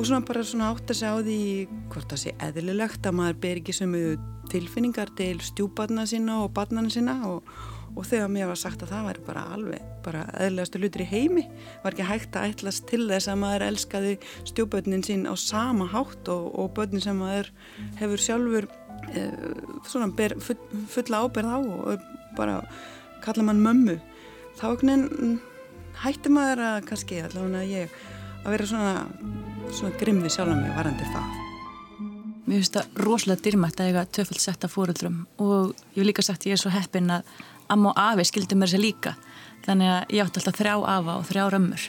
og 0.00 0.06
svona 0.08 0.24
bara 0.24 0.40
svona 0.40 0.70
átt 0.72 0.88
að 0.88 0.96
segja 0.96 1.12
á 1.12 1.20
því 1.20 1.40
hvort 1.92 2.08
það 2.08 2.20
sé 2.22 2.30
eðlilegt 2.40 3.04
að 3.04 3.16
maður 3.18 3.34
ber 3.42 3.58
ekki 3.60 3.74
sömu 3.76 3.98
tilfinningar 4.48 5.10
til 5.18 5.34
stjúbarna 5.44 6.06
sína 6.08 6.38
og 6.40 6.54
barnana 6.56 6.88
sína 6.88 7.18
og, 7.28 7.50
og 7.92 8.06
þegar 8.08 8.30
mér 8.32 8.48
var 8.48 8.56
sagt 8.62 8.80
að 8.80 8.94
það 8.94 9.08
væri 9.10 9.24
bara 9.26 9.42
alveg 9.52 9.90
bara 10.06 10.22
eðlilegastu 10.40 10.80
hlutur 10.80 11.04
í 11.04 11.08
heimi 11.10 11.44
var 11.82 11.92
ekki 11.92 12.06
hægt 12.08 12.38
að 12.40 12.54
ætlast 12.54 12.86
til 12.88 13.02
þess 13.10 13.28
að 13.28 13.42
maður 13.42 13.64
elskaði 13.66 14.14
stjúbörnin 14.48 15.04
sín 15.04 15.26
á 15.28 15.36
sama 15.36 15.90
hátt 15.92 16.30
og, 16.32 16.46
og 16.48 16.72
börnin 16.78 17.04
sem 17.04 17.20
maður 17.20 17.50
hefur 18.00 18.24
sjálfur 18.24 18.68
eh, 19.12 19.34
svona 19.84 20.08
ber 20.16 20.38
full, 20.40 20.56
fulla 20.88 21.26
áberð 21.26 21.52
á 21.52 21.58
og 21.60 22.08
bara 22.38 22.62
kalla 23.20 23.44
mann 23.44 23.60
mömmu. 23.60 23.98
Þá 24.56 24.64
hætti 26.00 26.32
maður 26.32 26.64
að 26.64 26.88
kannski 26.88 27.20
allavega 27.20 27.68
ég 27.68 28.00
að 28.44 28.54
vera 28.54 28.68
svona, 28.68 28.92
svona 29.76 29.96
grimm 30.00 30.20
við 30.24 30.34
sjálf 30.34 30.56
mig 30.56 30.74
varandi 30.76 31.06
það. 31.12 31.38
Mér 32.46 32.58
finnst 32.58 32.76
það 32.76 33.00
rosalega 33.04 33.44
dyrmætt 33.46 33.80
að 33.80 33.90
eiga 33.90 34.04
töfald 34.18 34.42
setta 34.42 34.70
fóröldrum 34.70 35.24
og 35.38 35.74
ég 35.94 36.00
hef 36.00 36.08
líka 36.08 36.24
sagt 36.26 36.46
ég 36.48 36.56
er 36.56 36.62
svo 36.62 36.72
heppin 36.74 37.12
að 37.14 37.28
amma 37.70 37.92
og 37.92 38.00
afi 38.00 38.26
skildi 38.26 38.58
mér 38.58 38.72
sér 38.72 38.82
líka 38.82 39.14
þannig 39.66 39.92
að 39.94 40.14
ég 40.16 40.24
átti 40.24 40.40
alltaf 40.40 40.58
þrjá 40.58 40.74
afa 40.94 41.18
og 41.18 41.28
þrjá 41.28 41.44
römmur 41.54 41.84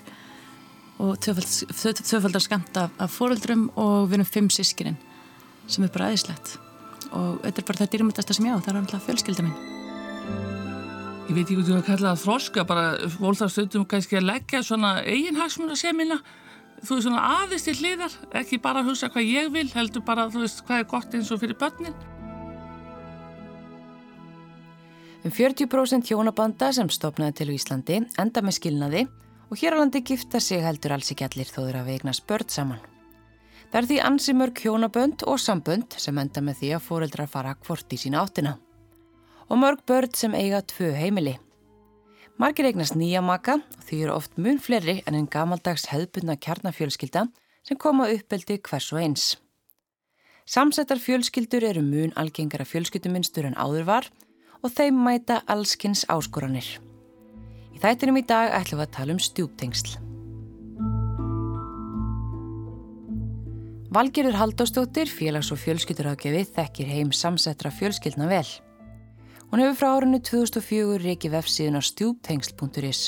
og 1.01 1.17
töfaldar 1.23 2.43
skamt 2.43 2.77
af, 2.77 2.91
af 3.01 3.15
fóröldrum 3.15 3.69
og 3.73 4.11
við 4.11 4.19
erum 4.19 4.29
fimm 4.29 4.51
sískininn 4.53 4.99
sem 5.65 5.85
er 5.85 5.93
bara 5.93 6.11
aðeinslegt 6.11 6.57
og 7.11 7.41
þetta 7.41 7.61
er 7.63 7.67
bara 7.67 7.81
það 7.81 7.93
dyrmættasta 7.95 8.35
sem 8.37 8.47
ég 8.47 8.53
á, 8.53 8.61
það 8.61 8.73
er 8.73 8.79
alltaf 8.81 9.07
fjölskylda 9.07 9.45
minn. 9.47 9.79
Ég 11.29 11.35
veit 11.35 11.43
ekki 11.45 11.57
hvað 11.57 11.67
þú 11.67 11.75
hefur 11.75 11.87
kallað 11.87 12.11
að 12.11 12.21
þroska, 12.25 12.63
bara 12.67 12.85
volðarstöndum 13.17 13.87
kannski 13.89 14.17
að 14.19 14.27
leggja 14.29 14.61
svona 14.67 14.93
eiginhagsmuna 15.07 15.77
semina 15.79 16.19
þú 16.81 16.97
veist 16.97 17.07
svona 17.07 17.25
aðeins 17.41 17.67
til 17.67 17.77
hliðar 17.77 18.15
ekki 18.41 18.61
bara 18.61 18.81
að 18.81 18.91
hugsa 18.91 19.11
hvað 19.13 19.29
ég 19.29 19.51
vil 19.53 19.67
heldur 19.73 20.05
bara 20.05 20.29
þú 20.31 20.45
veist 20.45 20.63
hvað 20.65 20.83
er 20.83 20.89
gott 20.95 21.15
eins 21.17 21.31
og 21.31 21.43
fyrir 21.43 21.59
börnin 21.59 21.95
Um 25.21 25.29
40% 25.29 26.07
hjónabanda 26.09 26.71
sem 26.73 26.87
stopnaði 26.89 27.35
til 27.37 27.51
Íslandi 27.53 27.99
enda 28.21 28.41
með 28.41 28.55
skilnaði 28.57 29.03
og 29.51 29.59
hér 29.61 29.75
á 29.77 29.79
landi 29.83 30.01
gifta 30.01 30.39
sig 30.41 30.63
heldur 30.65 30.95
alls 30.95 31.11
ekki 31.13 31.27
allir 31.27 31.51
þóður 31.51 31.77
að 31.81 31.91
vegna 31.91 32.13
spörd 32.17 32.49
saman. 32.49 32.79
Það 33.69 33.77
er 33.81 33.87
því 33.91 33.99
ansi 34.07 34.33
mörg 34.33 34.63
hjónabönd 34.63 35.25
og 35.29 35.37
sambönd 35.39 35.93
sem 36.01 36.17
enda 36.17 36.41
með 36.41 36.63
því 36.63 36.73
að 36.73 36.85
fóreldrar 36.87 37.29
fara 37.29 37.53
hvort 37.67 37.93
í 37.93 37.99
sína 38.01 38.23
áttina 38.25 38.57
og 39.51 39.61
mörg 39.61 39.85
börn 39.85 40.15
sem 40.15 40.33
eiga 40.33 40.63
tvö 40.65 40.89
heimili. 40.95 41.37
Margir 42.41 42.65
eignast 42.65 42.95
nýja 42.97 43.19
maka 43.21 43.59
og 43.61 43.81
því 43.85 43.97
eru 44.01 44.13
oft 44.15 44.39
mun 44.41 44.57
fleiri 44.57 44.95
en 45.05 45.13
einn 45.13 45.27
gamaldags 45.29 45.83
hefðbundna 45.91 46.33
kjarnafjölskylda 46.41 47.27
sem 47.61 47.77
koma 47.77 48.07
uppeldi 48.09 48.55
hvers 48.65 48.87
og 48.95 49.01
eins. 49.03 49.25
Samsettar 50.49 50.97
fjölskyldur 50.97 51.61
eru 51.69 51.83
mun 51.85 52.15
algengara 52.17 52.65
fjölskylduminstur 52.65 53.45
en 53.45 53.57
áður 53.61 53.85
var 53.91 54.09
og 54.63 54.73
þeim 54.73 54.97
mæta 55.05 55.43
allskins 55.45 56.01
áskoranir. 56.09 56.79
Í 57.75 57.83
þættinum 57.83 58.17
í 58.17 58.25
dag 58.25 58.57
ætlum 58.57 58.81
við 58.81 58.87
að 58.87 58.97
tala 58.97 59.13
um 59.13 59.21
stjúptengsl. 59.21 59.93
Valgerður 63.93 64.41
Haldástóttir, 64.41 65.13
félags- 65.13 65.53
og 65.53 65.61
fjölskyldurákjafi, 65.61 66.45
þekkir 66.57 66.89
heim 66.89 67.13
samsettra 67.13 67.69
fjölskyldna 67.69 68.33
vel. 68.33 68.47
Hún 69.51 69.59
hefur 69.59 69.75
frá 69.75 69.89
árinu 69.99 70.21
2004 70.23 71.01
reikið 71.03 71.33
vefsíðun 71.35 71.75
á 71.75 71.81
stjúptengsl.is 71.83 72.99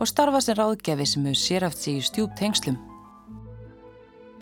og 0.00 0.08
starfa 0.08 0.38
sem 0.40 0.56
ráðgefi 0.56 1.04
sem 1.04 1.26
hefur 1.28 1.36
sérhaft 1.36 1.82
sig 1.82 1.98
í 2.00 2.04
stjúptengslum. 2.06 2.78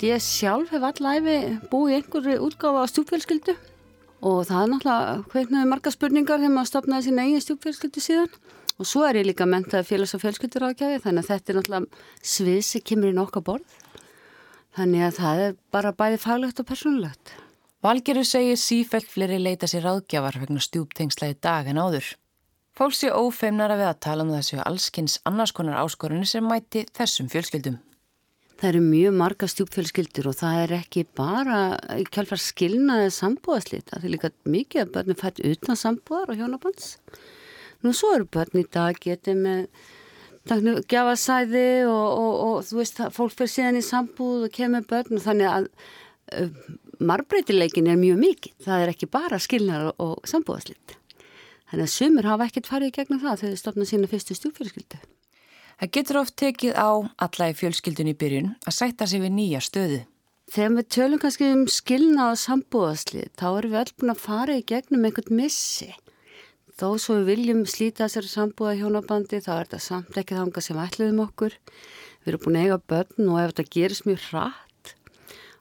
Ég 0.06 0.22
sjálf 0.22 0.70
hef 0.70 0.86
allæfi 0.86 1.34
búið 1.72 1.96
einhverju 1.96 2.36
útgáfa 2.46 2.84
á 2.86 2.90
stjúpfjölskyldu 2.92 3.56
og 4.22 4.46
það 4.46 4.60
er 4.60 4.70
náttúrulega 4.70 5.16
hvernig 5.34 5.66
marga 5.72 5.94
spurningar 5.96 6.38
þegar 6.38 6.54
maður 6.54 6.70
stopnaði 6.70 7.08
sín 7.08 7.20
eigin 7.24 7.44
stjúpfjölskyldu 7.48 8.04
síðan 8.06 8.38
og 8.78 8.86
svo 8.86 9.02
er 9.08 9.18
ég 9.18 9.26
líka 9.32 9.50
mentað 9.50 9.90
félags- 9.90 10.14
og 10.14 10.22
fjölskylduráðgjafi 10.22 11.02
þannig 11.08 11.26
að 11.26 11.30
þetta 11.32 11.50
er 11.50 11.58
náttúrulega 11.58 12.30
svið 12.36 12.62
sem 12.70 12.86
kemur 12.86 13.10
í 13.10 13.18
nokka 13.18 13.42
borð 13.42 13.76
þannig 14.78 15.08
að 15.10 15.18
það 15.18 15.44
er 15.48 15.60
bara 15.74 15.90
bæði 15.90 16.22
faglegt 16.22 16.62
og 16.62 16.70
persónulegt. 16.70 17.34
Valgeru 17.78 18.24
segir 18.26 18.56
sífælt 18.58 19.06
fleiri 19.06 19.36
leita 19.38 19.68
sér 19.70 19.84
ráðgjafar 19.86 20.40
vegna 20.42 20.58
stjúptengsla 20.58 21.28
í 21.30 21.34
dag 21.38 21.68
en 21.70 21.78
áður. 21.78 22.08
Fólk 22.74 22.96
sé 22.98 23.12
ófeimnara 23.14 23.76
við 23.78 23.86
að 23.86 24.00
tala 24.02 24.24
um 24.26 24.32
þessu 24.34 24.58
allskynns 24.64 25.20
annars 25.30 25.52
konar 25.54 25.78
áskorunni 25.84 26.26
sem 26.26 26.42
mæti 26.42 26.82
þessum 26.98 27.28
fjölskyldum. 27.30 27.76
Það 28.58 28.68
eru 28.72 28.80
mjög 28.82 29.14
marga 29.20 29.46
stjúpfjölskyldur 29.52 30.26
og 30.26 30.34
það 30.40 30.58
er 30.64 30.74
ekki 30.80 31.04
bara 31.20 31.60
kjálfar 32.10 32.42
skilnaði 32.42 33.12
sambúðaslít. 33.14 33.86
Það 33.92 34.08
er 34.08 34.14
líka 34.16 34.32
mikið 34.42 34.82
að 34.82 34.92
börnum 34.96 35.20
fætt 35.22 35.38
utan 35.46 35.78
sambúðar 35.78 36.34
og 36.34 36.42
hjónabands. 36.42 36.90
Nú 37.86 37.94
svo 37.94 38.10
eru 38.16 38.26
börn 38.26 38.58
í 38.58 38.66
dag 38.74 38.98
getið 38.98 39.38
með 39.44 40.82
gjafasæði 40.90 41.66
og, 41.86 42.10
og, 42.10 42.34
og 42.48 42.60
þú 42.66 42.82
veist 42.82 43.00
fólk 43.14 43.38
fyrir 43.38 43.54
síðan 43.54 43.78
í 43.78 43.86
sambúð 43.86 44.48
og 44.48 44.58
kemur 44.58 44.90
börn 44.90 45.20
og 45.20 45.26
þannig 45.28 45.54
að 45.54 45.72
marbreytileikin 47.00 47.90
er 47.90 48.00
mjög 48.00 48.18
mikið. 48.22 48.56
Það 48.64 48.82
er 48.84 48.92
ekki 48.94 49.10
bara 49.10 49.38
skilnar 49.42 49.92
og 49.96 50.18
sambúðaslitt. 50.28 50.96
Þannig 51.68 51.84
að 51.84 51.94
sumur 51.94 52.28
hafa 52.28 52.48
ekkert 52.48 52.68
farið 52.70 52.94
gegnum 52.96 53.22
það 53.22 53.40
þegar 53.42 53.54
þau 53.54 53.62
stopna 53.62 53.88
sína 53.88 54.10
fyrstu 54.10 54.36
stjúfjölskyldu. 54.38 55.00
Það 55.78 55.90
getur 55.94 56.18
oft 56.22 56.34
tekið 56.40 56.74
á 56.74 56.90
alla 57.26 57.50
í 57.52 57.56
fjölskyldun 57.58 58.10
í 58.10 58.16
byrjun 58.18 58.54
að 58.66 58.74
sætta 58.74 59.06
sig 59.06 59.22
við 59.22 59.34
nýja 59.36 59.60
stöðu. 59.62 60.00
Þegar 60.48 60.74
við 60.78 60.86
tölum 60.96 61.20
kannski 61.20 61.48
um 61.52 61.66
skilna 61.68 62.30
og 62.32 62.38
sambúðaslitt, 62.40 63.34
þá 63.36 63.48
erum 63.50 63.74
við 63.74 63.80
öll 63.82 63.92
búin 64.00 64.12
að 64.14 64.22
fara 64.22 64.56
í 64.56 64.64
gegnum 64.64 65.04
einhvern 65.04 65.36
missi. 65.36 65.90
Þó 66.78 66.94
svo 67.02 67.18
við 67.18 67.28
viljum 67.34 67.60
slíta 67.68 68.06
þessari 68.06 68.30
sambúða 68.32 68.78
hjónabandi, 68.78 69.42
þá 69.44 69.52
er 69.58 69.68
þetta 69.68 69.80
samt 69.84 70.18
ekki 70.22 70.38
þanga 70.38 70.62
sem 70.64 70.80
ætluðum 70.80 71.20
okkur. 71.26 71.58
Við 72.22 72.32
erum 72.32 72.44
búin 72.46 72.58
að 72.58 72.64
eiga 72.64 72.80
börn 72.92 73.28
og 73.28 73.40
ef 73.42 73.52
þetta 73.52 73.74
gerist 73.76 74.06
mjög 74.08 74.24
hratt, 74.30 74.67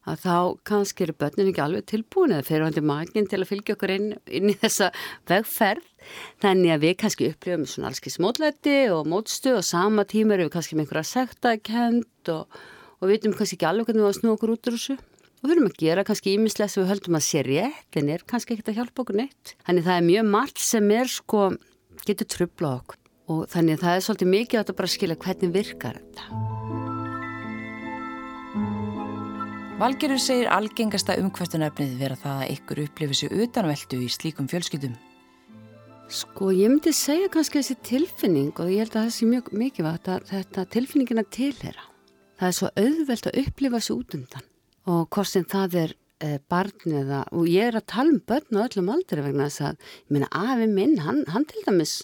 að 0.07 0.23
þá 0.23 0.35
kannski 0.67 1.05
eru 1.05 1.15
börnin 1.19 1.51
ekki 1.51 1.63
alveg 1.63 1.85
tilbúin 1.89 2.33
eða 2.35 2.45
fyrir 2.47 2.65
hundi 2.67 2.83
maginn 2.85 3.27
til 3.29 3.41
að 3.41 3.49
fylgja 3.49 3.75
okkur 3.75 3.93
inn, 3.93 4.07
inn 4.31 4.51
í 4.53 4.55
þessa 4.57 4.89
vegferð. 5.29 5.85
Þannig 6.43 6.73
að 6.73 6.85
við 6.85 6.95
kannski 7.01 7.29
upplifum 7.33 7.67
svona 7.67 7.91
alls 7.91 8.01
ekki 8.01 8.13
smótlæti 8.15 8.77
og 8.95 9.09
mótstu 9.11 9.57
og 9.57 9.65
sama 9.67 10.07
tíma 10.07 10.37
eru 10.37 10.47
við 10.47 10.55
kannski 10.55 10.77
með 10.77 10.87
einhverja 10.87 11.11
sektakend 11.11 12.33
og, 12.33 12.59
og 13.01 13.07
við 13.07 13.17
veitum 13.17 13.37
kannski 13.37 13.59
ekki 13.59 13.69
alveg 13.69 13.89
hvernig 13.89 14.03
við 14.03 14.07
varum 14.07 14.15
að 14.15 14.19
snú 14.21 14.35
okkur 14.37 14.55
út 14.55 14.71
úr 14.71 14.77
þessu. 14.77 14.97
Og 15.37 15.49
við 15.49 15.57
höfum 15.57 15.69
að 15.69 15.81
gera 15.83 16.05
kannski 16.07 16.33
ímislega 16.33 16.71
sem 16.71 16.83
við 16.83 16.91
höldum 16.93 17.19
að 17.19 17.25
sé 17.27 17.43
rétt 17.45 17.99
en 17.99 18.13
er 18.15 18.23
kannski 18.29 18.55
ekkert 18.55 18.71
að 18.73 18.79
hjálpa 18.79 19.03
okkur 19.03 19.19
neitt. 19.19 19.55
Þannig 19.67 19.89
það 19.89 19.99
er 19.99 20.07
mjög 20.07 20.31
margt 20.33 20.63
sem 20.63 20.93
er 20.95 21.11
sko 21.11 21.49
getur 22.07 22.31
trubla 22.31 22.77
okkur. 22.79 23.01
Og 23.27 23.43
þannig 23.51 23.81
það 23.83 23.97
er 23.97 24.05
svolítið 24.07 24.33
mikið 24.33 24.57
að 24.57 24.63
þetta 24.63 24.77
bara 24.81 24.93
skilja 24.95 25.23
hvernig 25.25 25.57
virkar 25.59 25.99
þetta 25.99 26.86
Valgerur 29.77 30.17
segir 30.17 30.47
algengasta 30.49 31.13
umhvertunefnið 31.21 31.91
vera 31.99 32.15
það 32.17 32.39
að 32.41 32.51
ykkur 32.55 32.79
upplifir 32.81 33.17
sér 33.19 33.33
utanveldu 33.43 33.99
í 34.01 34.07
slíkum 34.09 34.47
fjölskyldum. 34.49 34.95
Sko 36.09 36.47
ég 36.49 36.71
myndi 36.71 36.89
segja 36.97 37.27
kannski 37.29 37.59
þessi 37.59 37.75
tilfinning 37.85 38.57
og 38.57 38.71
ég 38.73 38.81
held 38.81 38.95
að 38.95 39.05
það 39.05 39.13
sé 39.13 39.27
mjög 39.29 39.51
mikilvægt 39.61 40.09
að 40.09 40.25
þetta 40.31 40.63
tilfinningina 40.73 41.23
tilhera. 41.29 41.85
Það 42.41 42.49
er 42.49 42.57
svo 42.57 42.71
auðvelt 42.81 43.29
að 43.29 43.39
upplifa 43.43 43.83
sér 43.85 43.99
út 43.99 44.17
undan 44.17 44.49
og 44.87 45.05
hvort 45.13 45.29
sem 45.29 45.45
það 45.53 45.77
er 45.83 45.93
e, 45.93 46.33
barn 46.49 46.97
eða, 47.03 47.21
og 47.37 47.45
ég 47.53 47.69
er 47.69 47.77
að 47.77 47.87
tala 47.93 48.15
um 48.15 48.19
börn 48.33 48.57
og 48.57 48.65
öllum 48.65 48.91
aldrei 48.95 49.25
vegna 49.27 49.45
þess 49.51 49.65
að, 49.69 49.87
ég 50.07 50.17
meina 50.17 50.33
afi 50.41 50.71
minn, 50.73 50.97
hann, 51.05 51.21
hann 51.35 51.45
til 51.45 51.61
dæmis 51.67 51.99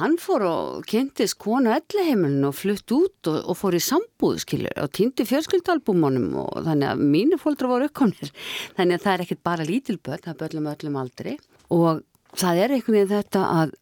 hann 0.00 0.16
fór 0.20 0.44
og 0.48 0.86
kynntist 0.90 1.36
konu 1.40 1.72
elleheimilin 1.74 2.46
og 2.48 2.56
flutt 2.58 2.94
út 2.96 3.30
og, 3.30 3.38
og 3.52 3.58
fór 3.58 3.76
í 3.78 3.82
sambúð 3.84 4.40
skilur 4.44 4.80
og 4.82 4.92
týndi 4.96 5.26
fjölskyldalbúmónum 5.28 6.32
og 6.42 6.62
þannig 6.66 6.90
að 6.90 7.04
mínu 7.14 7.40
fólkdra 7.40 7.70
voru 7.70 7.90
uppkomnir. 7.90 8.32
Þannig 8.78 8.98
að 8.98 9.04
það 9.04 9.12
er 9.12 9.24
ekkert 9.26 9.42
bara 9.46 9.68
lítilböld 9.68 10.24
það 10.24 10.32
er 10.34 10.40
böllum 10.44 10.70
öllum 10.72 10.98
aldri. 11.02 11.36
Og 11.70 12.02
það 12.40 12.64
er 12.64 12.74
einhvern 12.76 12.98
veginn 12.98 13.12
þetta 13.14 13.44
að, 13.60 13.76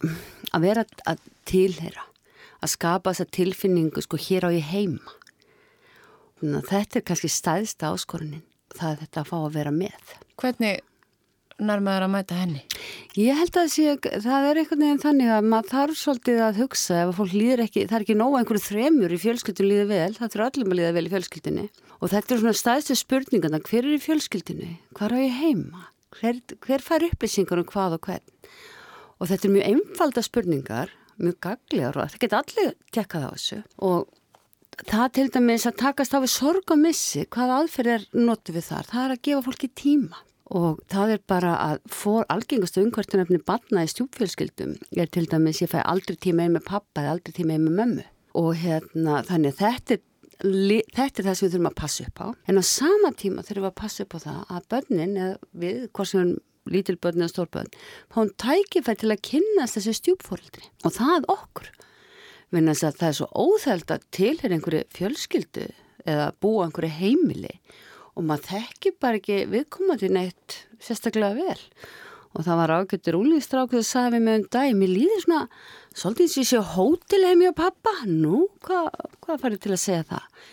að 0.52 0.68
vera 0.68 0.86
að 1.08 1.24
tilhera 1.48 2.04
að 2.58 2.74
skapa 2.74 3.14
þessa 3.14 3.34
tilfinningu 3.38 4.02
sko 4.02 4.18
hér 4.18 4.48
á 4.48 4.50
ég 4.50 4.68
heima. 4.72 5.16
Þetta 6.42 7.00
er 7.00 7.06
kannski 7.06 7.30
stæðsta 7.30 7.92
áskorunin 7.94 8.44
það 8.76 8.92
er 8.92 9.00
þetta 9.04 9.22
að 9.22 9.30
fá 9.30 9.36
að 9.38 9.56
vera 9.56 9.72
með. 9.74 10.14
Hvernig 10.38 10.82
nærmaður 11.58 12.06
að 12.06 12.12
mæta 12.12 12.38
henni? 12.38 12.62
Ég 13.18 13.38
held 13.38 13.58
að 13.58 13.70
sé, 13.72 13.94
það 14.22 14.46
er 14.48 14.60
einhvern 14.60 14.84
veginn 14.84 15.02
þannig 15.02 15.32
að 15.34 15.48
maður 15.52 15.70
þarf 15.72 15.98
svolítið 15.98 16.40
að 16.46 16.60
hugsa 16.62 16.98
ef 17.02 17.12
fólk 17.18 17.34
líður 17.34 17.62
ekki, 17.64 17.84
það 17.88 17.96
er 17.98 18.04
ekki 18.06 18.16
nóg 18.18 18.36
einhverju 18.38 18.64
þremur 18.64 19.14
í 19.14 19.20
fjölskyldun 19.22 19.70
líður 19.70 19.88
vel, 19.90 20.10
það 20.18 20.34
þurfa 20.34 20.48
öllum 20.52 20.74
að 20.74 20.80
líða 20.80 20.92
vel 20.96 21.04
í 21.04 21.12
fjölskyldunni. 21.14 21.64
Og 21.98 22.12
þetta 22.12 22.34
er 22.34 22.42
svona 22.42 22.58
staðstu 22.60 22.98
spurningan 22.98 23.58
hver 23.58 23.82
er 23.82 23.96
í 23.96 24.02
fjölskyldunni, 24.02 24.70
hvar 24.98 25.14
á 25.14 25.18
ég 25.18 25.40
heima? 25.40 25.88
Hver, 26.18 26.38
hver 26.64 26.84
fær 26.84 27.08
upplýsingar 27.08 27.62
um 27.62 27.66
hvað 27.68 27.98
og 27.98 28.06
hvern? 28.06 28.54
Og 29.18 29.32
þetta 29.32 29.48
er 29.48 29.54
mjög 29.56 29.72
einfalda 29.72 30.22
spurningar, 30.24 30.94
mjög 31.18 31.40
gaglegar 31.42 31.98
og 31.98 32.06
það 32.06 32.22
geta 32.22 32.44
allir 32.44 32.72
tekkað 32.94 33.26
á 33.26 33.30
þessu. 33.34 33.60
Og 33.82 34.86
það 34.86 35.10
til 35.18 35.26
dæmis 35.34 35.66
að 35.66 35.80
takast 35.82 36.14
á 36.14 36.22
við 36.22 36.32
sorg 36.36 36.70
og 36.70 36.80
missi, 36.80 37.26
hvað 37.26 37.54
aðferðir 37.56 38.08
notu 38.14 38.54
við 38.54 38.68
þar? 38.70 38.90
Það 38.92 39.04
er 39.04 39.14
að 39.16 39.22
gefa 39.26 39.46
fólki 39.48 39.70
tíma 39.74 40.22
og 40.54 40.80
það 40.88 41.14
er 41.14 41.22
bara 41.28 41.54
að 41.60 41.80
fór 41.92 42.26
algengastu 42.32 42.82
umhvertunafni 42.84 43.40
barna 43.46 43.84
í 43.84 43.90
stjúpfjölskyldum 43.92 44.76
er 44.96 45.10
til 45.12 45.26
dæmis 45.28 45.62
ég 45.64 45.72
fæ 45.72 45.80
aldrei 45.82 46.16
tíma 46.16 46.46
ein 46.46 46.54
með 46.56 46.68
pappa 46.70 47.04
eða 47.04 47.16
aldrei 47.16 47.36
tíma 47.36 47.56
ein 47.56 47.66
með 47.66 47.80
mömmu. 47.80 48.04
Og 48.38 48.50
hérna 48.62 49.22
þannig 49.28 49.56
þetta 49.58 49.96
er, 49.96 50.04
þetta 50.94 51.22
er 51.22 51.26
það 51.26 51.38
sem 51.38 51.46
við 51.46 51.56
þurfum 51.56 51.70
að 51.70 51.80
passa 51.82 52.06
upp 52.06 52.22
á. 52.22 52.26
En 52.48 52.60
á 52.60 52.64
sama 52.64 53.12
tíma 53.12 53.44
þurfum 53.44 53.66
við 53.66 53.72
að 53.72 53.80
passa 53.82 54.04
upp 54.04 54.16
á 54.16 54.18
það 54.24 54.38
að 54.56 54.68
börnin 54.74 55.16
eða 55.16 55.34
við, 55.64 55.82
hvort 55.92 56.12
sem 56.12 56.36
lítilbörn 56.68 57.22
eða 57.24 57.32
stórbörn, 57.32 57.68
hún 58.16 58.32
tækifæð 58.40 59.02
til 59.02 59.12
að 59.12 59.22
kynast 59.24 59.78
þessu 59.78 59.94
stjúpfórildri 59.96 60.66
og 60.84 60.96
það 60.96 61.28
okkur. 61.32 61.70
Vinna 62.54 62.72
þess 62.72 62.88
að 62.88 62.98
það 63.00 63.08
er 63.08 63.18
svo 63.18 63.28
óþælt 63.44 63.92
að 63.92 64.06
tilhera 64.16 64.56
einhverju 64.56 64.84
fjölskyldu 64.96 65.66
eða 66.08 66.30
búa 66.40 66.66
einhverju 66.68 66.92
heimili 66.96 67.54
og 68.18 68.26
maður 68.26 68.50
þekki 68.50 68.94
bara 68.98 69.20
ekki 69.20 69.40
viðkomandi 69.52 70.10
neitt 70.10 70.60
sérstaklega 70.82 71.38
vel. 71.38 71.88
Og 72.36 72.44
það 72.44 72.60
var 72.60 72.74
ágættur 72.76 73.16
úlýstrákuð 73.18 73.80
að 73.80 73.88
sagði 73.88 74.18
við 74.18 74.24
með 74.26 74.38
um 74.38 74.46
dag, 74.58 74.76
mér 74.76 74.90
líði 74.92 75.18
svona, 75.22 75.42
svolítið 75.96 76.26
eins 76.26 76.36
og 76.36 76.42
ég 76.42 76.50
sé 76.50 76.62
hótilegmi 76.74 77.50
á 77.50 77.54
pappa, 77.56 77.94
nú, 78.10 78.44
hvað, 78.66 78.90
hvað 79.24 79.44
farið 79.44 79.62
til 79.64 79.74
að 79.74 79.84
segja 79.86 80.08
það? 80.10 80.46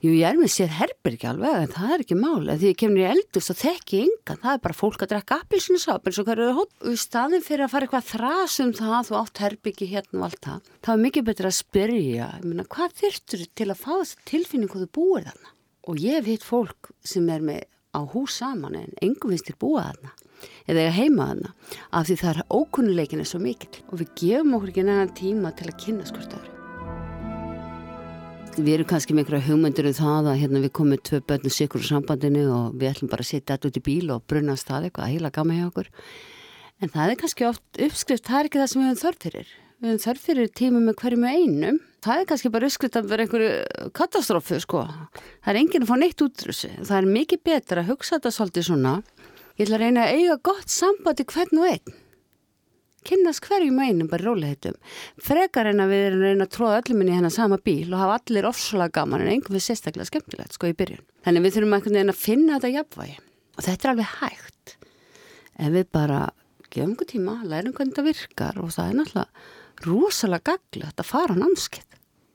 Jú, 0.00 0.14
ég 0.16 0.24
er 0.24 0.38
með 0.40 0.48
sér 0.54 0.70
herbergi 0.72 1.26
alveg, 1.28 1.58
en 1.60 1.72
það 1.74 1.90
er 1.92 2.02
ekki 2.06 2.16
máli. 2.16 2.54
Því 2.56 2.70
ég 2.70 2.78
kemur 2.80 3.02
í 3.02 3.08
eldust 3.10 3.52
og 3.52 3.58
þekki 3.60 3.98
yngan, 4.06 4.40
það 4.40 4.54
er 4.54 4.62
bara 4.64 4.78
fólk 4.78 5.04
að 5.04 5.10
drekka 5.10 5.38
appilsinsáp, 5.42 6.08
eins 6.08 6.20
og 6.22 6.30
hverju 6.30 6.46
er 6.46 6.56
hótt. 6.56 6.72
Og 6.80 6.96
í 6.96 7.00
staðin 7.02 7.44
fyrir 7.44 7.66
að 7.66 7.74
fara 7.74 7.84
eitthvað 7.84 8.08
þrasum 8.14 8.72
það, 8.80 8.98
þú 9.10 9.18
átt 9.20 9.44
herbergi 9.44 9.90
hérna 9.90 10.22
og 10.22 10.26
allt 10.30 10.42
það, 10.48 10.74
þá 10.80 10.92
er 10.94 11.04
mikið 11.04 11.28
betur 11.28 11.50
að 11.50 11.56
spyrja, 11.58 12.32
ég 12.40 12.48
meina, 12.48 12.68
hvað 12.72 12.96
þurftur 13.02 13.44
til 13.60 13.68
að 13.68 13.82
fá 13.82 13.90
þess 13.92 14.16
tilfinning 14.32 14.72
hvað 14.72 14.86
þú 14.86 14.92
búir 14.96 15.28
þarna? 15.28 15.52
Og 15.88 16.00
ég 16.00 16.24
veit 16.26 16.44
fólk 16.44 16.90
sem 17.06 17.28
er 17.32 17.44
með 17.44 17.64
á 17.96 18.00
hús 18.12 18.38
saman 18.38 18.76
en 18.78 18.92
engum 19.02 19.32
finnst 19.32 19.48
þér 19.48 19.58
búa 19.62 19.84
þarna 19.88 20.12
eða 20.70 20.84
eiga 20.84 20.94
heima 20.96 21.26
þarna 21.30 21.50
af 21.98 22.06
því 22.06 22.16
það 22.20 22.30
er 22.30 22.40
ókunnuleikin 22.60 23.22
er 23.22 23.28
svo 23.28 23.40
mikill. 23.42 23.82
Og 23.90 24.00
við 24.00 24.14
gefum 24.20 24.56
okkur 24.56 24.72
ekki 24.72 24.86
nægan 24.86 25.14
tíma 25.18 25.52
til 25.56 25.68
að 25.68 25.78
kynna 25.84 26.08
skort 26.08 26.36
öðru. 26.38 26.56
Við 28.60 28.72
erum 28.74 28.88
kannski 28.90 29.14
með 29.14 29.24
einhverja 29.24 29.46
hugmyndir 29.46 29.88
um 29.88 29.96
það 29.96 30.28
að 30.32 30.40
hérna 30.42 30.62
við 30.64 30.72
komum 30.76 31.02
tvö 31.06 31.20
börnum 31.22 31.54
sikur 31.54 31.84
á 31.86 31.90
sambandinu 31.90 32.42
og 32.50 32.74
við 32.76 32.90
ætlum 32.90 33.10
bara 33.12 33.24
að 33.24 33.30
setja 33.30 33.54
þetta 33.54 33.70
út 33.70 33.78
í 33.78 33.84
bíl 33.86 34.10
og 34.10 34.24
brunna 34.28 34.56
að 34.56 34.62
staði 34.64 34.90
eitthvað 34.90 35.06
að 35.06 35.12
heila 35.14 35.34
gama 35.36 35.56
hjá 35.56 35.66
okkur. 35.68 35.90
En 36.80 36.92
það 36.92 37.12
er 37.12 37.20
kannski 37.20 37.46
oft 37.46 37.80
uppskrift, 37.86 38.26
það 38.26 38.40
er 38.40 38.48
ekki 38.50 38.60
það 38.60 38.72
sem 38.72 38.82
við 38.82 38.90
höfum 38.90 39.02
þörf 39.04 39.24
fyrir. 39.24 39.54
Við 39.80 39.90
höfum 39.90 40.02
þörf 40.04 40.26
fyrir 40.26 40.52
tíma 40.60 40.82
með 40.82 40.98
hverju 41.00 41.20
með 41.22 41.38
einum 41.38 41.80
það 42.04 42.20
er 42.20 42.28
kannski 42.30 42.50
bara 42.52 42.68
uppskrift 42.68 42.98
að 42.98 43.08
vera 43.10 43.24
einhverju 43.26 43.88
katastrófu 43.96 44.60
sko. 44.62 44.84
Það 45.44 45.52
er 45.52 45.60
enginn 45.60 45.84
að 45.84 45.90
fá 45.90 45.96
neitt 46.00 46.24
útrúsi 46.24 46.70
það 46.78 46.96
er 46.98 47.10
mikið 47.16 47.42
betra 47.46 47.84
að 47.84 47.92
hugsa 47.92 48.16
þetta 48.16 48.32
svolítið 48.36 48.68
svona. 48.68 48.94
Ég 49.58 49.66
ætla 49.66 49.76
að 49.76 49.84
reyna 49.84 50.06
að 50.06 50.14
eiga 50.16 50.38
gott 50.50 50.72
sambandi 50.72 51.26
hvern 51.28 51.60
og 51.60 51.68
einn. 51.68 51.98
Kynnast 53.04 53.46
hverjum 53.46 53.78
einum 53.80 54.10
bara 54.12 54.26
róleitum 54.26 54.74
frekar 55.24 55.70
en 55.70 55.80
að 55.80 55.94
við 55.94 56.02
erum 56.10 56.24
reyna 56.26 56.44
að 56.44 56.52
tróða 56.56 56.80
öllum 56.82 57.00
inn 57.00 57.12
í 57.12 57.14
hennar 57.16 57.32
sama 57.32 57.56
bíl 57.56 57.88
og 57.88 58.00
hafa 58.02 58.18
allir 58.18 58.48
ofslega 58.48 58.92
gaman 58.98 59.24
en 59.24 59.30
einhvern 59.32 59.56
veginn 59.56 59.66
sérstaklega 59.70 60.08
skemmtilegt 60.10 60.56
sko 60.56 60.68
í 60.68 60.76
byrjun. 60.76 61.06
Þannig 61.24 61.46
við 61.46 61.56
þurfum 61.56 61.76
einhvern 61.78 61.96
veginn 61.96 62.12
að 62.12 62.20
finna 62.20 62.58
þetta 62.58 62.72
jafnvægi. 62.74 63.16
Og 63.56 63.64
þetta 63.66 63.88
er 63.88 63.92
alveg 63.94 64.12
hægt. 64.18 64.74
Ef 65.60 65.72
við 65.76 65.88
bara 65.96 66.20
gefum 66.70 66.92
einhver 66.92 67.10
tíma 67.10 67.38
lærum 67.40 67.74
hvernig 67.76 67.94
þetta 67.94 68.06
virkar 68.06 68.60
og 68.60 68.74
það 68.76 68.90
er 68.90 68.98
náttúrulega 69.00 69.86
rosalega 69.86 70.52
gaglegt 70.52 71.00
að 71.00 71.08
fara 71.08 71.36
á 71.36 71.40
námskeitt 71.40 71.89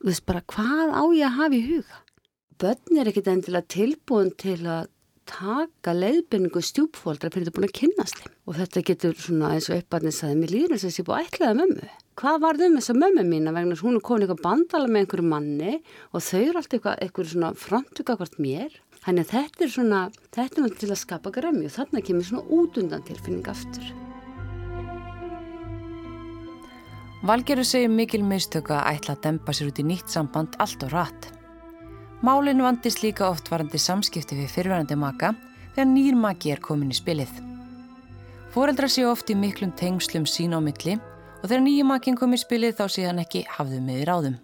þú 0.06 0.12
veist 0.12 0.26
bara 0.28 0.44
hvað 0.46 0.92
á 0.94 1.02
ég 1.18 1.26
að 1.26 1.38
hafa 1.40 1.56
í 1.56 1.64
huga? 1.66 1.96
Börn 2.62 3.00
er 3.00 3.08
ekkit 3.10 3.30
endilega 3.32 3.66
tilbúin 3.74 4.30
til 4.38 4.60
að 4.62 4.86
taka 5.26 5.94
leiðbyrningu 5.96 6.62
stjúpfóldra 6.62 7.32
fyrir 7.34 7.48
það 7.48 7.56
búin 7.56 7.66
að 7.66 7.74
kynast 7.80 8.20
þeim. 8.20 8.36
Og 8.46 8.58
þetta 8.60 8.84
getur 8.86 9.18
svona 9.18 9.50
eins 9.56 9.66
og 9.66 9.80
upparnið 9.80 10.14
saði 10.14 10.38
mér 10.38 10.54
líður 10.54 10.76
þess 10.76 10.86
að 10.86 11.02
ég 11.02 11.08
búið 11.10 11.26
ætlaði 11.26 11.58
mömmu. 11.58 11.90
Hvað 12.22 12.40
var 12.46 12.60
þau 12.60 12.66
með 12.68 12.78
þessa 12.78 12.98
mömmu 13.02 13.26
mína 13.32 13.56
vegna 13.58 13.80
hún 13.82 13.98
er 13.98 14.06
komin 14.06 14.28
eitthvað 14.28 14.46
bandala 14.46 14.92
með 14.94 15.02
einhverju 15.02 15.28
manni 15.34 15.76
og 16.14 16.22
þau 16.30 16.40
eru 16.44 16.62
alltaf 16.62 16.78
eitthvað, 16.78 16.98
eitthvað 17.02 17.30
svona 17.34 17.54
frontuga 17.66 18.20
hvort 18.22 18.40
mér? 18.46 18.80
Þannig 19.02 19.26
að 19.26 19.34
þetta 19.34 19.66
er 19.66 19.74
svona 19.74 20.08
þetta 20.30 20.68
er 20.70 20.80
til 20.80 20.94
að 20.94 21.02
skapa 21.02 21.34
grömmi 21.34 21.66
og 21.66 21.78
þarna 21.80 22.06
kemur 22.06 22.30
svona 22.30 22.60
út 22.62 22.78
undan 22.78 23.08
tilfinning 23.10 23.50
aftur 23.50 24.05
Valgeru 27.26 27.64
segir 27.66 27.90
mikil 27.90 28.22
mistöku 28.22 28.70
að 28.76 28.92
ætla 28.92 29.16
að 29.16 29.24
dempa 29.24 29.54
sér 29.56 29.72
út 29.72 29.80
í 29.82 29.84
nýtt 29.86 30.12
samband 30.12 30.54
allt 30.62 30.84
og 30.86 30.92
rætt 30.92 31.26
Málinn 32.22 32.62
vandist 32.62 33.02
líka 33.02 33.26
oft 33.28 33.50
varandi 33.50 33.80
samskipti 33.82 34.38
við 34.38 34.52
fyrverandi 34.54 34.96
maka 34.96 35.32
þegar 35.74 35.88
nýr 35.90 36.16
maki 36.16 36.52
er 36.54 36.62
komin 36.64 36.92
í 36.94 36.96
spilið. 36.96 37.32
Fóreldra 38.54 38.88
séu 38.88 39.10
oft 39.10 39.28
í 39.30 39.36
miklum 39.36 39.74
tengslum 39.76 40.24
sín 40.30 40.54
á 40.56 40.60
milli 40.64 40.94
og 40.96 41.44
þegar 41.44 41.64
nýjum 41.66 41.90
makin 41.92 42.16
kom 42.16 42.32
í 42.32 42.40
spilið 42.40 42.78
þá 42.78 42.84
sé 42.94 43.04
hann 43.08 43.20
ekki 43.20 43.42
hafðu 43.56 43.82
með 43.84 44.00
í 44.00 44.06
ráðum. 44.08 44.38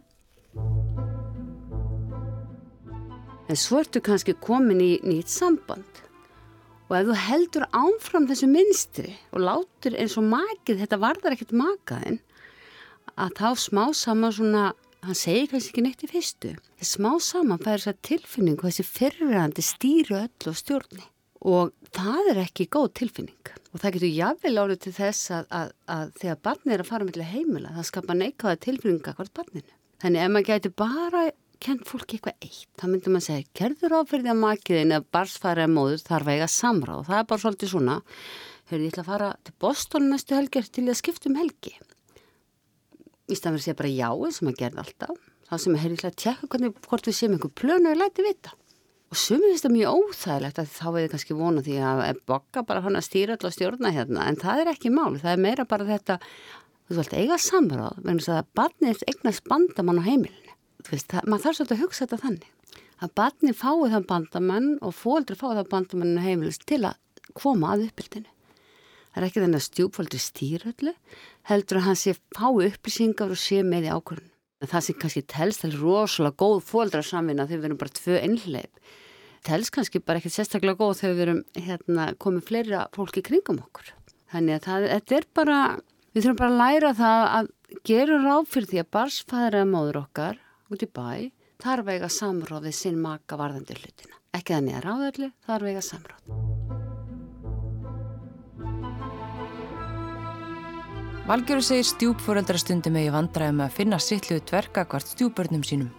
En 3.49 3.59
svo 3.63 3.81
ertu 3.81 4.03
kannski 4.05 4.35
komin 4.43 4.83
í 4.85 4.93
nýtt 5.07 5.33
samband 5.33 6.03
og 6.91 6.99
ef 6.99 7.09
þú 7.09 7.21
heldur 7.25 7.71
ánfram 7.73 8.29
þessu 8.29 8.51
minstri 8.53 9.15
og 9.33 9.47
látur 9.47 9.97
eins 9.97 10.19
og 10.21 10.29
makið, 10.29 10.83
þetta 10.85 11.01
varðar 11.01 11.39
ekkert 11.39 11.57
makaðinn, 11.57 12.21
að 13.17 13.37
þá 13.39 13.49
smá 13.67 13.85
saman 13.97 14.33
svona 14.33 14.67
hann 15.03 15.19
segir 15.19 15.51
kannski 15.51 15.73
ekki 15.73 15.87
neitt 15.87 16.05
í 16.07 16.11
fyrstu 16.11 16.53
smá 16.87 17.17
saman 17.23 17.61
fær 17.63 17.79
þess 17.79 17.91
að 17.93 18.01
tilfinningu 18.09 18.67
þessi 18.67 18.85
fyrirverandi 18.87 19.65
stýru 19.65 20.19
öll 20.19 20.51
og 20.51 20.59
stjórni. 20.59 21.05
Og 21.43 21.73
það 21.95 22.31
er 22.33 22.41
ekki 22.45 22.69
góð 22.71 22.89
tilfinning. 23.01 23.53
Og 23.73 23.83
það 23.83 23.97
getur 23.97 24.13
jáfnvel 24.15 24.59
árið 24.63 24.81
til 24.85 24.95
þess 24.95 25.31
að, 25.35 25.47
að, 25.59 25.71
að 25.91 26.13
þegar 26.21 26.43
barnið 26.49 26.75
er 26.75 26.85
að 26.85 26.91
fara 26.91 27.07
með 27.09 27.23
heimila 27.33 27.75
það 27.77 27.89
skapar 27.89 28.19
neikvæða 28.19 28.61
tilfinninga 28.67 29.15
hvort 29.19 29.35
barninu. 29.39 29.79
Þannig 30.03 30.25
ef 30.25 30.33
maður 30.35 30.49
getur 30.51 30.75
bara 30.83 31.25
kent 31.63 31.85
fólki 31.87 32.19
eitthvað 32.19 32.43
eitt, 32.43 32.71
þá 32.75 32.85
myndur 32.91 33.15
maður 33.15 33.27
segja 33.29 33.51
kerður 33.59 33.93
áfyrði 34.01 34.33
að 34.33 34.41
makiðin 34.43 34.95
eða 34.97 35.09
barsfæri 35.15 35.63
að 35.63 35.75
móður 35.77 36.03
þarf 36.03 36.31
að 36.31 36.39
eiga 36.39 36.49
samráð. 36.51 36.97
Og 36.99 37.09
það 37.11 37.21
er 37.21 37.29
bara 37.31 37.45
svolítið 37.45 37.73
svona 37.75 38.01
Hörru, 38.71 38.87
ég 38.87 38.93
ætla 38.93 39.03
að 39.03 39.11
fara 39.11 39.29
til 39.45 39.55
Boston 39.61 40.09
næstu 40.11 40.37
helger 40.39 40.69
til 40.75 40.85
að 40.89 40.99
skipta 40.99 41.29
um 41.29 41.39
helgi 41.39 41.75
í 43.29 43.37
staðan 43.37 43.59
fyrir 43.59 43.63
að 43.63 43.67
segja 43.67 43.79
bara 43.79 43.93
já 43.93 44.09
eins 44.11 44.41
og 44.41 44.47
maður 44.47 44.59
gerði 44.63 44.83
alltaf. 44.83 45.21
Það 45.49 45.63
sem 45.63 45.77
er 45.77 45.83
heyrðilega 45.83 46.11
að 46.11 46.19
tjekka 46.23 46.49
hvernig 46.53 46.77
hvort 46.89 47.09
við 47.09 47.17
séum 47.19 47.37
einhver 47.37 47.55
plönu 47.61 47.93
og 47.93 48.01
læti 48.01 48.27
vita. 48.27 48.55
Og 49.13 49.21
sumið 49.21 49.51
finnst 49.51 49.67
það 49.67 49.75
mjög 49.75 49.99
óþægilegt 49.99 50.61
að 50.63 50.71
þá 50.73 50.87
veið 50.95 51.09
kannski 51.13 51.37
vona 51.37 51.65
því 51.67 51.75
að 51.85 52.21
bokka 52.31 52.63
bara 52.69 52.83
hann 52.87 52.97
að 52.97 53.05
stýra 53.05 53.37
alltaf 53.37 53.53
stjórna 53.53 53.93
hérna 53.93 54.25
en 54.31 54.39
það 54.41 54.63
er 54.63 54.71
ekki 54.73 54.93
mál, 54.95 55.19
það 55.21 55.35
er 55.35 55.43
meira 55.45 55.67
bara 55.69 55.89
þetta 55.91 56.17
þú 56.89 56.97
veist, 56.97 57.13
eiga 57.13 57.39
samráð 57.41 58.01
vegna 58.01 58.23
þess 58.23 58.33
að 58.39 58.49
barnið 58.57 59.05
eignast 59.13 59.45
bandamann 59.53 60.01
á 60.01 60.09
heimilinu. 60.09 60.57
Veist, 60.89 61.11
það, 61.13 61.29
maður 61.29 61.45
þarf 61.45 61.59
svolítið 61.59 61.77
að 61.77 61.85
hugsa 61.85 62.07
þetta 62.07 62.23
þannig. 62.25 62.51
Að 63.03 63.15
barnið 63.21 63.59
fái 63.61 63.93
það 63.93 64.09
bandamann 64.15 64.71
og 64.81 64.97
fóldri 64.97 65.37
fái 65.37 65.51
það 65.59 65.73
bandamann 65.77 66.17
á 66.17 66.25
heimilinu 66.25 66.69
til 66.73 66.81
að 66.89 66.97
koma 67.37 67.75
að 67.75 67.91
uppbyldinu 67.91 68.33
Það 69.13 69.21
er 69.21 69.27
ekki 69.27 69.41
þannig 69.43 69.59
að 69.59 69.65
stjúpfaldri 69.67 70.19
stýr 70.25 70.63
öllu, 70.71 70.93
heldur 71.49 71.81
að 71.81 71.89
hann 71.89 71.99
sé 71.99 72.15
fái 72.37 72.69
upplýsingar 72.69 73.33
og 73.35 73.41
sé 73.41 73.63
með 73.67 73.89
í 73.89 73.95
ákvörðun. 73.95 74.29
Það 74.63 74.85
sem 74.87 74.99
kannski 75.03 75.23
telst 75.27 75.65
er 75.67 75.75
rosalega 75.81 76.39
góð 76.39 76.61
fóldrarsamvinna 76.69 77.49
þegar 77.49 77.63
við 77.63 77.69
erum 77.71 77.81
bara 77.81 77.97
tvö 77.99 78.19
einhleip. 78.21 78.93
Telst 79.43 79.73
kannski 79.75 79.99
bara 79.99 80.21
ekkert 80.23 80.37
sérstaklega 80.37 80.79
góð 80.79 81.01
þegar 81.01 81.17
við 81.17 81.25
erum 81.25 81.41
hérna, 81.59 82.05
komið 82.23 82.47
fleira 82.47 82.85
fólki 82.95 83.25
kringum 83.27 83.59
okkur. 83.65 83.91
Þannig 84.31 84.61
að 84.61 84.69
það, 84.69 84.87
þetta 84.95 85.19
er 85.19 85.29
bara, 85.35 85.59
við 86.15 86.23
þurfum 86.23 86.41
bara 86.45 86.53
að 86.53 86.63
læra 86.63 86.95
það 87.03 87.27
að 87.41 87.53
gera 87.91 88.23
ráð 88.23 88.49
fyrir 88.55 88.71
því 88.71 88.83
að 88.85 88.91
barsfæðra 88.99 89.67
móður 89.67 90.03
okkar 90.05 90.41
út 90.71 90.87
í 90.87 90.91
bæ 90.95 91.11
þarf 91.63 91.91
vega 91.91 92.11
samráðið 92.11 92.79
sinn 92.79 93.03
maka 93.03 93.39
varðandi 93.41 93.79
hlutina. 93.79 94.19
Ekki 94.33 94.57
þannig 94.57 94.79
að 94.79 94.89
ráðalli, 94.89 95.33
þarf 95.47 95.71
vega 95.73 95.87
samráð. 95.91 96.52
Valgjöru 101.23 101.63
segir 101.63 101.85
stjúpfóreldra 101.87 102.59
stundum 102.59 102.97
eða 102.99 103.13
vandræðum 103.15 103.61
að 103.63 103.75
finna 103.77 103.99
sittluðu 104.03 104.43
dverka 104.49 104.83
hvort 104.91 105.07
stjúpbörnum 105.07 105.61
sínum. 105.63 105.93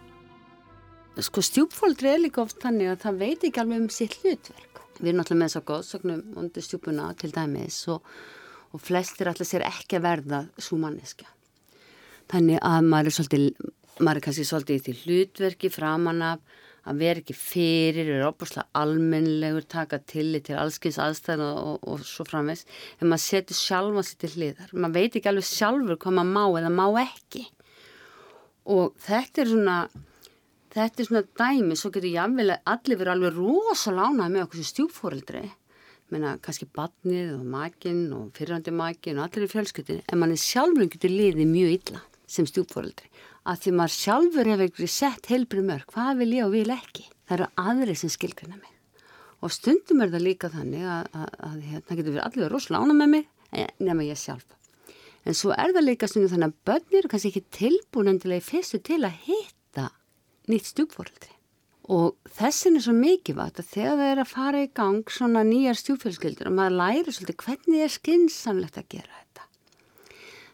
Sko 1.15 1.39
stjúpfóreldri 1.48 2.10
er 2.12 2.20
líka 2.20 2.42
oft 2.44 2.58
þannig 2.60 2.89
að 2.92 3.06
það 3.06 3.22
veit 3.22 3.46
ekki 3.48 3.62
alveg 3.63 3.80
um 3.80 3.94
sittluðu 3.96 4.34
dverk. 4.50 4.82
Við 4.98 5.12
erum 5.13 5.22
alltaf 5.24 5.39
með 5.39 5.48
þess 5.48 5.60
að 5.62 5.65
góðsögnum 5.70 6.42
undir 6.42 6.65
stjúpuna 6.68 7.06
til 7.22 7.32
dæmis 7.38 7.77
og, 7.94 8.12
og 8.75 8.84
flestir 8.84 9.32
alltaf 9.32 9.48
sér 9.48 9.63
ekki 9.70 10.01
að 10.01 10.06
verða 10.10 10.42
svo 10.60 10.82
manneska. 10.84 11.30
Þannig 12.34 12.60
að 12.60 12.92
maður 12.92 13.13
er, 13.13 13.18
svolítið, 13.22 13.72
maður 14.03 14.20
er 14.20 14.27
kannski 14.27 14.48
svolítið 14.51 14.75
í 14.75 14.84
því 14.89 14.98
hlutverki 15.06 15.72
framan 15.72 16.22
af 16.34 16.60
að 16.90 17.02
vera 17.04 17.22
ekki 17.24 17.36
fyrir, 17.38 18.10
vera 18.12 18.30
opaslega 18.30 18.68
almenlegur, 18.75 19.66
taka 19.72 20.00
tillit 20.10 20.48
til 20.50 20.58
allskins 20.60 21.00
aðstæðan 21.02 21.44
og, 21.46 21.60
og, 21.74 21.90
og 21.94 22.06
svo 22.08 22.25
framvegs 22.28 22.66
en 23.00 23.10
maður 23.12 23.25
setur 23.25 23.60
sjálfa 23.60 24.06
sér 24.08 24.22
til 24.24 24.32
hliðar. 24.36 24.74
Maður 24.74 24.98
veit 25.00 25.20
ekki 25.20 25.32
alveg 25.32 25.48
sjálfur 25.48 26.00
hvað 26.04 26.18
maður 26.20 26.34
má 26.34 26.60
eða 26.62 26.74
má 26.74 26.86
ekki. 27.06 27.46
Og 28.74 28.96
þetta 29.04 29.44
er 29.44 29.52
svona 29.54 29.78
þetta 30.74 31.04
er 31.04 31.10
svona 31.10 31.25
dæmi, 31.40 31.75
svo 31.78 31.92
getur 31.94 32.12
jáfnvel 32.12 32.56
allir 32.58 33.00
verið 33.00 33.13
alveg 33.13 33.36
rosalega 33.38 34.10
ánægð 34.10 34.34
með 34.34 34.46
okkur 34.48 34.62
sem 34.62 34.72
stjúfóreldri 34.72 35.44
menna 36.13 36.38
kannski 36.44 36.68
badnið 36.70 37.36
og 37.38 37.46
makinn 37.50 38.04
og 38.16 38.34
fyrirhandi 38.38 38.74
makinn 38.75 39.20
og 39.20 39.28
allir 39.28 39.48
í 39.48 39.52
fjölskyttin 39.54 40.02
en 40.04 40.22
manni 40.22 40.38
sjálfur 40.40 40.90
getur 40.94 41.13
liðið 41.13 41.50
mjög 41.50 41.75
illa 41.78 42.02
sem 42.30 42.48
stjúpfóröldri 42.50 43.10
að 43.43 43.63
því 43.63 43.73
maður 43.77 43.95
sjálfur 43.97 44.50
hefur 44.51 44.65
ekki 44.67 44.89
sett 44.91 45.29
heilbrið 45.31 45.67
mörg 45.67 45.93
hvað 45.93 46.21
vil 46.21 46.29
ég 46.38 46.45
og 46.47 46.53
vil 46.55 46.75
ekki? 46.75 47.05
Það 47.27 47.35
eru 47.38 47.50
aðrið 47.63 48.00
sem 48.01 48.13
skilgruna 48.13 48.57
mig. 48.57 48.71
Og 49.43 49.51
stundum 49.51 50.03
er 50.03 50.12
það 50.13 50.25
líka 50.27 50.51
þannig 50.53 50.88
að, 50.88 51.07
að, 51.19 51.29
að 51.47 51.59
hérna, 51.67 51.85
það 51.88 52.00
getur 52.00 52.15
verið 52.15 52.25
allir 52.27 52.53
rosalega 52.53 52.83
ána 52.83 52.97
með 53.01 53.13
mig 53.13 53.69
nema 53.83 54.07
ég 54.07 54.19
sjálf. 54.19 54.57
En 55.23 55.38
svo 55.39 55.53
er 55.55 55.75
það 55.75 55.88
líka 55.89 56.09
stundum 56.12 56.31
þannig 56.33 56.51
að 56.51 56.57
börnir 56.69 57.03
er 57.03 57.12
kannski 57.12 57.33
ekki 57.33 57.45
tilbúin 57.59 58.12
endilega 58.13 58.43
í 58.43 58.47
fyrstu 58.47 58.79
til 58.83 59.03
að 59.03 59.21
hitta 59.27 59.89
nýtt 60.51 60.71
stjúpfóröldri 60.71 61.33
Og 61.91 62.15
þessin 62.38 62.77
er 62.79 62.83
svo 62.85 62.93
mikið 62.95 63.35
vat 63.35 63.57
að 63.59 63.71
þegar 63.73 63.97
það 64.00 64.09
er 64.09 64.19
að 64.23 64.29
fara 64.31 64.59
í 64.63 64.69
gang 64.71 65.09
svona 65.12 65.41
nýjar 65.43 65.79
stjúfjölskyldur 65.81 66.47
og 66.47 66.55
maður 66.55 66.77
læri 66.79 67.12
svolítið 67.12 67.39
hvernig 67.43 67.83
er 67.83 67.91
skinsamlegt 67.91 68.77
að 68.79 68.88
gera 68.93 69.17
þetta. 69.17 69.47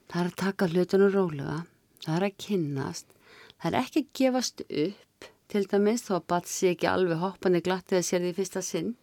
Það 0.10 0.22
er 0.22 0.30
að 0.32 0.40
taka 0.42 0.70
hlutunum 0.72 1.12
rólega, 1.14 1.58
það 2.06 2.16
er 2.16 2.28
að 2.30 2.40
kynnast, 2.46 3.14
það 3.60 3.70
er 3.70 3.80
ekki 3.84 4.04
að 4.04 4.10
gefast 4.22 4.66
upp, 4.68 5.30
til 5.50 5.66
dæmis 5.66 6.06
þó 6.06 6.16
að 6.20 6.26
bat 6.30 6.50
sé 6.50 6.74
ekki 6.76 6.90
alveg 6.90 7.22
hoppandi 7.24 7.62
glatt 7.66 7.94
eða 7.94 8.06
sér 8.06 8.26
því 8.26 8.34
fyrsta 8.38 8.64
sinn, 8.66 8.96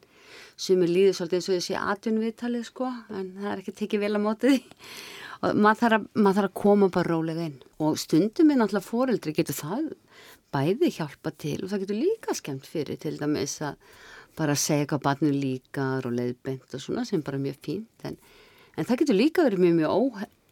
sem 0.57 0.83
er 0.83 0.93
líður 0.93 1.17
svolítið 1.19 1.39
eins 1.39 1.49
og 1.49 1.57
þessi 1.57 1.79
atvinnviðtalið 1.81 2.67
sko, 2.69 2.91
en 3.13 3.31
það 3.37 3.53
er 3.53 3.63
ekki 3.63 3.77
tekið 3.81 4.05
vel 4.05 4.13
að 4.15 4.25
móti 4.25 4.53
því. 4.53 4.61
Og 5.45 5.59
maður 5.61 5.81
þarf 5.83 5.97
að, 5.97 6.05
maður 6.17 6.39
þarf 6.39 6.49
að 6.49 6.59
koma 6.63 6.87
bara 6.95 7.13
rólega 7.13 7.43
inn. 7.45 7.57
Og 7.85 7.99
stundum 8.01 8.53
er 8.53 8.61
náttúrulega 8.61 8.87
foreldri 8.87 9.35
getur 9.37 9.59
það 9.59 9.91
bæði 10.55 10.93
hjálpa 10.97 11.33
til 11.37 11.59
og 11.63 11.71
það 11.71 11.83
getur 11.85 11.99
líka 12.01 12.37
skemmt 12.37 12.69
fyrir 12.69 13.01
til 13.03 13.17
dæmis 13.21 13.59
að 13.67 13.77
bara 14.37 14.57
segja 14.61 14.89
hvað 14.91 15.05
barnið 15.07 15.39
líkar 15.43 16.09
og 16.09 16.17
leiðbent 16.17 16.77
og 16.77 16.83
svona 16.83 17.05
sem 17.09 17.25
bara 17.25 17.41
mjög 17.41 17.59
fínt 17.65 18.09
en, 18.09 18.19
en 18.77 18.89
það 18.89 19.03
getur 19.03 19.19
líka 19.19 19.47
verið 19.47 19.65
mjög 19.65 19.79
mjög 19.81 19.95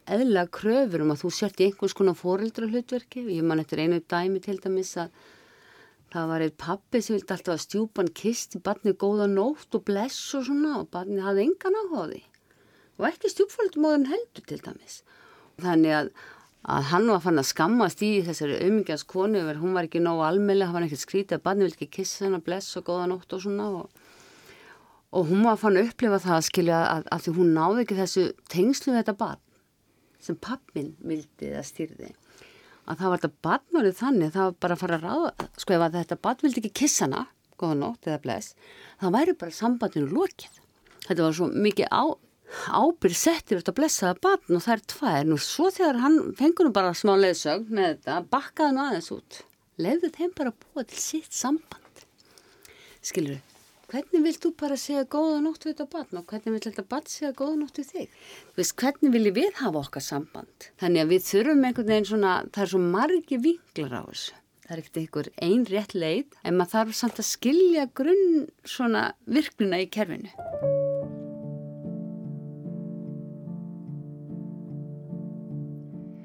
óeðlega 0.05 0.51
kröfur 0.53 1.05
um 1.05 1.15
að 1.15 1.23
þú 1.23 1.31
sért 1.37 1.63
í 1.63 1.69
einhvers 1.69 1.97
konar 1.97 2.19
fóreldra 2.19 2.69
hlutverki 2.69 3.25
ég 3.29 3.47
man 3.47 3.63
eftir 3.63 3.83
einu 3.85 4.01
dæmi 4.01 4.43
til 4.45 4.59
dæmis 4.61 4.93
að 5.01 5.15
það 6.15 6.31
var 6.31 6.45
eitt 6.45 6.59
pappi 6.61 7.01
sem 7.03 7.17
vildi 7.17 7.35
alltaf 7.35 7.57
að 7.57 7.65
stjúpan 7.65 8.13
kisti 8.21 8.61
barnið 8.63 8.99
góða 9.01 9.27
nótt 9.31 9.75
og 9.75 9.87
bless 9.89 10.21
og 10.39 10.47
svona 10.49 10.77
og 10.83 10.91
barnið 10.95 11.27
hafði 11.27 11.49
engan 11.49 11.81
áhugaði 11.81 12.23
og 13.01 13.09
ekki 13.09 13.33
stjúpfóreldumóðun 13.33 14.07
heldur 14.13 14.47
til 14.47 14.61
dæmis. 14.63 15.01
Þannig 15.63 15.97
að 15.99 16.15
að 16.65 16.87
hann 16.89 17.11
var 17.13 17.21
fann 17.21 17.41
að 17.41 17.51
skammast 17.51 18.03
í 18.05 18.11
þessari 18.25 18.57
auðmyggjans 18.65 19.05
konu 19.09 19.43
verður 19.45 19.61
hún 19.61 19.75
var 19.77 19.85
ekki 19.85 20.01
nógu 20.01 20.23
almeinlega, 20.25 20.71
hann 20.71 20.79
var 20.79 20.87
ekkert 20.87 21.03
skrítið 21.03 21.37
að 21.37 21.43
barni 21.45 21.67
vildi 21.67 21.77
ekki 21.77 21.97
kissa 21.99 22.25
henn 22.25 22.39
að 22.39 22.47
bless 22.47 22.79
og 22.79 22.87
góða 22.87 23.09
nótt 23.11 23.35
og 23.37 23.43
svona 23.45 23.67
og, 23.83 24.07
og 25.13 25.27
hún 25.29 25.45
var 25.45 25.61
fann 25.61 25.77
að 25.77 25.91
upplifa 25.91 26.23
það 26.25 26.39
að 26.39 26.47
skilja 26.49 26.79
að, 26.89 27.11
að 27.13 27.27
því 27.27 27.35
hún 27.37 27.53
náði 27.59 27.85
ekki 27.85 27.99
þessu 27.99 28.25
tengslu 28.55 28.95
við 28.95 29.01
þetta 29.03 29.17
barn 29.21 29.43
sem 30.25 30.41
pappin 30.49 30.93
vildi 31.05 31.53
eða 31.53 31.65
styrði 31.67 32.11
að 32.85 32.99
það 33.01 33.09
var 33.13 33.23
þetta 33.23 33.47
barnmálið 33.49 33.97
þannig 34.01 34.35
það 34.35 34.51
var 34.51 34.59
bara 34.65 34.77
að 34.77 34.83
fara 34.83 34.99
að 34.99 35.07
ráða 35.09 35.49
sko 35.63 35.77
ef 35.77 35.87
að 35.87 35.97
þetta 36.01 36.21
barn 36.27 36.45
vildi 36.45 36.63
ekki 36.65 36.75
kissa 36.83 37.07
hana 37.07 37.25
góða 37.61 37.79
nótt 37.81 38.11
eða 38.11 38.21
bless 38.27 38.53
það 39.01 39.17
væri 39.19 39.39
bara 39.41 39.59
sambandinu 39.61 40.13
lókið 40.13 40.61
þetta 41.07 41.21
var 41.23 41.37
svo 41.39 41.51
mikið 41.53 41.93
á 41.93 42.05
ábyrg 42.71 43.17
settir 43.19 43.61
þetta 43.61 43.75
blessaða 43.77 44.21
barn 44.23 44.59
og 44.59 44.63
það 44.65 44.75
er 44.75 44.85
tvær. 44.93 45.33
Og 45.37 45.43
svo 45.43 45.71
þegar 45.75 46.01
hann 46.05 46.21
fengur 46.39 46.69
nú 46.69 46.75
bara 46.77 46.95
smá 46.97 47.15
leðsögn 47.19 47.73
með 47.75 47.91
þetta 47.91 48.21
bakkaði 48.35 48.71
hann 48.71 48.83
aðeins 48.85 49.11
út. 49.15 49.41
Leiði 49.81 50.13
þeim 50.15 50.37
bara 50.37 50.55
búa 50.55 50.87
til 50.87 51.03
sitt 51.03 51.35
samband. 51.35 52.07
Skilur 53.05 53.41
þau 53.41 53.54
hvernig 53.91 54.23
vilt 54.25 54.41
þú 54.45 54.53
bara 54.61 54.79
segja 54.81 55.05
góða 55.11 55.41
nótt 55.45 55.67
við 55.67 55.75
þetta 55.75 55.89
barn 55.93 56.21
og 56.21 56.31
hvernig 56.31 56.55
vilt 56.55 56.69
þetta 56.69 56.87
barn 56.95 57.11
segja 57.11 57.33
góða 57.37 57.59
nótt 57.61 57.81
við 57.81 57.91
þig? 57.91 58.15
Vist, 58.59 58.77
hvernig 58.81 59.13
viljum 59.15 59.37
við 59.37 59.59
hafa 59.61 59.83
okkar 59.83 60.05
samband? 60.05 60.71
Þannig 60.81 61.05
að 61.05 61.13
við 61.13 61.27
þurfum 61.29 61.69
einhvern 61.69 61.93
veginn 61.93 62.09
svona 62.13 62.33
það 62.49 62.65
er 62.65 62.73
svo 62.73 62.83
margi 62.85 63.41
vinklar 63.49 63.99
á 63.99 64.03
þessu. 64.09 64.41
Það 64.65 64.73
er 64.73 64.81
ekkert 64.81 65.01
einhver 65.03 65.29
einn 65.45 65.67
rétt 65.69 65.93
leið 65.93 66.39
en 66.41 66.57
maður 66.57 66.73
þarf 66.73 66.97
samt 66.97 67.21
að 67.21 67.29
skilja 67.29 67.85
grunn 68.01 68.47
svona 68.65 69.05
virknuna 69.29 69.83
í 69.85 69.91
kerfinu. 69.93 70.33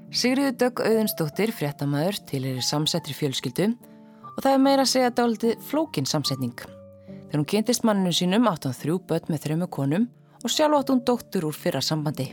Sigriður 0.09 0.55
Dögg 0.57 0.79
Auðunstóttir, 0.87 1.51
fréttamaður, 1.53 2.17
til 2.31 2.41
er 2.49 2.63
samsettri 2.65 3.13
fjölskyldu 3.13 3.69
og 4.31 4.41
það 4.41 4.51
er 4.55 4.65
meira 4.65 4.87
að 4.87 4.93
segja 4.95 5.15
dálitið 5.19 5.63
flókin 5.69 6.09
samsetning. 6.09 6.78
Þegar 7.29 7.43
hún 7.43 7.50
kynntist 7.51 7.83
manninu 7.86 8.09
sínum 8.09 8.48
átt 8.50 8.63
hann 8.65 8.74
þrjú 8.74 8.95
börn 9.05 9.27
með 9.29 9.43
þrjömu 9.43 9.67
konum 9.69 10.07
og 10.41 10.50
sjálf 10.50 10.79
átt 10.79 10.89
hún 10.89 11.03
dóttur 11.05 11.45
úr 11.45 11.53
fyrra 11.53 11.81
sambandi. 11.86 12.31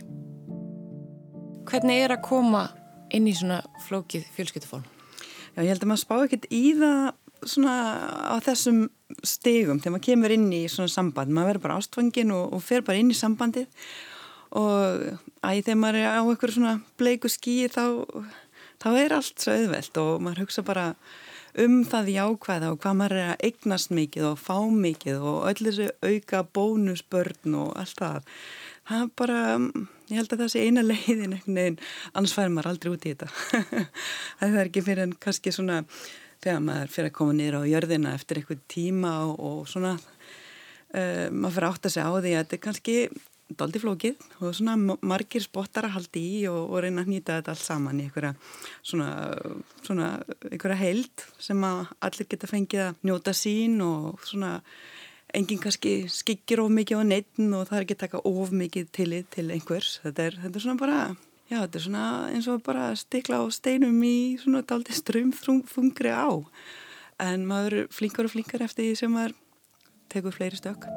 Hvernig 1.69 2.01
er 2.01 2.15
að 2.15 2.23
koma 2.25 2.63
inn 3.13 3.27
í 3.29 3.35
svona 3.37 3.59
flókið 3.85 4.25
fjölskyldufón? 4.33 4.87
Já, 5.53 5.61
ég 5.61 5.69
held 5.69 5.85
að 5.85 5.91
maður 5.91 6.01
spá 6.01 6.15
ekkert 6.23 6.47
í 6.49 6.63
það 6.79 7.05
svona 7.53 7.75
á 8.33 8.35
þessum 8.41 8.81
stegum 9.21 9.83
þegar 9.83 9.93
maður 9.99 10.07
kemur 10.09 10.33
inn 10.33 10.49
í 10.57 10.63
svona 10.65 10.89
samband. 10.89 11.29
Maður 11.29 11.51
verður 11.51 11.65
bara 11.67 11.77
ástfangin 11.77 12.33
og, 12.33 12.57
og 12.57 12.65
fer 12.65 12.81
bara 12.87 12.97
inn 12.97 13.13
í 13.13 13.21
sambandið 13.21 13.69
og 14.57 15.05
æg 15.45 15.61
þegar 15.61 15.79
maður 15.83 16.01
er 16.01 16.09
á 16.09 16.21
eitthvað 16.25 16.57
svona 16.57 16.75
bleiku 16.97 17.29
skýi 17.29 17.69
þá, 17.69 17.85
þá 18.81 18.89
er 18.97 19.17
allt 19.21 19.45
svo 19.45 19.53
auðvelt 19.53 20.01
og 20.01 20.11
maður 20.25 20.47
hugsa 20.47 20.65
bara 20.65 20.89
um 21.63 21.77
það 21.87 22.11
jákvæða 22.13 22.71
og 22.73 22.79
hvað 22.83 22.97
maður 22.99 23.17
er 23.17 23.31
að 23.33 23.45
eignast 23.49 23.93
mikið 23.95 24.29
og 24.31 24.39
fá 24.41 24.57
mikið 24.71 25.25
og 25.31 25.37
öll 25.49 25.59
þessu 25.67 25.87
auka 26.05 26.43
bónusbörn 26.57 27.57
og 27.57 27.71
allt 27.81 28.01
það. 28.01 28.29
Það 28.87 29.01
er 29.03 29.09
bara, 29.19 29.39
ég 30.07 30.21
held 30.21 30.35
að 30.35 30.43
það 30.43 30.53
sé 30.53 30.63
eina 30.67 30.85
leiðin 30.91 31.33
einhvern 31.35 31.59
veginn, 31.61 31.79
annars 32.13 32.35
fær 32.37 32.53
maður 32.53 32.71
aldrei 32.73 32.93
út 32.93 33.07
í 33.07 33.13
þetta. 33.15 33.31
það 34.39 34.59
er 34.61 34.69
ekki 34.69 34.85
fyrir 34.85 35.05
en 35.07 35.17
kannski 35.27 35.55
svona 35.55 35.81
þegar 36.43 36.61
maður 36.63 36.93
fyrir 36.93 37.11
að 37.11 37.17
koma 37.17 37.37
nýra 37.37 37.63
á 37.65 37.71
jörðina 37.71 38.13
eftir 38.17 38.41
eitthvað 38.41 38.61
tíma 38.71 39.15
og, 39.25 39.39
og 39.41 39.71
svona 39.71 39.95
uh, 39.97 41.27
maður 41.33 41.57
fyrir 41.57 41.69
að 41.71 41.95
segja 41.95 42.05
á 42.05 42.13
því 42.13 42.35
að 42.35 42.43
þetta 42.43 42.57
er 42.57 42.63
kannski 42.67 42.97
doldi 43.55 43.79
flókið 43.79 44.19
og 44.43 44.55
svona 44.55 44.75
margir 45.07 45.43
spottar 45.43 45.87
að 45.87 45.95
haldi 45.95 46.23
í 46.39 46.39
og, 46.51 46.59
og 46.67 46.83
reyna 46.83 47.05
að 47.05 47.11
nýta 47.13 47.37
þetta 47.39 47.53
allt 47.53 47.63
saman 47.63 48.01
í 48.01 48.07
einhverja 48.07 48.33
svona, 48.81 49.09
svona 49.85 50.09
einhverja 50.51 50.79
heild 50.81 51.25
sem 51.39 51.63
að 51.63 51.93
allir 52.09 52.29
geta 52.33 52.49
fengið 52.51 52.83
að 52.89 53.07
njóta 53.07 53.35
sín 53.37 53.79
og 53.85 54.25
svona 54.27 54.57
enginn 55.35 55.61
kannski 55.63 55.95
skikir 56.11 56.61
of 56.63 56.71
mikið 56.73 57.03
á 57.03 57.05
neittn 57.07 57.55
og 57.55 57.67
það 57.69 57.79
er 57.79 57.87
ekki 57.87 57.99
taka 58.03 58.23
of 58.27 58.53
mikið 58.55 58.91
tillit 58.95 59.31
til 59.35 59.49
einhvers. 59.51 59.97
Þetta 60.03 60.27
er, 60.27 60.39
þetta 60.43 60.59
er 60.59 60.65
svona 60.65 60.81
bara 60.83 61.01
já 61.47 61.59
þetta 61.61 61.79
er 61.79 61.85
svona 61.87 62.05
eins 62.31 62.49
og 62.51 62.63
bara 62.67 62.89
stikla 62.99 63.43
á 63.43 63.45
steinum 63.51 63.99
í 64.03 64.17
svona 64.41 64.63
daldi 64.67 64.95
strömfungri 64.95 66.11
á. 66.11 66.31
En 67.23 67.47
maður 67.49 67.87
flinkar 67.91 68.27
og 68.27 68.35
flinkar 68.35 68.65
eftir 68.67 68.87
því 68.87 68.99
sem 68.99 69.15
maður 69.15 69.37
tekur 70.11 70.35
fleiri 70.35 70.59
stök 70.59 70.87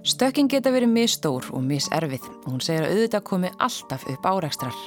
Stökking 0.00 0.48
geta 0.48 0.70
verið 0.72 0.94
misstór 0.94 1.44
og 1.52 1.60
misserfið 1.60 2.24
og 2.30 2.46
hún 2.54 2.62
segir 2.64 2.86
að 2.86 2.94
auðvitað 2.94 3.24
komi 3.28 3.50
alltaf 3.60 4.06
upp 4.08 4.28
árækstrar. 4.30 4.78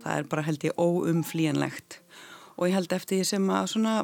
Það 0.00 0.14
er 0.14 0.28
bara 0.30 0.44
held 0.46 0.64
ég 0.64 0.80
óumflíjanlegt 0.80 1.98
og 2.56 2.70
ég 2.70 2.76
held 2.78 2.94
eftir 2.96 3.20
því 3.20 3.26
sem 3.28 3.50
að 3.52 3.68
svona, 3.74 3.96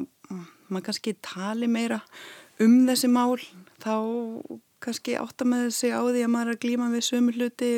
maður 0.69 0.85
kannski 0.91 1.15
tali 1.25 1.71
meira 1.71 2.03
um 2.61 2.75
þessi 2.85 3.09
mál 3.09 3.41
þá 3.81 3.95
kannski 4.83 5.17
átta 5.17 5.47
með 5.49 5.71
þessi 5.71 5.89
á 5.89 6.01
því 6.05 6.25
að 6.27 6.33
maður 6.35 6.53
er 6.53 6.59
að 6.59 6.63
glíma 6.67 6.91
við 6.93 7.07
sömu 7.09 7.33
hluti 7.33 7.71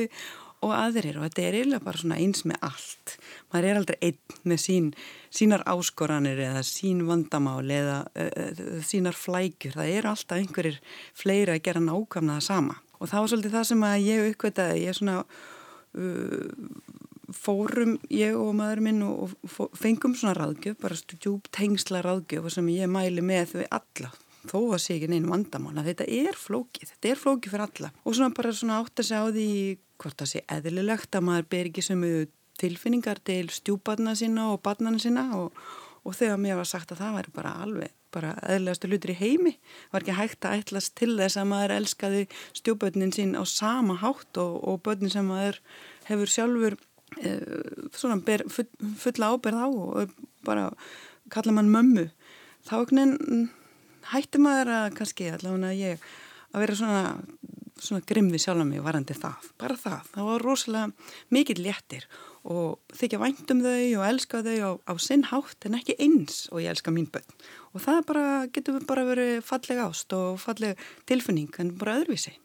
og 0.65 0.73
aðrir 0.75 1.19
og 1.19 1.27
þetta 1.27 1.43
er 1.43 1.57
eiginlega 1.59 1.85
bara 1.85 2.01
svona 2.01 2.17
eins 2.21 2.45
með 2.47 2.65
allt. 2.65 3.15
Maður 3.53 3.67
er 3.69 3.79
aldrei 3.79 3.97
einn 4.09 4.39
með 4.51 4.61
sín, 4.63 4.89
sínar 5.33 5.65
áskoranir 5.69 6.41
eða 6.47 6.63
sín 6.67 7.03
vandamál 7.07 7.63
eða 7.71 7.99
uh, 8.11 8.81
sínar 8.85 9.17
flækjur. 9.19 9.77
Það 9.77 9.93
er 9.93 10.09
alltaf 10.11 10.41
einhverjir 10.41 10.81
fleiri 11.17 11.55
að 11.55 11.63
gera 11.69 11.85
nákvæmna 11.85 12.39
það 12.39 12.47
sama. 12.49 12.79
Og 12.99 13.11
það 13.11 13.21
var 13.21 13.33
svolítið 13.33 13.57
það 13.57 13.69
sem 13.71 13.87
að 13.87 14.09
ég 14.09 14.27
uppkvitaði. 14.31 14.83
Ég 14.85 14.99
svona 14.99 15.17
uh, 15.21 16.51
fórum, 17.35 17.95
ég 18.13 18.37
og 18.37 18.53
maður 18.57 18.83
minn 18.85 19.01
og, 19.05 19.33
og 19.45 19.79
fengum 19.79 20.13
svona 20.17 20.35
ráðgjöf, 20.37 20.77
bara 20.81 20.97
stjúp 20.99 21.49
tengsla 21.55 22.03
ráðgjöf 22.05 22.51
sem 22.53 22.69
ég 22.73 22.91
mæli 22.91 23.23
með 23.25 23.59
við 23.61 23.73
alla 23.73 24.13
þó 24.49 24.59
að 24.75 24.81
sé 24.83 24.95
ekki 24.95 25.09
neina 25.11 25.31
vandamála 25.31 25.83
þetta 25.85 26.07
er 26.11 26.37
flókið, 26.37 26.91
þetta 26.93 27.11
er 27.11 27.21
flókið 27.21 27.55
fyrir 27.55 27.65
alla 27.65 27.91
og 28.03 28.17
svona 28.17 28.35
bara 28.37 28.53
svona 28.55 28.79
átt 28.81 29.01
að 29.01 29.09
segja 29.09 29.23
á 29.25 29.29
því 29.33 29.47
hvort 30.01 30.17
það 30.19 30.31
sé 30.31 30.43
eðlilegt 30.51 31.17
að 31.17 31.27
maður 31.29 31.49
ber 31.53 31.69
ekki 31.71 31.83
sömu 31.85 32.13
tilfinningar 32.59 33.19
til 33.27 33.49
stjúbarna 33.51 34.15
sína 34.15 34.51
og 34.53 34.61
barnana 34.63 35.01
sína 35.01 35.27
og, 35.37 35.55
og 36.07 36.15
þegar 36.15 36.39
mér 36.41 36.59
var 36.61 36.69
sagt 36.69 36.93
að 36.93 37.03
það 37.03 37.17
væri 37.19 37.35
bara 37.35 37.53
alveg 37.65 37.93
bara 38.15 38.31
eðlilegastu 38.47 38.89
hlutur 38.89 39.11
í 39.11 39.17
heimi 39.19 39.53
var 39.91 40.03
ekki 40.03 40.15
hægt 40.15 40.47
að 40.47 40.61
ætlas 40.61 40.89
til 40.95 41.15
þess 41.19 41.39
að 41.39 41.49
maður 41.51 41.75
elskaði 41.79 42.21
stjúbörnin 42.55 43.13
sín 43.15 43.35
á 43.35 43.43
sama 43.49 43.97
hátt 43.99 44.39
og, 44.41 44.55
og 44.63 44.79
börnin 44.85 45.11
sem 45.11 45.27
maður 45.27 45.59
hefur 46.07 46.31
sjálfur 46.31 46.77
e, 47.19 47.33
svona 47.97 48.21
ber, 48.23 48.45
full, 48.51 48.69
fulla 49.01 49.33
áberð 49.33 49.59
á 49.59 49.67
og 49.67 50.15
bara 50.47 50.69
kalla 51.33 51.55
mann 51.57 51.73
mömmu. 51.73 52.07
Þá 52.65 52.75
hætti 54.13 54.41
maður 54.41 54.71
að 54.75 54.87
kannski 54.99 55.29
allavega 55.33 55.73
ég 55.73 56.03
að 56.53 56.63
vera 56.63 56.77
svona, 56.77 57.03
svona 57.81 58.05
grimm 58.07 58.29
við 58.31 58.45
sjálf 58.45 58.65
mig 58.67 58.83
varandi 58.83 59.15
það, 59.17 59.49
bara 59.59 59.75
það. 59.79 60.07
Það 60.13 60.29
var 60.29 60.45
rosalega 60.45 61.11
mikið 61.35 61.61
léttir 61.65 62.07
og 62.45 62.95
þykja 62.95 63.19
væntum 63.21 63.63
þau 63.65 63.83
og 63.99 64.05
elska 64.07 64.41
þau 64.45 64.55
á, 64.61 64.71
á 64.85 64.93
sinn 65.01 65.25
hátt 65.31 65.67
en 65.67 65.77
ekki 65.79 65.97
eins 65.99 66.45
og 66.51 66.61
ég 66.63 66.71
elska 66.71 66.93
mín 66.93 67.09
börn. 67.11 67.27
Og 67.73 67.83
það 67.83 68.01
bara, 68.11 68.25
getur 68.53 68.79
bara 68.87 69.05
verið 69.07 69.41
falleg 69.45 69.81
ást 69.83 70.15
og 70.15 70.39
falleg 70.43 70.79
tilfinning 71.09 71.51
en 71.59 71.73
bara 71.79 71.97
öðruvísi. 71.99 72.35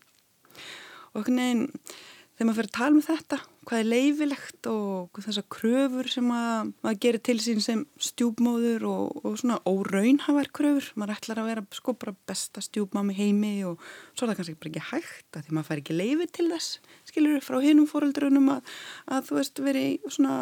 Og 1.15 1.23
einhvern 1.23 1.43
veginn 1.43 1.67
þegar 1.77 2.49
maður 2.49 2.61
fyrir 2.61 2.71
að 2.71 2.79
tala 2.79 2.97
um 2.97 3.05
þetta, 3.05 3.41
hvað 3.69 3.83
er 3.83 3.89
leifilegt 3.89 4.69
og 4.71 5.21
þessar 5.21 5.45
kröfur 5.53 6.09
sem 6.11 6.29
að, 6.33 6.73
maður 6.85 7.01
gerir 7.05 7.23
til 7.29 7.37
sín 7.45 7.61
sem 7.65 7.83
stjúpmóður 8.01 8.87
og, 8.89 9.21
og 9.21 9.37
svona 9.41 9.59
óraunhafar 9.69 10.51
kröfur, 10.57 10.89
maður 11.01 11.19
ætlar 11.19 11.43
að 11.43 11.51
vera 11.51 11.65
sko 11.77 11.95
bara 12.01 12.17
besta 12.31 12.65
stjúpmámi 12.65 13.17
heimi 13.19 13.53
og 13.69 13.83
svo 14.15 14.25
er 14.25 14.33
það 14.33 14.41
kannski 14.41 14.59
bara 14.63 14.73
ekki 14.73 14.87
hægt 14.91 15.39
að 15.39 15.47
því 15.47 15.57
maður 15.57 15.71
fær 15.71 15.83
ekki 15.85 15.99
leifi 15.99 16.29
til 16.39 16.49
þess, 16.55 16.81
skilur 17.13 17.45
frá 17.45 17.61
hinnum 17.65 17.89
fóröldrunum 17.91 18.53
að, 18.57 18.77
að 19.13 19.29
þú 19.29 19.41
veist 19.41 19.65
veri 19.69 19.87
svona 20.09 20.37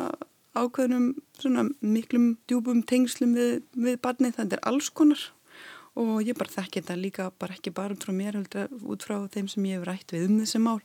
ákveðnum 0.58 1.10
svona 1.38 1.66
miklum 1.84 2.30
djúpum 2.50 2.84
tengslum 2.86 3.34
við, 3.36 3.58
við 3.78 3.98
barni, 4.02 4.32
þetta 4.34 4.58
er 4.58 4.64
alls 4.70 4.90
konar 4.90 5.20
og 5.98 6.22
ég 6.22 6.36
bara 6.38 6.52
þekki 6.52 6.82
þetta 6.82 6.96
líka 6.98 7.28
bara 7.40 7.56
ekki 7.56 7.72
bara 7.74 7.96
út 7.96 8.06
frá 8.06 8.14
mér 8.14 8.38
út 8.38 9.04
frá 9.04 9.16
þeim 9.32 9.50
sem 9.50 9.66
ég 9.68 9.78
hef 9.78 9.88
rætt 9.88 10.14
við 10.14 10.28
um 10.28 10.38
þessi 10.42 10.62
mál. 10.62 10.78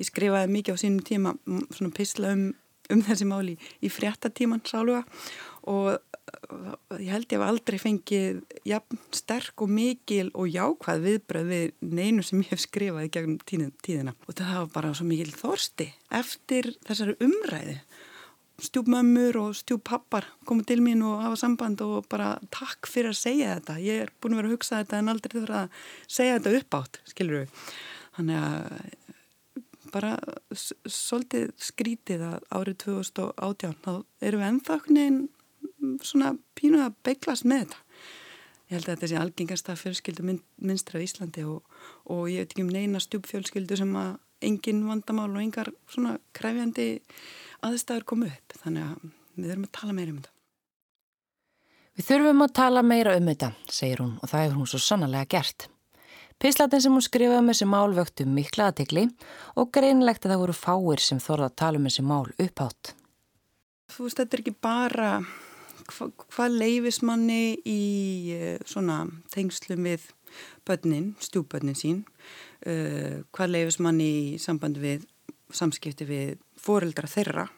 Ég 0.00 0.08
skrifaði 0.08 0.52
mikið 0.54 0.78
á 0.78 0.82
sínum 0.82 1.04
tíma 1.04 1.34
svona 1.74 1.94
pisla 1.96 2.32
um, 2.34 2.48
um 2.92 3.04
þessi 3.04 3.28
mál 3.28 3.44
í, 3.52 3.58
í 3.84 3.92
fréttatíman 3.92 4.64
sáluga 4.68 5.04
og 5.68 5.94
uh, 5.96 6.74
ég 6.96 7.12
held 7.12 7.28
ég 7.28 7.36
hef 7.36 7.44
aldrei 7.46 7.78
fengið 7.80 8.40
jafn 8.68 9.00
sterk 9.14 9.64
og 9.64 9.72
mikil 9.72 10.30
og 10.32 10.48
jákvæð 10.52 11.04
viðbröð 11.08 11.52
við 11.52 11.66
neinu 11.84 12.24
sem 12.24 12.40
ég 12.44 12.52
hef 12.54 12.64
skrifað 12.64 13.08
í 13.08 13.12
gegnum 13.18 13.74
tíðina. 13.84 14.16
Og 14.28 14.38
það 14.40 14.56
var 14.62 14.72
bara 14.78 14.94
svo 14.96 15.08
mikil 15.08 15.32
þorsti 15.36 15.90
eftir 16.22 16.72
þessari 16.88 17.18
umræði 17.24 17.78
stjúpmömmur 18.62 19.38
og 19.40 19.56
stjúppappar 19.58 20.28
komið 20.46 20.68
til 20.70 20.80
mín 20.84 21.02
og 21.06 21.24
hafa 21.24 21.40
samband 21.40 21.80
og 21.82 22.06
bara 22.10 22.36
takk 22.54 22.86
fyrir 22.90 23.10
að 23.10 23.20
segja 23.22 23.56
þetta. 23.56 23.78
Ég 23.82 24.04
er 24.04 24.12
búin 24.20 24.36
að 24.36 24.42
vera 24.42 24.50
að 24.50 24.54
hugsa 24.54 24.82
þetta 24.82 25.00
en 25.00 25.10
aldrei 25.10 25.34
þurfa 25.40 25.62
að 25.64 25.80
segja 26.18 26.36
þetta 26.38 26.60
upp 26.60 26.78
átt, 26.78 27.00
skilur 27.10 27.42
við 27.42 27.64
þannig 28.14 28.44
að 28.44 29.00
bara 29.94 30.16
svolítið 30.90 31.52
skrítið 31.60 32.24
að 32.26 32.46
árið 32.50 32.78
2018 32.86 33.76
þá 33.84 33.92
erum 34.26 34.42
við 34.42 34.48
ennþá 34.50 34.78
svona 36.02 36.34
pínuð 36.58 36.86
að 36.88 37.00
beiglast 37.06 37.46
með 37.46 37.64
þetta. 37.64 37.80
Ég 38.64 38.78
held 38.78 38.88
að 38.88 38.94
þetta 38.94 39.10
sé 39.10 39.18
algengasta 39.20 39.76
fjölskyldu 39.76 40.24
minnstra 40.24 41.00
í 41.00 41.06
Íslandi 41.06 41.44
og, 41.46 41.66
og 42.10 42.26
ég 42.32 42.42
veit 42.42 42.54
ekki 42.54 42.64
um 42.64 42.72
neina 42.72 43.02
stjúpfjölskyldu 43.02 43.78
sem 43.78 43.92
að 44.00 44.14
engin 44.44 44.82
vandamál 44.88 45.30
og 45.30 45.42
engar 45.42 45.70
svona 45.90 46.16
kræfjandi 46.36 46.88
aðstæður 47.64 48.08
komu 48.10 48.30
upp 48.30 48.56
þannig 48.62 48.88
að 48.88 49.12
við 49.34 49.50
þurfum 49.50 49.68
að 49.68 49.76
tala 49.78 49.94
meira 49.96 50.12
um 50.14 50.18
þetta. 50.18 50.32
Við 51.94 52.08
þurfum 52.08 52.42
að 52.42 52.52
tala 52.58 52.82
meira 52.82 53.14
um 53.18 53.30
þetta, 53.30 53.52
segir 53.70 54.02
hún 54.02 54.16
og 54.18 54.30
það 54.30 54.44
hefur 54.44 54.58
hún 54.58 54.70
svo 54.72 54.82
sannarlega 54.82 55.30
gert. 55.36 55.68
Pislatin 56.42 56.82
sem 56.82 56.92
hún 56.92 57.04
skrifaði 57.04 57.38
með 57.38 57.44
um 57.44 57.50
þessi 57.52 57.68
mál 57.70 57.94
vöktu 57.94 58.26
mikla 58.26 58.68
aðtegli 58.70 59.04
og 59.60 59.70
greinlegt 59.74 60.26
að 60.26 60.34
það 60.34 60.42
voru 60.42 60.56
fáir 60.58 61.02
sem 61.02 61.22
þorða 61.22 61.50
að 61.50 61.58
tala 61.62 61.78
um 61.78 61.86
þessi 61.88 62.04
mál 62.04 62.26
upphátt. 62.42 62.94
Þú 63.94 64.08
veist, 64.08 64.18
þetta 64.18 64.36
er 64.36 64.42
ekki 64.42 64.56
bara 64.64 65.10
hva, 65.20 66.08
hvað 66.34 66.58
leifis 66.58 67.00
manni 67.06 67.54
í 67.62 67.80
uh, 68.34 68.58
svona 68.66 69.04
tengslum 69.32 69.86
við 69.86 70.08
börnin, 70.66 71.12
stjúbörnin 71.22 71.78
sín, 71.78 72.02
uh, 72.66 73.22
hvað 73.30 73.54
leifis 73.54 73.78
manni 73.84 74.10
í 74.10 74.42
samband 74.42 74.80
við 74.82 75.06
samskipti 75.54 76.08
við 76.08 76.34
foreldra 76.64 77.10
þeirra. 77.10 77.48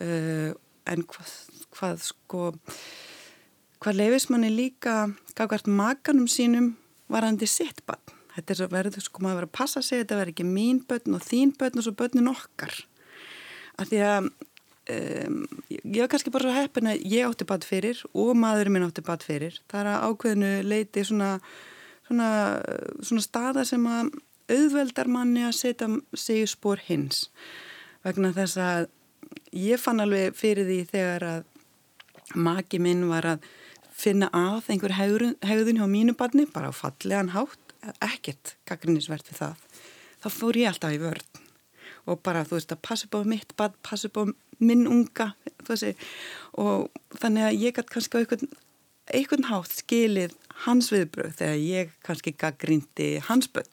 Uh, 0.00 0.52
en 0.90 1.04
hvað, 1.08 1.34
hvað 1.76 2.04
sko 2.06 2.44
hvað 3.80 3.98
leifis 3.98 4.30
manni 4.32 4.50
líka 4.52 5.10
gafkvært 5.36 5.68
makanum 5.68 6.28
sínum 6.30 6.72
varandi 7.10 7.48
sitt 7.48 7.82
bann 7.88 8.20
þetta 8.34 8.52
er 8.52 8.60
svo 8.60 8.68
verður 8.72 9.04
sko 9.04 9.24
maður 9.24 9.32
að 9.32 9.40
vera 9.40 9.48
að 9.50 9.56
passa 9.58 9.82
sig 9.84 10.02
þetta 10.02 10.20
verður 10.20 10.34
ekki 10.34 10.46
mín 10.48 10.78
börn 10.88 11.16
og 11.16 11.24
þín 11.26 11.52
börn 11.58 11.80
og 11.80 11.86
svo 11.86 11.94
börnin 11.98 12.30
okkar. 12.30 12.76
Af 13.80 13.90
því 13.90 14.00
að 14.06 14.28
um, 14.94 15.40
ég 15.68 16.00
var 16.02 16.10
kannski 16.12 16.32
bara 16.34 16.46
svo 16.46 16.56
heppin 16.56 16.90
að 16.92 17.04
ég 17.10 17.26
átti 17.26 17.48
bann 17.48 17.66
fyrir 17.66 18.00
og 18.12 18.32
maðurinn 18.38 18.76
minn 18.76 18.86
átti 18.86 19.04
bann 19.06 19.24
fyrir. 19.24 19.58
Það 19.70 19.82
er 19.82 19.92
að 19.92 20.06
ákveðinu 20.08 20.52
leiti 20.68 21.06
svona 21.06 21.32
svona, 22.08 22.30
svona 23.06 23.24
staða 23.24 23.66
sem 23.68 23.86
að 23.86 24.14
auðveldar 24.50 25.10
manni 25.10 25.44
að 25.46 25.58
setja 25.60 25.90
sig 26.18 26.44
í 26.44 26.48
spór 26.50 26.80
hins 26.88 27.28
vegna 28.06 28.32
þess 28.36 28.60
að 28.60 28.88
ég 29.56 29.80
fann 29.80 30.02
alveg 30.02 30.36
fyrir 30.38 30.68
því 30.68 30.80
þegar 30.90 31.26
að 31.28 32.36
maki 32.38 32.80
minn 32.82 33.08
var 33.10 33.26
að 33.34 33.48
finna 34.00 34.30
að 34.32 34.70
einhver 34.72 34.96
hegðun 34.96 35.80
hjá 35.80 35.86
mínu 35.90 36.16
barni, 36.16 36.46
bara 36.48 36.70
á 36.70 36.74
fallegan 36.74 37.34
hátt, 37.34 37.74
ekkert 38.04 38.54
gaggrinnisvert 38.68 39.28
við 39.28 39.42
það. 39.42 39.64
Þá 40.20 40.28
fór 40.36 40.58
ég 40.60 40.70
alltaf 40.70 40.94
í 40.94 41.00
vörð 41.00 41.40
og 42.08 42.22
bara 42.24 42.46
þú 42.48 42.56
veist 42.56 42.72
að 42.72 42.82
passa 42.86 43.06
upp 43.08 43.18
á 43.20 43.20
mitt 43.28 43.52
barn, 43.60 43.76
passa 43.84 44.08
upp 44.08 44.20
á 44.20 44.24
minn 44.60 44.86
unga 44.88 45.30
þessi, 45.68 45.94
og 46.60 46.88
þannig 47.20 47.46
að 47.46 47.60
ég 47.60 47.76
gæti 47.76 47.94
kannski 47.94 48.16
á 48.16 48.20
einhvern, 48.20 48.50
einhvern 49.14 49.48
hátt 49.48 49.76
skilið 49.76 50.36
hans 50.66 50.90
viðbröð 50.92 51.36
þegar 51.40 51.62
ég 51.64 51.94
kannski 52.06 52.34
gaggrindi 52.36 53.10
hans 53.28 53.48
börn 53.52 53.70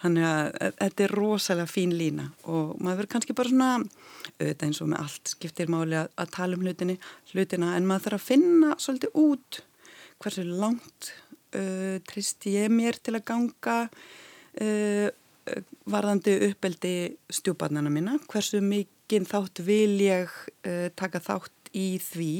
Þannig 0.00 0.24
að 0.24 0.46
þetta 0.80 1.04
er 1.04 1.12
rosalega 1.18 1.68
fín 1.68 1.90
lína 1.92 2.30
og 2.48 2.76
maður 2.80 3.02
verður 3.02 3.10
kannski 3.14 3.36
bara 3.36 3.52
svona, 3.52 3.72
auðvitað 4.38 4.66
eins 4.66 4.80
og 4.80 4.88
með 4.88 5.02
allt 5.04 5.32
skiptir 5.34 5.72
máli 5.72 5.98
að, 6.00 6.12
að 6.16 6.30
tala 6.36 6.56
um 6.56 6.64
hlutinni, 6.64 6.96
hlutina 7.32 7.74
en 7.76 7.88
maður 7.88 8.06
þarf 8.06 8.20
að 8.20 8.28
finna 8.30 8.70
svolítið 8.80 9.18
út 9.20 9.60
hversu 10.20 10.44
langt 10.48 11.12
uh, 11.56 11.98
trist 12.08 12.48
ég 12.48 12.72
mér 12.72 12.96
til 13.00 13.18
að 13.18 13.26
ganga 13.28 13.76
uh, 14.64 15.08
varðandi 15.90 16.36
uppeldi 16.48 16.94
stjúbarnana 17.32 17.92
mína, 17.92 18.16
hversu 18.30 18.62
mikinn 18.64 19.28
þátt 19.28 19.60
vil 19.66 19.98
ég 20.00 20.32
uh, 20.64 20.88
taka 20.96 21.20
þátt 21.24 21.59
í 21.76 21.98
því. 22.02 22.32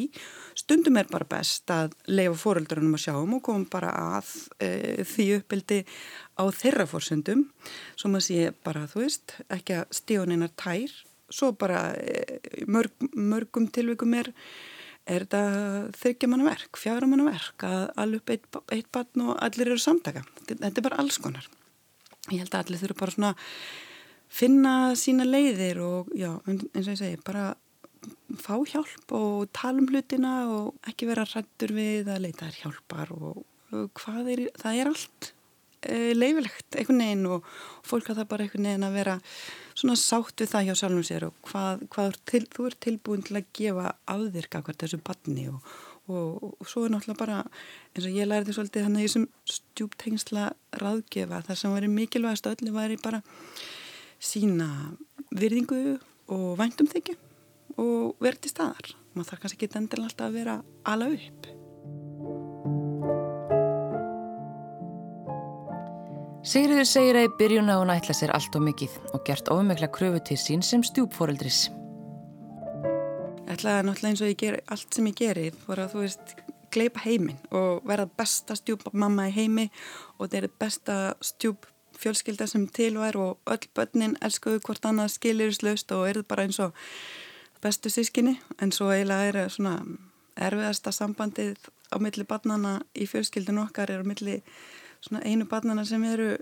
Stundum 0.59 0.99
er 1.01 1.11
bara 1.11 1.29
best 1.29 1.71
að 1.75 1.95
leifa 2.11 2.39
fóröldurunum 2.41 2.97
að 2.99 3.05
sjáum 3.05 3.37
og 3.39 3.45
koma 3.47 3.69
bara 3.71 3.93
að 4.19 4.33
e, 4.63 4.71
því 5.07 5.29
uppbildi 5.39 5.81
á 6.41 6.45
þeirra 6.63 6.89
fórsöndum 6.91 7.47
svo 7.95 8.11
maður 8.11 8.27
sé 8.27 8.51
bara, 8.67 8.87
þú 8.91 9.05
veist, 9.05 9.39
ekki 9.53 9.81
að 9.81 9.97
stíðuninnar 10.01 10.53
tær. 10.59 10.99
Svo 11.31 11.53
bara 11.55 11.91
e, 11.95 12.41
mörg, 12.67 12.95
mörgum 13.15 13.71
tilvikum 13.71 14.19
er 14.19 14.33
er 15.11 15.25
þetta 15.25 15.93
þryggja 15.97 16.29
manna 16.31 16.47
verk, 16.47 16.79
fjara 16.79 17.09
manna 17.09 17.27
verk 17.27 17.65
að 17.67 17.87
alveg 17.99 18.21
upp 18.21 18.33
eitt, 18.35 18.59
eitt 18.77 18.91
batn 18.95 19.25
og 19.27 19.39
allir 19.43 19.71
eru 19.73 19.81
samtaka. 19.81 20.23
Þetta 20.47 20.71
er 20.71 20.87
bara 20.87 21.01
alls 21.03 21.19
konar. 21.23 21.47
Ég 22.29 22.43
held 22.43 22.53
að 22.53 22.61
allir 22.67 22.83
þurfa 22.83 23.01
bara 23.01 23.15
svona 23.17 23.33
finna 24.31 24.75
sína 24.99 25.27
leiðir 25.27 25.81
og 25.83 26.13
já, 26.15 26.31
eins 26.47 26.85
og 26.85 26.93
ég 26.93 27.01
segi, 27.01 27.19
bara 27.27 27.51
fá 28.41 28.55
hjálp 28.69 29.13
og 29.17 29.51
tala 29.57 29.83
um 29.83 29.89
hlutina 29.91 30.35
og 30.53 30.89
ekki 30.89 31.09
vera 31.11 31.27
rættur 31.29 31.75
við 31.77 32.09
að 32.11 32.25
leita 32.27 32.49
þær 32.49 32.63
hjálpar 32.63 33.13
og, 33.17 33.43
og 33.75 33.93
hvað 33.99 34.33
er, 34.35 34.43
það 34.61 34.81
er 34.81 34.91
allt 34.91 35.31
e, 35.83 35.97
leifilegt 36.17 36.79
einhvern 36.79 37.03
veginn 37.05 37.27
og, 37.35 37.51
og 37.81 37.91
fólk 37.91 38.11
að 38.13 38.23
það 38.23 38.31
bara 38.33 38.47
einhvern 38.47 38.69
veginn 38.71 38.89
að 38.89 38.99
vera 39.01 39.17
svona 39.75 39.99
sátt 40.01 40.43
við 40.43 40.53
það 40.55 40.67
hjá 40.69 40.75
sjálfum 40.81 41.07
sér 41.11 41.29
og 41.29 41.39
hvað, 41.51 41.87
hvað 41.95 42.19
til, 42.33 42.43
þú 42.55 42.67
er 42.69 42.79
tilbúin 42.87 43.25
til 43.27 43.39
að 43.41 43.49
gefa 43.61 43.95
aðvirka 44.15 44.65
hvert 44.67 44.85
þessu 44.85 45.01
barni 45.07 45.47
og, 45.53 45.73
og 46.11 46.69
svo 46.69 46.85
er 46.87 46.95
náttúrulega 46.95 47.21
bara 47.21 47.41
eins 47.95 48.07
og 48.07 48.17
ég 48.17 48.29
lærði 48.29 48.57
svolítið 48.57 48.87
hann 48.87 48.99
að 48.99 49.07
ég 49.07 49.15
sem 49.15 49.27
stjúptengsla 49.57 50.51
ráðgefa 50.83 51.43
þar 51.47 51.61
sem 51.61 51.75
væri 51.77 51.91
mikilvægast 51.93 52.51
öllu 52.51 52.75
væri 52.75 53.01
bara 53.03 53.23
sína 54.21 54.71
virðingu 55.31 55.99
og 56.31 56.55
væntum 56.59 56.89
þykju 56.91 57.17
og 57.81 58.21
verði 58.23 58.47
til 58.47 58.53
staðar. 58.55 58.93
Maður 59.15 59.31
þarf 59.31 59.43
kannski 59.45 59.67
ekki 59.67 59.81
endilega 59.81 60.11
alltaf 60.11 60.29
að 60.29 60.37
vera 60.39 60.61
ala 60.87 61.09
upp. 61.17 61.49
Sigriður 66.51 66.87
segir 66.89 67.19
að 67.21 67.27
í 67.27 67.33
byrjun 67.41 67.69
að 67.69 67.83
hún 67.83 67.93
ætla 67.93 68.15
sér 68.17 68.33
allt 68.33 68.55
og 68.57 68.63
mikið 68.65 68.95
og 69.13 69.25
gert 69.27 69.51
ofumekla 69.53 69.91
kröfu 69.93 70.23
til 70.25 70.39
sín 70.41 70.63
sem 70.65 70.85
stjúpforeldris. 70.87 71.67
Ég 73.45 73.51
ætlaði 73.57 73.85
náttúrulega 73.89 74.13
eins 74.15 74.23
og 74.25 74.31
ég 74.31 74.39
ger 74.41 74.57
allt 74.73 74.97
sem 74.97 75.11
ég 75.11 75.19
gerir 75.19 75.59
voru 75.67 75.85
að 75.85 75.93
þú 75.93 76.05
veist 76.07 76.33
gleipa 76.73 77.03
heiminn 77.05 77.39
og 77.51 77.85
verða 77.87 78.09
besta 78.23 78.57
stjúpa 78.57 78.93
mamma 78.95 79.27
í 79.29 79.35
heimi 79.35 79.67
og 80.17 80.31
þetta 80.31 80.41
er 80.41 80.57
besta 80.63 80.99
stjúp 81.21 81.67
fjölskylda 82.01 82.47
sem 82.49 82.67
tilvær 82.73 83.19
og 83.21 83.51
öll 83.51 83.67
börnin 83.77 84.17
elskuðu 84.25 84.63
hvort 84.65 84.87
annað 84.89 85.17
skiliruslaust 85.17 85.93
og 85.93 86.07
er 86.09 86.23
bara 86.23 86.47
eins 86.47 86.61
og 86.63 86.77
bestu 87.63 87.93
sískinni 87.93 88.39
en 88.61 88.73
svo 88.73 88.91
eiginlega 88.95 89.31
er, 89.31 89.41
svona, 89.53 89.79
erfiðasta 90.41 90.93
sambandið 90.95 91.57
á 91.91 91.97
milli 92.03 92.25
barnana 92.29 92.79
í 92.95 93.07
fjölskyldun 93.11 93.63
okkar 93.65 93.91
er 93.93 94.05
á 94.05 94.07
milli 94.07 94.41
svona 95.01 95.23
einu 95.25 95.47
barnana 95.49 95.85
sem 95.89 96.03
eru 96.05 96.35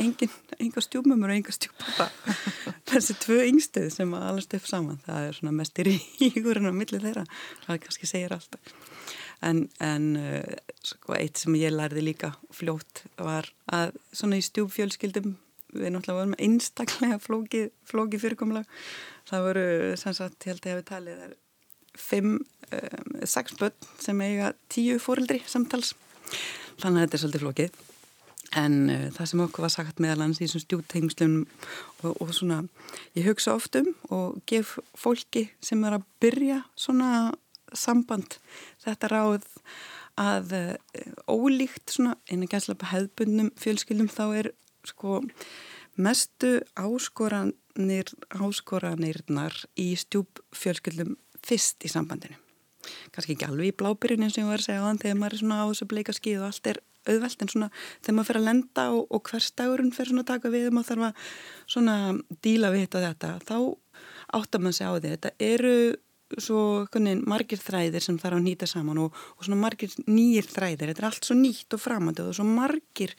engin, 0.00 0.32
enga 0.58 0.82
stjúmumur 0.84 1.30
og 1.30 1.36
enga 1.36 1.54
stjúpapa 1.54 2.08
þessi 2.88 3.16
tvö 3.20 3.42
yngstuð 3.50 3.90
sem 3.92 4.14
að 4.16 4.28
alast 4.30 4.56
upp 4.58 4.68
saman 4.68 5.00
það 5.06 5.26
er 5.28 5.38
svona 5.38 5.56
mest 5.60 5.82
í 5.82 5.88
ríkurinn 5.90 6.70
á 6.70 6.74
milli 6.74 7.02
þeirra 7.02 7.26
það 7.66 7.82
kannski 7.84 8.08
segir 8.08 8.36
alltaf 8.36 8.72
en, 9.44 9.66
en 9.84 10.08
uh, 10.18 10.56
sko, 10.82 11.14
eitt 11.18 11.40
sem 11.40 11.58
ég 11.60 11.74
lærði 11.74 12.06
líka 12.08 12.32
fljótt 12.54 13.04
var 13.20 13.52
að 13.70 13.94
svona 14.12 14.40
í 14.40 14.46
stjúpfjölskyldum 14.48 15.36
við 15.74 15.92
náttúrulega 15.92 16.20
vorum 16.22 16.38
einstaklega 16.38 17.20
flóki, 17.26 17.68
flóki 17.88 18.20
fyrirkomlag 18.20 18.68
það 19.28 19.44
voru 19.48 19.68
sem 20.00 20.16
sagt, 20.16 20.40
ég 20.46 20.54
held 20.54 20.64
að 20.64 20.70
ég 20.70 20.76
hefði 20.76 20.88
talið 20.92 21.36
fimm, 21.98 22.38
um, 22.72 23.18
sex 23.26 23.56
börn 23.58 23.90
sem 24.00 24.20
eiga 24.22 24.52
tíu 24.72 24.98
fóreldri 25.02 25.42
samtals. 25.50 25.94
Þannig 26.78 27.00
að 27.00 27.04
þetta 27.04 27.16
er 27.16 27.22
svolítið 27.24 27.44
flókið. 27.44 27.84
En 28.58 28.78
uh, 28.92 29.04
það 29.16 29.30
sem 29.32 29.44
okkur 29.44 29.66
var 29.66 29.74
sagt 29.74 30.02
meðalans 30.02 30.40
í 30.40 30.46
þessum 30.46 30.64
stjútengslum 30.64 31.36
og, 32.04 32.14
og 32.14 32.32
svona 32.36 32.62
ég 33.18 33.28
hugsa 33.28 33.56
oft 33.58 33.76
um 33.80 33.92
og 34.14 34.40
gef 34.48 34.78
fólki 34.96 35.48
sem 35.64 35.84
er 35.84 35.98
að 35.98 36.08
byrja 36.22 36.62
svona 36.78 37.34
samband 37.76 38.38
þetta 38.80 39.10
ráð 39.12 39.48
að 40.18 40.54
uh, 40.56 40.72
ólíkt 41.28 41.92
svona 41.98 42.16
eina 42.30 42.48
gæslega 42.48 42.88
hefðbundnum 42.94 43.52
fjölskyldum 43.60 44.08
þá 44.12 44.24
er 44.40 44.52
sko 44.88 45.20
mestu 45.98 46.58
áskoranir 46.78 48.12
áskoranirnar 48.34 49.56
í 49.78 49.92
stjúp 49.98 50.42
fjölskyldum 50.56 51.16
fyrst 51.44 51.84
í 51.86 51.90
sambandinu. 51.92 52.38
Kannski 53.12 53.34
ekki 53.34 53.48
alveg 53.48 53.72
í 53.72 53.76
blábyrjun 53.78 54.24
eins 54.24 54.36
og 54.38 54.44
ég 54.44 54.50
var 54.50 54.62
að 54.62 54.68
segja 54.68 54.82
á 54.82 54.86
þann 54.86 55.00
þegar 55.02 55.18
maður 55.18 55.34
er 55.34 55.42
svona 55.42 55.58
á 55.60 55.66
þessu 55.68 55.88
bleika 55.90 56.14
skíð 56.16 56.40
og 56.40 56.48
allt 56.48 56.70
er 56.70 56.80
auðvelt 57.08 57.42
en 57.42 57.52
svona 57.52 57.68
þegar 57.74 58.16
maður 58.16 58.28
fyrir 58.28 58.40
að 58.40 58.48
lenda 58.48 58.84
og, 58.94 59.06
og 59.14 59.22
hverstagurinn 59.28 59.94
fyrir 59.96 60.12
svona 60.12 60.24
að 60.24 60.30
taka 60.32 60.52
við 60.52 60.68
og 60.68 60.76
maður 60.76 60.90
þarf 60.90 61.06
að 61.08 61.32
svona 61.74 61.96
díla 62.44 62.72
við 62.74 62.84
þetta 62.84 62.98
og 62.98 63.06
þetta 63.08 63.32
þá 63.48 63.58
áttar 64.38 64.64
maður 64.64 64.78
sig 64.78 64.88
á 64.88 64.92
því 64.92 65.12
þetta 65.14 65.34
eru 65.48 65.76
svo 66.36 66.86
konin, 66.92 67.22
margir 67.26 67.60
þræðir 67.62 68.04
sem 68.04 68.18
þarf 68.20 68.38
að 68.38 68.44
nýta 68.44 68.68
saman 68.68 69.00
og, 69.06 69.20
og 69.36 69.46
svona 69.46 69.60
margir 69.62 69.94
nýjir 70.06 70.48
þræðir 70.50 70.92
þetta 70.92 71.04
er 71.04 71.08
allt 71.08 71.28
svo 71.28 71.36
nýtt 71.38 71.76
og 71.76 71.82
framandi 71.82 72.26
og 72.26 72.36
svo 72.36 72.46
margir 72.48 73.14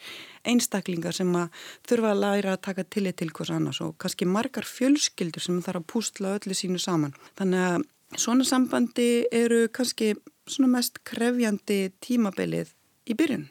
einstaklingar 0.46 1.16
sem 1.16 1.30
að 1.36 1.64
þurfa 1.90 2.12
að 2.14 2.22
læra 2.24 2.52
að 2.54 2.64
taka 2.68 2.86
tillit 2.86 3.18
til 3.20 3.32
hvers 3.34 3.54
annars 3.54 3.80
og 3.84 3.96
kannski 4.00 4.28
margar 4.30 4.68
fjölskyldur 4.68 5.42
sem 5.42 5.62
þarf 5.64 5.82
að 5.82 5.88
pústla 5.94 6.36
öllu 6.38 6.56
sínu 6.56 6.78
saman 6.82 7.16
þannig 7.38 7.66
að 7.70 7.88
Svona 8.18 8.42
sambandi 8.42 9.22
eru 9.30 9.68
kannski 9.70 10.16
svona 10.50 10.72
mest 10.72 10.98
krefjandi 11.06 11.92
tímabilið 12.02 12.72
í 13.06 13.14
byrjun. 13.14 13.44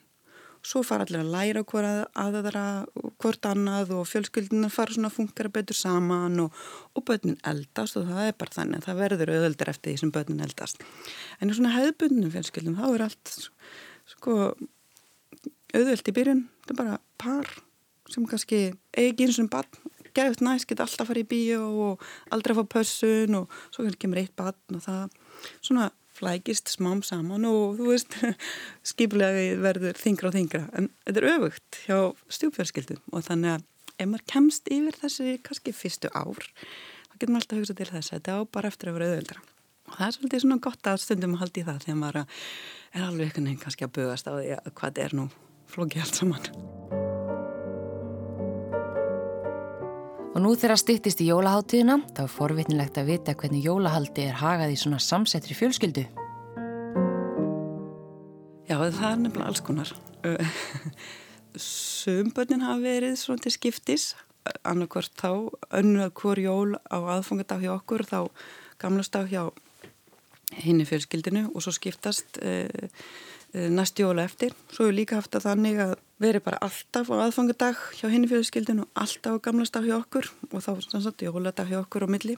Svo 0.70 0.84
fara 0.86 1.06
allir 1.08 1.24
að 1.24 1.32
læra 1.34 1.64
aðra 2.22 2.64
hvort 3.18 3.46
annað 3.50 3.94
og 3.98 4.04
fjölskyldunar 4.06 4.70
fara 4.70 4.94
svona 4.94 5.10
að 5.10 5.16
fungera 5.16 5.50
betur 5.50 5.78
saman 5.78 6.44
og, 6.44 6.60
og 6.94 7.06
börnin 7.08 7.40
eldast 7.50 7.98
og 7.98 8.06
það 8.06 8.28
er 8.28 8.36
bara 8.38 8.54
þannig 8.54 8.78
að 8.78 8.86
það 8.86 9.00
verður 9.02 9.32
auðvöldur 9.34 9.72
eftir 9.74 9.92
því 9.92 10.02
sem 10.04 10.12
börnin 10.14 10.44
eldast. 10.46 10.84
En 11.42 11.50
í 11.50 11.56
svona 11.58 11.74
hefðbundnum 11.74 12.36
fjölskyldum 12.36 12.78
þá 12.78 12.86
er 12.92 13.06
allt 13.08 13.34
sko 14.14 14.36
auðvöld 15.74 16.12
í 16.12 16.16
byrjun, 16.20 16.44
þetta 16.66 16.76
er 16.76 16.82
bara 16.84 17.00
par 17.22 17.50
sem 18.10 18.28
kannski 18.30 18.62
eigi 18.98 19.26
eins 19.26 19.42
og 19.42 19.50
barn. 19.54 19.90
Geðut 20.18 20.42
næst, 20.46 20.66
geta 20.70 20.86
alltaf 20.86 21.06
að 21.06 21.12
fara 21.12 21.22
í 21.22 21.30
bíu 21.30 21.60
og 21.62 22.06
aldrei 22.34 22.54
að 22.54 22.62
fá 22.62 22.74
pössun 22.78 23.42
og 23.42 23.58
svo 23.70 23.86
kemur 24.02 24.22
eitt 24.22 24.36
batn 24.38 24.78
og 24.78 24.86
það. 24.86 25.18
Svona 25.62 25.90
flækist 26.20 26.72
smám 26.74 27.02
saman 27.06 27.48
og 27.50 27.80
þú 27.80 27.90
veist 27.94 28.16
skipulega 28.92 29.58
verður 29.64 30.00
þingra 30.00 30.32
og 30.32 30.38
þingra 30.38 30.64
en 30.78 30.92
þetta 31.08 31.24
er 31.24 31.30
öfugt 31.34 31.82
hjá 31.86 32.00
stjúpfjörskildum 32.38 33.04
og 33.14 33.28
þannig 33.28 33.58
að 33.58 33.68
ef 34.00 34.08
maður 34.08 34.28
kemst 34.34 34.72
yfir 34.72 35.00
þessi 35.02 35.38
kannski 35.46 35.76
fyrstu 35.76 36.12
ár 36.14 36.40
þá 36.40 37.16
getur 37.16 37.34
maður 37.34 37.42
alltaf 37.42 37.56
að 37.58 37.64
hugsa 37.64 37.78
til 37.80 37.90
þess 37.92 38.14
að 38.14 38.18
þetta 38.18 38.38
á 38.38 38.40
bara 38.58 38.72
eftir 38.72 38.92
að 38.92 39.00
vera 39.00 39.10
auðvöldra 39.10 39.44
og 39.90 39.98
það 39.98 40.08
er 40.08 40.16
svolítið 40.18 40.46
svona 40.46 40.64
gott 40.70 40.92
að 40.92 41.04
stundum 41.04 41.36
að 41.36 41.44
halda 41.44 41.62
í 41.62 41.68
það 41.68 41.84
þegar 41.86 42.02
maður 42.04 42.22
er 42.24 43.06
alveg 43.06 43.28
einhvern 43.28 43.50
veginn 43.50 43.62
kannski 43.66 43.88
að 43.88 43.96
bugast 44.00 44.30
á 44.30 44.34
því 44.38 44.50
að 44.60 44.74
hvað 44.80 45.06
er 45.06 45.20
nú 45.20 45.30
flóki 45.70 46.02
allt 46.04 46.22
saman 46.22 46.99
Og 50.30 50.44
nú 50.44 50.52
þegar 50.54 50.78
stittist 50.78 51.22
í 51.24 51.30
jólaháttíðina, 51.32 51.96
þá 52.14 52.20
er 52.22 52.30
forvitnilegt 52.30 52.98
að 53.02 53.08
vita 53.10 53.34
hvernig 53.34 53.64
jólahaldi 53.66 54.28
er 54.30 54.36
hagað 54.38 54.76
í 54.76 54.78
svona 54.78 55.00
samsettri 55.02 55.56
fjölskyldu. 55.58 56.04
Já, 58.70 58.76
það 58.78 59.08
er 59.10 59.18
nefnilega 59.24 59.48
alls 59.50 59.64
konar. 59.66 59.94
Sumbönnin 61.66 62.62
hafa 62.62 62.84
verið 62.84 63.16
svona 63.18 63.42
til 63.42 63.56
skiptis, 63.56 64.06
annarkvort 64.62 65.16
þá, 65.18 65.50
önnu 65.82 66.06
að 66.06 66.14
hver 66.22 66.44
jól 66.44 66.78
á 66.78 66.98
aðfangadag 67.18 67.66
hjá 67.66 67.74
okkur, 67.80 68.06
þá 68.06 68.30
gamlastag 68.80 69.34
hjá 69.34 69.48
henni 70.62 70.86
fjölskyldinu 70.86 71.48
og 71.50 71.66
svo 71.66 71.74
skiptast 71.74 72.38
eh 72.46 72.94
næst 73.54 74.00
jóla 74.00 74.28
eftir. 74.28 74.54
Svo 74.70 74.86
hefur 74.86 74.96
líka 74.98 75.18
haft 75.18 75.36
að 75.38 75.48
þannig 75.48 75.82
að 75.82 75.96
verið 76.20 76.44
bara 76.46 76.60
alltaf 76.66 77.10
á 77.10 77.16
aðfangadag 77.24 77.80
hjá 77.98 78.08
henni 78.12 78.30
fjölskyldinu 78.30 78.86
og 78.86 79.04
alltaf 79.04 79.40
á 79.40 79.44
gamlastag 79.48 79.88
hjá 79.88 79.96
okkur 79.98 80.28
og 80.52 80.64
þá 80.66 80.72
sannsagt 80.84 81.24
jóladag 81.24 81.72
hjá 81.72 81.80
okkur 81.80 82.06
á 82.06 82.10
milli 82.12 82.36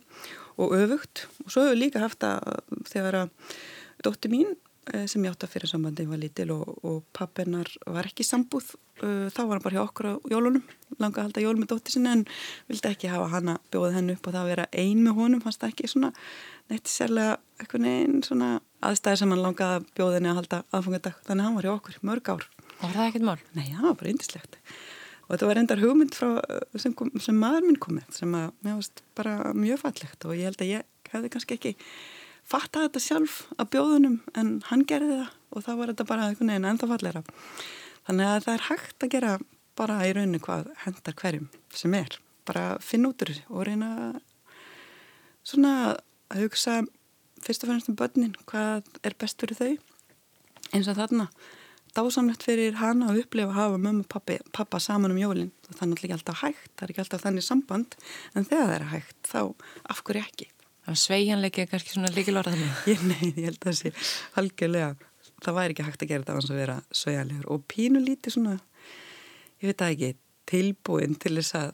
og 0.62 0.76
öfugt 0.78 1.26
og 1.44 1.50
svo 1.50 1.66
hefur 1.66 1.80
líka 1.80 2.04
haft 2.04 2.24
að 2.24 2.62
þegar 2.92 3.24
að 3.24 3.56
dótti 4.06 4.32
mín 4.32 4.54
eh, 4.54 4.71
sem 5.06 5.26
ég 5.26 5.34
átt 5.34 5.46
að 5.46 5.52
fyrir 5.54 5.70
sambandi 5.70 6.08
var 6.10 6.22
lítil 6.22 6.50
og, 6.56 6.72
og 6.88 7.04
pappennar 7.14 7.70
var 7.86 8.08
ekki 8.10 8.26
sambúð 8.26 8.72
eh, 9.04 9.28
þá 9.30 9.42
var 9.44 9.56
hann 9.58 9.66
bara 9.66 9.78
hjá 9.78 9.84
okkur 9.84 10.10
á 10.10 10.14
jólunum 10.34 10.64
langa 10.98 11.22
að 11.22 11.28
halda 11.28 11.44
jól 11.46 11.58
með 11.60 11.70
dótti 11.74 11.94
sinna 11.94 12.16
en 12.18 12.26
vildi 12.70 12.90
ekki 12.90 13.12
hafa 13.12 13.30
hann 13.36 13.54
að 13.54 13.70
bjóða 13.74 13.94
hennu 14.00 14.18
upp 14.18 14.26
og 14.26 14.36
það 14.36 14.42
að 14.42 14.52
vera 14.56 14.66
ein 14.84 15.04
með 15.06 15.20
honum, 15.20 15.44
fannst 15.44 15.62
það 15.62 15.76
ekki 15.76 15.92
svona 15.94 16.12
neitt 16.72 16.90
sérlega 16.90 17.38
eitthvað 17.62 17.86
neinn 17.86 18.26
svona 18.26 18.50
aðstæði 18.82 19.22
sem 19.22 19.36
hann 19.36 19.46
langaði 19.46 19.78
að 19.78 19.88
bjóða 20.00 20.18
henni 20.18 20.34
að 20.34 20.42
halda 20.42 20.64
aðfangadag 20.72 21.22
þannig 21.28 21.44
að 21.44 21.48
hann 21.48 21.60
var 21.60 21.70
hjá 21.70 21.74
okkur 21.76 22.02
mörg 22.10 22.34
ár 22.34 22.50
Var 22.82 22.96
það 22.96 23.08
ekkert 23.12 23.26
mál? 23.28 23.42
Nei, 23.54 23.68
það 23.76 23.84
var 23.86 23.98
bara 24.00 24.12
yndislegt. 24.12 24.56
Og 25.28 25.34
þetta 25.36 25.50
var 25.50 25.60
endar 25.62 25.82
hugmynd 25.82 26.16
frá, 26.18 26.30
sem, 26.82 26.96
kom, 26.98 27.12
sem 27.22 27.38
maður 27.38 27.68
minn 27.68 27.78
komið 27.82 28.16
sem 28.18 28.34
að 28.36 28.48
mér 28.66 28.80
varst 28.80 29.04
bara 29.18 29.36
mjög 29.54 29.84
fallegt 29.84 30.26
og 30.26 30.34
ég 30.36 30.50
held 30.50 30.64
að 30.66 30.72
ég 30.72 31.12
hefði 31.12 31.32
kannski 31.36 31.58
ekki 31.60 31.74
fattað 32.52 32.88
þetta 32.88 33.04
sjálf 33.06 33.38
að 33.58 33.72
bjóðunum 33.76 34.18
en 34.38 34.52
hann 34.70 34.86
gerði 34.90 35.22
það 35.22 35.38
og 35.52 35.66
þá 35.66 35.72
var 35.80 35.92
þetta 35.92 36.08
bara 36.12 36.28
einhvern 36.28 36.54
veginn 36.54 36.70
ennþá 36.72 36.92
fallera. 36.92 37.24
Þannig 38.08 38.32
að 38.32 38.46
það 38.46 38.54
er 38.54 38.68
hægt 38.68 39.06
að 39.06 39.14
gera 39.16 39.32
bara 39.80 40.02
í 40.08 40.14
rauninu 40.16 40.42
hvað 40.44 40.72
hendar 40.86 41.18
hverjum 41.22 41.48
sem 41.76 41.96
er. 41.98 42.18
Bara 42.48 42.66
finna 42.84 43.12
út 43.12 43.24
úr 43.26 43.34
og 43.50 43.66
reyna 43.68 43.92
svona 45.48 45.74
að 46.32 46.46
hugsa 46.46 46.82
fyrst 47.42 47.66
og 47.66 47.72
fennast 47.72 47.90
um 47.92 47.98
börnin 47.98 48.36
hvað 48.50 48.88
er 49.08 49.18
best 49.20 49.42
fyrir 49.42 49.58
þau 49.58 49.72
eins 50.72 50.88
og 50.92 50.98
þarna 51.00 51.28
dásamlegt 51.96 52.46
fyrir 52.48 52.78
hana 52.80 53.10
að 53.12 53.26
upplifa 53.26 53.52
að 53.52 53.58
hafa 53.58 53.82
mömmu 53.82 54.06
pappi, 54.08 54.38
pappa 54.56 54.80
saman 54.80 55.12
um 55.12 55.20
jólinn 55.20 55.52
það 55.68 55.84
er 55.88 55.94
ekki 55.98 56.16
alltaf 56.16 56.44
hægt, 56.46 56.72
það 56.78 56.86
er 56.86 56.94
ekki 56.94 57.04
alltaf 57.04 57.24
þannig 57.26 57.48
samband 57.48 57.98
en 58.36 58.48
þegar 58.48 58.70
það 58.70 58.76
er 58.78 58.90
hægt, 58.94 59.18
þá 59.28 59.42
af 59.92 60.04
hverju 60.06 60.24
ekki? 60.24 60.48
Það 60.82 60.94
er 60.96 61.02
sveianleiki 61.04 61.62
eða 61.62 61.72
kannski 61.76 61.94
svona 61.96 62.12
líkilorða 62.16 62.54
þannig? 62.56 63.06
Nei, 63.06 63.32
ég 63.38 63.48
held 63.50 63.60
að 63.60 63.68
það 63.68 63.78
sé 63.80 63.94
halgjörlega, 64.38 64.96
það 65.46 65.58
væri 65.60 65.76
ekki 65.76 65.88
hægt 65.88 66.06
að 66.06 66.12
gera 66.12 66.26
þetta 66.26 66.54
að 66.54 66.62
vera 66.62 66.80
sveianlegur 67.02 67.52
og 67.54 67.66
pínu 67.72 68.02
lítið 68.02 68.38
svona 68.38 68.58
ég 69.62 69.70
veit 69.70 69.86
að 69.86 69.94
ekki, 69.96 70.12
tilbúin 70.52 71.16
til 71.22 71.36
þess 71.38 71.58
að 71.60 71.70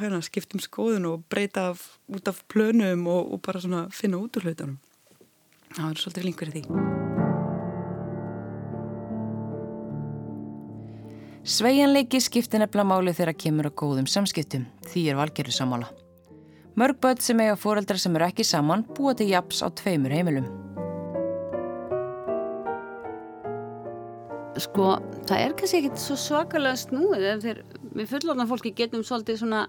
hérna, 0.00 0.20
skiptum 0.22 0.62
skoðun 0.62 1.08
og 1.10 1.24
breyta 1.30 1.70
af, 1.72 1.86
út 2.10 2.30
af 2.30 2.42
plönum 2.50 3.06
og, 3.10 3.34
og 3.34 3.42
bara 3.46 3.62
svona 3.62 3.86
finna 3.94 4.20
út 4.22 4.38
úr 4.38 4.50
hlutunum 4.50 4.78
það 5.76 5.86
er 5.86 6.02
svolítið 6.02 6.26
flinkur 6.26 6.50
í 6.50 6.58
því 6.58 6.98
Sveianleiki 11.50 12.20
skiptir 12.20 12.60
nefnilega 12.60 12.86
máli 12.86 13.14
þegar 13.16 13.34
kemur 13.40 13.66
á 13.66 13.72
góðum 13.72 14.06
samskiptum, 14.06 14.66
því 14.86 15.06
er 15.08 15.16
valgeru 15.18 15.54
samála. 15.56 15.88
Mörg 16.78 17.00
börn 17.02 17.18
sem 17.18 17.40
eiga 17.42 17.56
fóreldrar 17.58 17.98
sem 17.98 18.14
eru 18.14 18.26
ekki 18.28 18.44
saman 18.46 18.84
búa 18.94 19.14
til 19.18 19.30
japs 19.32 19.62
á 19.64 19.68
tveimur 19.74 20.12
heimilum. 20.14 20.46
Sko, 24.60 24.92
það 25.26 25.42
er 25.42 25.54
kannski 25.58 25.80
ekkit 25.80 26.02
svo 26.02 26.16
svakalega 26.20 26.78
snúið 26.78 27.26
ef 27.32 27.44
þeir, 27.44 27.60
við 27.96 28.10
fullorna 28.12 28.46
fólki 28.50 28.74
getum 28.76 29.02
svolítið 29.06 29.40
svona, 29.40 29.66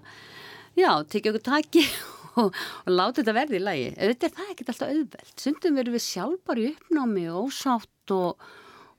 já, 0.78 0.90
tekja 1.08 1.32
okkur 1.32 1.46
taki 1.48 1.84
og, 2.42 2.52
og 2.52 2.90
láta 2.92 3.22
þetta 3.22 3.36
verði 3.40 3.58
í 3.58 3.64
lagi. 3.66 3.92
Þetta 3.98 4.28
er 4.28 4.34
það 4.38 4.52
ekkit 4.54 4.74
alltaf 4.74 4.92
auðvelt. 4.92 5.36
Sundum 5.46 5.80
verður 5.80 5.96
við 5.96 6.04
sjálf 6.06 6.42
bara 6.46 6.62
í 6.62 6.74
uppnámi 6.74 7.30
og 7.32 7.48
ósátt 7.48 8.14
og 8.18 8.52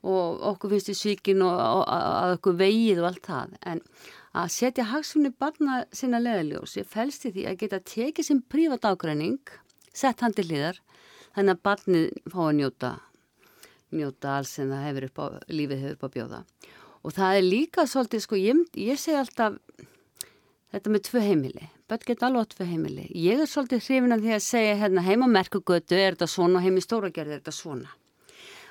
og 0.04 0.42
okkur 0.52 0.74
finnst 0.74 0.90
því 0.90 0.94
svíkin 0.98 1.42
og, 1.44 1.54
og 1.56 2.34
okkur 2.36 2.58
vegið 2.60 3.00
og 3.00 3.08
allt 3.08 3.24
það 3.24 3.54
en 3.70 3.78
að 4.34 4.50
setja 4.50 4.88
hagsfunni 4.90 5.30
barna 5.38 5.84
sinna 5.94 6.18
leðaljósi 6.22 6.82
fælst 6.90 7.28
í 7.28 7.34
því 7.34 7.46
að 7.50 7.58
geta 7.62 7.80
tekið 7.86 8.26
sem 8.26 8.40
prívat 8.50 8.86
ágræning 8.88 9.38
sett 9.94 10.24
hann 10.24 10.34
til 10.34 10.48
hliðar 10.48 10.80
þannig 11.36 11.54
að 11.54 11.64
barnið 11.68 12.06
fá 12.32 12.40
að 12.44 12.56
njóta, 12.58 12.90
njóta 13.94 14.36
alls 14.38 14.56
en 14.58 14.72
það 14.74 14.86
hefur 14.88 15.06
upp 15.08 15.20
á, 15.22 15.26
lífið 15.50 15.84
hefur 15.84 15.98
upp 15.98 16.06
á 16.06 16.14
bjóða. 16.16 16.40
Og 17.04 17.14
það 17.14 17.38
er 17.38 17.44
líka 17.44 17.84
svolítið, 17.86 18.24
sko, 18.24 18.38
ég, 18.40 18.62
ég 18.80 18.98
segi 19.00 19.18
alltaf 19.20 19.58
þetta 20.74 20.90
með 20.90 21.04
tvö 21.08 21.22
heimili, 21.22 21.68
börn 21.90 22.06
geta 22.08 22.30
alveg 22.30 22.54
tvö 22.54 22.68
heimili. 22.70 23.04
Ég 23.14 23.42
er 23.44 23.50
svolítið 23.50 23.84
hrifin 23.84 24.16
af 24.16 24.24
því 24.24 24.34
að 24.34 24.46
segja 24.46 24.78
hérna 24.80 25.04
heima 25.04 25.28
merkugötu 25.30 25.98
er 25.98 26.16
þetta 26.16 26.30
svona 26.32 26.58
og 26.58 26.66
heim 26.66 26.80
í 26.80 26.82
stóragerði 26.82 27.36
er 27.36 27.42
þetta 27.42 27.54
svona. 27.54 27.94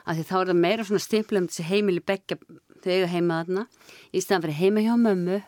Af 0.04 0.18
því 0.18 0.28
þá 0.28 0.36
er 0.40 0.50
það 0.52 0.62
meira 0.66 0.88
svona 0.88 1.04
stimplega 1.04 1.44
um 1.44 1.50
þessi 1.52 1.68
heimili 1.70 2.04
begja 2.04 2.40
þegar 2.84 3.12
heima 3.14 3.40
þarna 3.44 3.68
í 4.12 4.24
staðan 4.24 4.44
fyrir 4.44 4.60
heima 4.60 4.84
hjá 4.84 4.96
mömmu 5.00 5.40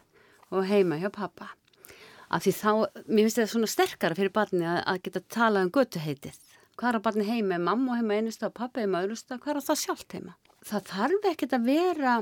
og 0.54 0.68
heima 0.70 1.00
hjá 1.02 1.10
pappa 1.14 1.54
af 2.30 2.46
því 2.46 2.54
þá, 2.58 2.72
mér 3.08 3.26
finnst 3.26 3.40
þetta 3.40 3.52
svona 3.54 3.70
sterkara 3.70 4.18
fyrir 4.18 4.34
barni 4.34 4.66
að, 4.68 4.80
að 4.92 5.02
geta 5.06 5.22
talað 5.36 5.68
um 5.68 5.74
götuheitið. 5.76 6.40
Hvað 6.76 6.90
er 6.90 6.98
að 6.98 7.06
barni 7.06 7.28
heima? 7.30 7.60
Mamma 7.62 8.00
heima 8.00 8.18
einusta 8.20 8.50
og 8.50 8.58
pappa 8.58 8.84
heima 8.84 9.04
öðrusta. 9.06 9.38
Hvað 9.40 9.54
er 9.54 9.68
það 9.70 9.82
sjálft 9.84 10.18
heima? 10.18 10.36
Það 10.66 10.90
þarf 10.92 11.30
ekkert 11.32 11.56
að 11.56 11.70
vera 11.70 12.16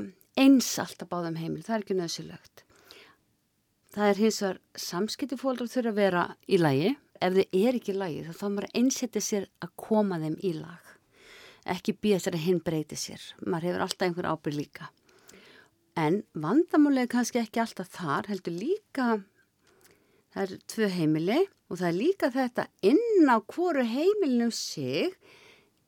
eins 0.44 0.70
alltaf 0.82 1.10
báðum 1.10 1.40
heimil. 1.40 1.64
Það 1.66 1.76
er 1.76 1.86
ekki 1.86 1.98
nöðsilögt. 1.98 2.66
Það 3.94 4.10
er 4.10 4.22
hins 4.24 4.42
vegar 4.42 4.60
samskipti 4.84 5.40
fólk 5.40 5.64
þurfa 5.64 5.94
að 5.94 6.00
vera 6.02 6.24
í 6.46 6.60
lagi. 6.62 6.96
Ef 7.24 7.38
þið 7.38 7.58
er 7.64 7.78
ekki 7.80 7.94
í 7.94 7.98
lagi 7.98 8.24
þá 8.26 8.34
þá 8.36 8.48
maður 8.50 8.72
einsetja 8.82 9.24
sér 9.24 9.48
að 9.64 9.76
koma 9.80 10.20
þeim 10.22 10.36
í 10.44 10.54
lag. 10.58 10.90
Ekki 11.74 11.96
býja 11.96 12.20
að 12.28 12.42
hinn 12.44 12.60
breyti 12.60 12.98
sér. 13.00 13.22
Maður 13.46 13.70
hefur 13.70 13.86
alltaf 13.86 14.08
einhver 14.10 14.28
ábyrg 14.28 14.58
líka. 14.60 14.90
En 16.00 16.24
vandamulega 16.34 17.12
kannski 17.18 17.44
ekki 17.44 17.62
alltaf 17.62 17.92
þar, 17.94 18.32
heldur 18.32 18.56
líka 18.58 19.22
Það 20.34 20.44
er 20.44 20.62
tvö 20.72 20.88
heimili 20.90 21.42
og 21.70 21.78
það 21.78 21.88
er 21.88 21.98
líka 21.98 22.30
þetta 22.34 22.64
inn 22.90 23.30
á 23.30 23.38
hvoru 23.38 23.84
heimilinu 23.86 24.48
sig 24.50 25.14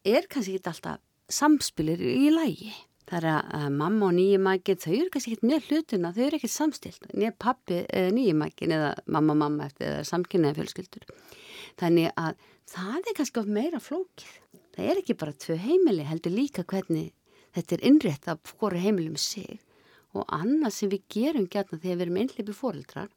er 0.05 0.27
kannski 0.29 0.59
ekki 0.59 0.69
alltaf 0.69 1.01
samspilir 1.33 2.03
í 2.05 2.29
lægi. 2.29 2.69
Það 3.09 3.17
er 3.23 3.27
að 3.31 3.65
mamma 3.73 4.09
og 4.09 4.15
nýjumækin, 4.17 4.79
þau 4.81 4.93
eru 4.93 5.09
kannski 5.13 5.33
ekki 5.33 5.49
með 5.49 5.67
hlutuna, 5.69 6.13
þau 6.13 6.23
eru 6.27 6.37
ekki 6.37 6.51
samstilt. 6.53 7.09
Nýja 7.13 7.33
pappi 7.41 7.81
eða 7.89 8.13
nýjumækin 8.13 8.77
eða 8.77 8.93
mamma, 9.17 9.37
mamma 9.41 9.69
eftir 9.69 9.89
eða 9.89 10.07
samkynnaði 10.11 10.59
fjölskyldur. 10.59 11.09
Þannig 11.81 12.13
að 12.21 12.47
það 12.69 12.97
er 13.01 13.17
kannski 13.17 13.41
of 13.41 13.53
meira 13.57 13.81
flókið. 13.81 14.39
Það 14.77 14.89
er 14.91 15.01
ekki 15.01 15.17
bara 15.21 15.37
tvö 15.45 15.57
heimili, 15.65 16.05
heldur 16.05 16.33
líka 16.33 16.65
hvernig 16.69 17.13
þetta 17.57 17.77
er 17.77 17.85
innrétt 17.89 18.29
af 18.29 18.57
hvoru 18.59 18.81
heimilum 18.81 19.17
sig 19.17 19.57
og 20.15 20.33
annað 20.33 20.73
sem 20.77 20.91
við 20.91 21.05
gerum 21.11 21.47
gætna 21.51 21.79
þegar 21.79 21.95
við 21.99 22.05
erum 22.07 22.19
einhleipi 22.23 22.55
fórildrar 22.55 23.11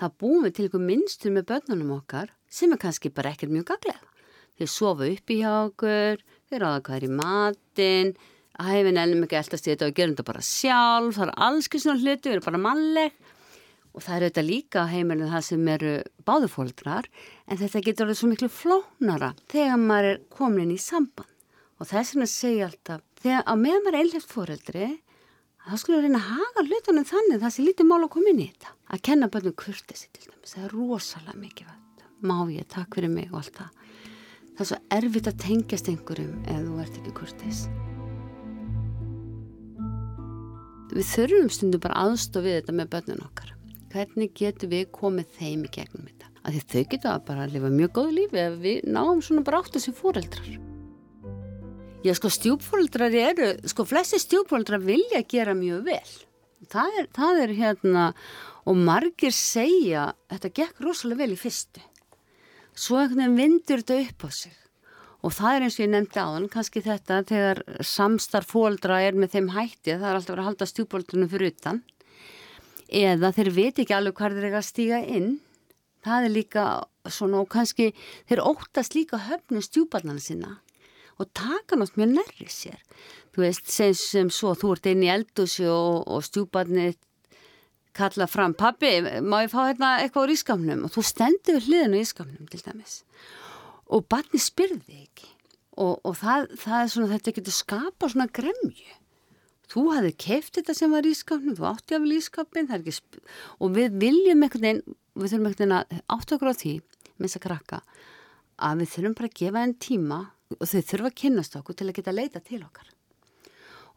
það 0.00 0.14
búum 0.20 0.46
við 0.46 0.54
til 0.56 0.66
einhver 0.66 0.84
minnstur 0.86 1.34
með 1.34 1.48
börnunum 1.50 1.96
okkar 1.98 2.32
sem 2.52 2.72
er 2.74 2.80
kannski 2.80 3.12
bara 3.14 3.32
ekkert 3.32 3.52
mjög 3.52 3.68
gaglega. 3.72 4.00
Þeir 4.58 4.70
sofa 4.70 5.08
upp 5.08 5.32
í 5.32 5.38
hjá 5.40 5.52
okkur, 5.66 6.22
þeir 6.50 6.62
ráða 6.62 6.80
hvað 6.86 6.96
er 6.98 7.06
í 7.06 7.12
matin, 7.18 8.14
hæfin 8.60 9.00
ennum 9.00 9.26
ekki 9.26 9.38
alltaf 9.38 9.62
stíða 9.62 9.76
þetta 9.76 9.90
og 9.90 9.98
gerum 9.98 10.16
þetta 10.16 10.28
bara 10.28 10.44
sjálf, 10.46 11.14
það 11.16 11.28
er 11.28 11.34
alls 11.46 11.70
svona 11.72 12.02
hluti, 12.02 12.28
við 12.28 12.34
erum 12.34 12.48
bara 12.48 12.64
mannleg 12.66 13.20
og 13.92 14.00
það 14.00 14.16
eru 14.16 14.28
þetta 14.30 14.44
líka 14.46 14.82
heimilin 14.88 15.32
það 15.32 15.46
sem 15.48 15.66
eru 15.68 15.94
báðufóldrar 16.28 17.08
en 17.46 17.60
þetta 17.60 17.82
getur 17.84 18.06
alveg 18.06 18.20
svo 18.20 18.30
miklu 18.30 18.48
flónara 18.52 19.32
þegar 19.52 19.80
maður 19.80 20.08
er 20.12 20.20
komin 20.32 20.72
í 20.72 20.78
samband 20.80 21.28
og 21.80 21.88
þess 21.90 22.14
vegna 22.14 22.28
segja 22.30 22.68
alltaf, 22.70 23.02
þegar 23.20 23.44
á 23.44 23.52
meðan 23.52 23.84
maður 23.84 23.98
er 23.98 24.04
einhleft 24.04 24.32
fóreldri 24.32 24.88
þá 25.68 25.76
skulle 25.78 26.00
við 26.00 26.08
reyna 26.08 26.22
að 26.22 26.32
haga 26.32 26.66
hlutunum 26.68 27.06
þannig 27.12 27.42
það 27.42 27.54
sé 27.54 27.66
lítið 27.66 27.88
mál 27.90 28.00
að 28.02 28.12
koma 28.16 28.32
inn 28.32 28.42
í 28.42 28.48
þetta. 28.50 28.74
Að 28.92 29.04
kenna 29.08 29.30
börnum 29.32 29.56
kurtesi 29.62 30.10
til 30.10 30.26
dæmis 30.26 30.56
það 30.56 30.66
er 30.66 30.74
rosalega 30.78 31.38
mikið 31.38 31.78
má 32.22 32.36
ég, 32.54 32.66
takk 32.70 32.94
fyrir 32.94 33.10
mig 33.10 33.32
og 33.32 33.40
allt 33.40 33.56
það. 33.56 33.70
Það 34.52 34.60
er 34.62 34.68
svo 34.68 34.82
erfitt 34.94 35.30
að 35.30 35.40
tengjast 35.42 35.88
einhverjum 35.90 36.36
ef 36.46 36.60
þú 36.62 36.76
ert 36.84 37.00
ekki 37.00 37.14
kurtes 37.16 37.64
við 40.92 41.08
þurfum 41.08 41.48
stundum 41.52 41.82
bara 41.82 42.02
aðstof 42.06 42.44
við 42.44 42.58
þetta 42.58 42.74
með 42.76 42.90
börnun 42.92 43.24
okkar. 43.24 43.54
Hvernig 43.92 44.34
getur 44.36 44.72
við 44.72 44.90
komið 44.94 45.38
þeim 45.38 45.64
í 45.66 45.72
gegnum 45.72 46.08
þetta? 46.08 46.28
Að 46.42 46.58
því 46.58 46.62
þau 46.72 46.90
getur 46.94 47.24
bara 47.28 47.46
að 47.46 47.56
lifa 47.56 47.72
mjög 47.72 47.94
góð 47.98 48.12
lífi 48.18 48.42
ef 48.42 48.60
við 48.60 48.92
náum 48.92 49.24
svona 49.24 49.46
bara 49.46 49.62
átt 49.62 49.76
þessi 49.76 49.94
fóreldrar 49.96 50.71
Já, 52.02 52.16
sko, 52.18 52.26
stjúpfóldrar 52.34 53.14
eru, 53.14 53.52
sko, 53.70 53.84
flesti 53.86 54.18
stjúpfóldrar 54.18 54.82
vilja 54.82 55.20
gera 55.30 55.52
mjög 55.54 55.84
vel. 55.86 56.14
Það 56.72 56.96
er, 56.98 57.04
það 57.14 57.42
er 57.44 57.52
hérna, 57.54 58.06
og 58.66 58.80
margir 58.88 59.34
segja, 59.36 60.08
þetta 60.32 60.50
gekk 60.56 60.80
rosalega 60.82 61.20
vel 61.20 61.36
í 61.36 61.38
fyrstu. 61.38 61.84
Svo 62.74 62.98
einhvern 62.98 63.20
veginn 63.20 63.36
vindur 63.38 63.84
þetta 63.84 64.00
upp 64.00 64.26
á 64.26 64.30
sig. 64.34 64.56
Og 65.22 65.36
það 65.36 65.54
er 65.54 65.66
eins 65.68 65.76
og 65.78 65.84
ég 65.84 65.92
nefndi 65.92 66.18
á 66.18 66.26
þann, 66.26 66.48
kannski 66.56 66.82
þetta, 66.88 67.20
þegar 67.30 67.62
samstarf 67.92 68.50
fóldra 68.50 68.98
er 69.06 69.14
með 69.14 69.36
þeim 69.36 69.52
hætti, 69.54 69.94
það 69.94 70.08
er 70.08 70.18
alltaf 70.18 70.34
að 70.34 70.48
halda 70.48 70.70
stjúpfóldrunum 70.72 71.30
fyrir 71.30 71.54
utan. 71.54 71.80
Eða 72.90 73.30
þeir 73.38 73.52
veit 73.60 73.78
ekki 73.78 73.94
alveg 73.94 74.18
hvað 74.18 74.40
þeir 74.40 74.48
eru 74.50 74.58
að 74.58 74.66
stíga 74.72 75.00
inn. 75.06 75.30
Það 76.02 76.26
er 76.26 76.34
líka 76.34 76.66
svona, 77.06 77.46
og 77.46 77.50
kannski 77.54 77.92
þeir 78.26 78.42
óttast 78.42 78.98
líka 78.98 79.22
höfnu 79.30 79.62
stjúpalnana 79.62 80.18
sinna 80.18 80.56
og 81.22 81.30
taka 81.36 81.78
nátt 81.78 81.96
mjög 81.98 82.14
nærri 82.16 82.48
sér. 82.50 82.78
Þú 83.32 83.44
veist, 83.46 83.68
sem, 83.72 83.94
sem 83.96 84.30
svo 84.32 84.52
þú 84.58 84.74
ert 84.76 84.88
inn 84.90 85.04
í 85.06 85.10
eldúsi 85.12 85.66
og, 85.70 86.02
og 86.10 86.24
stjúbarnið 86.26 86.98
kalla 87.96 88.26
fram 88.28 88.54
pabbi, 88.56 88.92
má 89.20 89.42
ég 89.44 89.52
fá 89.52 89.66
hérna 89.66 89.98
eitthvað 90.00 90.26
úr 90.26 90.34
ískamnum 90.34 90.86
og 90.86 90.94
þú 90.94 91.04
stendur 91.04 91.60
hliðinu 91.60 92.00
í 92.00 92.06
ískamnum 92.06 92.48
til 92.48 92.62
dæmis. 92.64 93.02
Og 93.92 94.06
barni 94.08 94.40
spyrði 94.40 95.02
ekki. 95.04 95.28
Og, 95.80 96.00
og 96.04 96.16
það, 96.20 96.50
það 96.60 96.78
er 96.78 96.90
svona 96.92 97.12
þetta 97.14 97.34
getur 97.38 97.56
skapa 97.56 98.08
svona 98.12 98.28
gremju. 98.32 98.96
Þú 99.72 99.84
hafði 99.88 100.12
keift 100.20 100.58
þetta 100.58 100.74
sem 100.76 100.92
var 100.92 101.08
í 101.08 101.12
ískamnum 101.14 101.56
þú 101.56 101.68
átti 101.70 101.96
af 101.96 102.08
ískapin 102.16 102.68
og 102.68 103.76
við 103.76 103.94
viljum 104.00 104.44
einhvern 104.44 104.66
veginn 104.66 104.82
við 105.16 105.32
þurfum 105.32 105.46
einhvern 105.48 105.60
veginn 105.60 105.78
að 105.78 106.02
átta 106.12 106.36
okkur 106.36 106.52
á 106.52 106.60
því 106.60 106.74
þess 107.22 107.38
að 107.38 107.44
krakka 107.46 107.80
að 108.62 108.82
við 108.82 108.92
þurfum 108.94 109.16
bara 109.18 109.30
að 109.30 109.38
gefa 109.40 109.62
einn 109.62 109.74
tíma 109.86 110.20
og 110.58 110.68
þau 110.68 110.82
þurfa 110.90 111.10
að 111.10 111.20
kynast 111.22 111.58
okkur 111.60 111.78
til 111.78 111.88
að 111.88 111.96
geta 111.98 112.14
leita 112.14 112.42
til 112.44 112.62
okkar. 112.62 112.88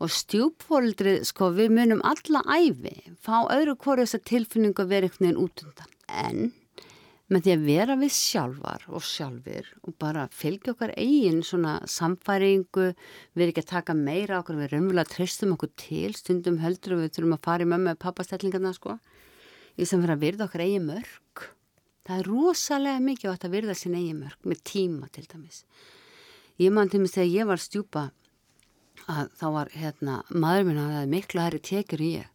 Og 0.04 0.12
stjúpfórildrið, 0.12 1.24
sko, 1.30 1.54
við 1.56 1.72
munum 1.78 2.04
alla 2.04 2.44
æfi, 2.52 2.98
fá 3.24 3.48
öðru 3.48 3.78
hverju 3.80 4.04
þess 4.04 4.20
að 4.20 4.28
tilfinningu 4.32 4.88
vera 4.90 5.08
einhvern 5.08 5.30
veginn 5.30 5.44
út 5.46 5.64
undan. 5.64 5.94
En 6.12 6.42
með 7.32 7.46
því 7.46 7.54
að 7.56 7.64
vera 7.66 7.96
við 7.98 8.12
sjálfar 8.14 8.84
og 8.92 9.06
sjálfur 9.06 9.70
og 9.82 9.96
bara 10.02 10.28
fylgja 10.30 10.76
okkar 10.76 10.94
eigin 10.94 11.42
svona 11.48 11.80
samfæringu, 11.90 12.92
við 13.34 13.46
erum 13.46 13.54
ekki 13.54 13.64
að 13.64 13.72
taka 13.72 13.96
meira 13.98 14.42
okkur, 14.44 14.60
við 14.62 14.76
raunverulega 14.76 15.10
treystum 15.10 15.56
okkur 15.56 15.72
til, 15.80 16.12
stundum 16.20 16.60
höldur 16.62 16.98
og 16.98 17.02
við 17.06 17.16
þurfum 17.16 17.38
að 17.38 17.46
fara 17.48 17.66
í 17.66 17.72
mömmu 17.72 17.96
og 17.96 18.02
pappastellingarna, 18.04 18.76
sko, 18.78 19.00
í 19.74 19.88
fyrir 19.90 20.14
að 20.14 20.26
virða 20.28 20.50
okkar 20.50 20.66
eigin 20.68 20.90
mörg. 20.92 21.48
Það 22.06 22.20
er 22.22 22.30
rosalega 22.30 23.02
mikið 23.02 23.32
átt 23.32 23.48
að 23.48 23.56
virða 23.58 23.78
sín 23.80 23.98
eigin 23.98 24.22
mörg 24.22 24.46
með 24.46 24.62
tíma 24.70 25.10
til 25.10 25.26
dæmis. 25.26 25.64
Ég 26.62 26.72
mann 26.76 26.92
til 26.92 27.02
mig 27.04 27.12
þegar 27.14 27.34
ég 27.34 27.50
var 27.50 27.62
stjúpa 27.62 28.06
að 29.12 29.34
þá 29.40 29.48
var 29.58 29.74
hérna 29.76 30.22
maður 30.30 30.70
minn 30.70 30.84
að 30.84 31.12
miklu 31.12 31.44
aðri 31.44 31.64
tekjur 31.72 32.04
í 32.06 32.12
ég. 32.20 32.30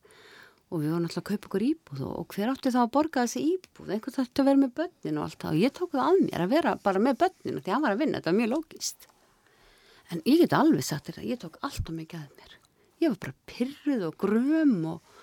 Og 0.70 0.82
við 0.82 0.92
vorum 0.92 1.06
alltaf 1.08 1.22
að 1.24 1.28
kaupa 1.30 1.48
okkur 1.48 1.64
íbúð 1.66 2.02
og, 2.06 2.12
og 2.20 2.34
hver 2.34 2.50
átti 2.52 2.70
þá 2.70 2.82
að 2.84 2.92
borga 2.94 3.24
þessi 3.24 3.46
íbúð? 3.56 3.88
Einhvern 3.90 4.16
þarf 4.18 4.42
að 4.42 4.50
vera 4.50 4.60
með 4.60 4.74
börnin 4.76 5.18
og 5.18 5.24
allt 5.24 5.40
það. 5.40 5.56
Og 5.56 5.64
ég 5.64 5.72
tók 5.74 5.96
það 5.96 6.04
að 6.04 6.20
mér 6.26 6.44
að 6.44 6.52
vera 6.52 6.74
bara 6.84 7.02
með 7.02 7.22
börnin 7.24 7.64
því 7.64 7.72
að 7.74 7.86
var 7.86 7.96
að 7.96 8.04
vinna, 8.04 8.20
þetta 8.20 8.30
var 8.30 8.38
mjög 8.38 8.52
lógist 8.54 9.08
en 10.10 10.22
ég 10.26 10.42
get 10.42 10.56
alveg 10.56 10.84
sagt 10.84 11.10
þetta 11.10 11.26
ég 11.26 11.40
tók 11.40 11.58
alltaf 11.62 11.94
mikið 11.94 12.20
að 12.20 12.36
mér. 12.40 12.54
Ég 13.00 13.12
var 13.12 13.20
bara 13.24 13.36
pyrruð 13.48 14.04
og 14.08 14.16
gröm 14.20 14.76
og, 14.90 15.16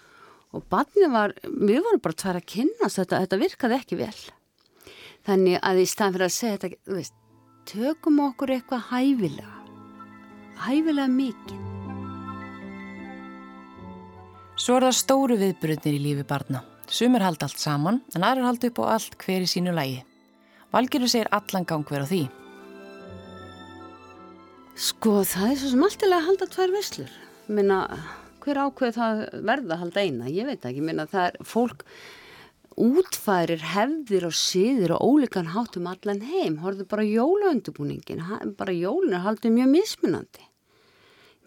og 0.56 0.66
barni 0.72 1.10
var, 1.12 1.36
við 1.44 1.82
vorum 1.86 2.04
bara 2.04 2.20
tvær 2.24 2.40
að 2.40 2.50
kynast 2.54 3.02
þetta, 3.02 3.22
þetta 3.26 3.42
virkaði 3.44 3.78
ekki 3.78 4.00
vel. 4.00 4.20
Þannig 5.28 5.60
að 5.60 5.82
í 5.82 5.88
staðan 5.92 6.16
fyrir 6.16 6.30
að 6.30 6.36
segja 6.38 6.58
þetta, 6.58 6.82
þú 6.88 7.00
veist 7.02 7.18
tökum 7.68 8.22
okkur 8.24 8.54
eitthvað 8.56 8.86
hæfilega, 8.92 9.56
hæfilega 10.64 11.08
mikið. 11.12 11.64
Svo 14.58 14.78
er 14.78 14.88
það 14.88 14.98
stóru 14.98 15.38
viðbröðnir 15.38 15.98
í 15.98 16.02
lífi 16.02 16.26
barna. 16.28 16.64
Sumir 16.88 17.26
haldi 17.26 17.46
allt 17.46 17.60
saman, 17.62 18.00
en 18.16 18.24
aðrar 18.24 18.48
haldi 18.48 18.72
upp 18.72 18.80
á 18.88 18.96
allt 18.96 19.18
hver 19.22 19.44
í 19.44 19.50
sínu 19.52 19.74
lægi. 19.76 20.00
Valgirur 20.74 21.12
segir 21.12 21.30
allan 21.36 21.68
gang 21.68 21.84
hver 21.88 22.08
á 22.08 22.08
því. 22.08 22.22
Sko, 24.78 25.20
það 25.28 25.52
er 25.52 25.60
svo 25.60 25.74
sem 25.74 25.84
alltilega 25.88 26.22
að 26.22 26.30
halda 26.30 26.48
tvær 26.54 26.74
visslur. 26.76 27.14
Minna, 27.52 27.82
hver 28.44 28.62
ákveð 28.64 28.96
það 28.96 29.24
verða 29.50 29.76
að 29.76 29.84
halda 29.84 30.06
eina? 30.06 30.32
Ég 30.32 30.48
veit 30.48 30.68
ekki, 30.70 30.84
minna, 30.86 31.08
það 31.12 31.30
er 31.32 31.38
fólk 31.52 31.84
útfærir 32.78 33.64
hefðir 33.74 34.28
og 34.30 34.36
síðir 34.38 34.94
og 34.96 35.02
ólíkan 35.06 35.52
hátum 35.56 35.90
allan 35.90 36.22
heim, 36.30 36.60
horfðu 36.62 36.86
bara 36.90 37.06
jólaundubúningin, 37.08 38.22
bara 38.60 38.76
jólun 38.76 39.18
er 39.18 39.26
haldið 39.26 39.56
mjög 39.58 39.74
mismunandi. 39.74 40.46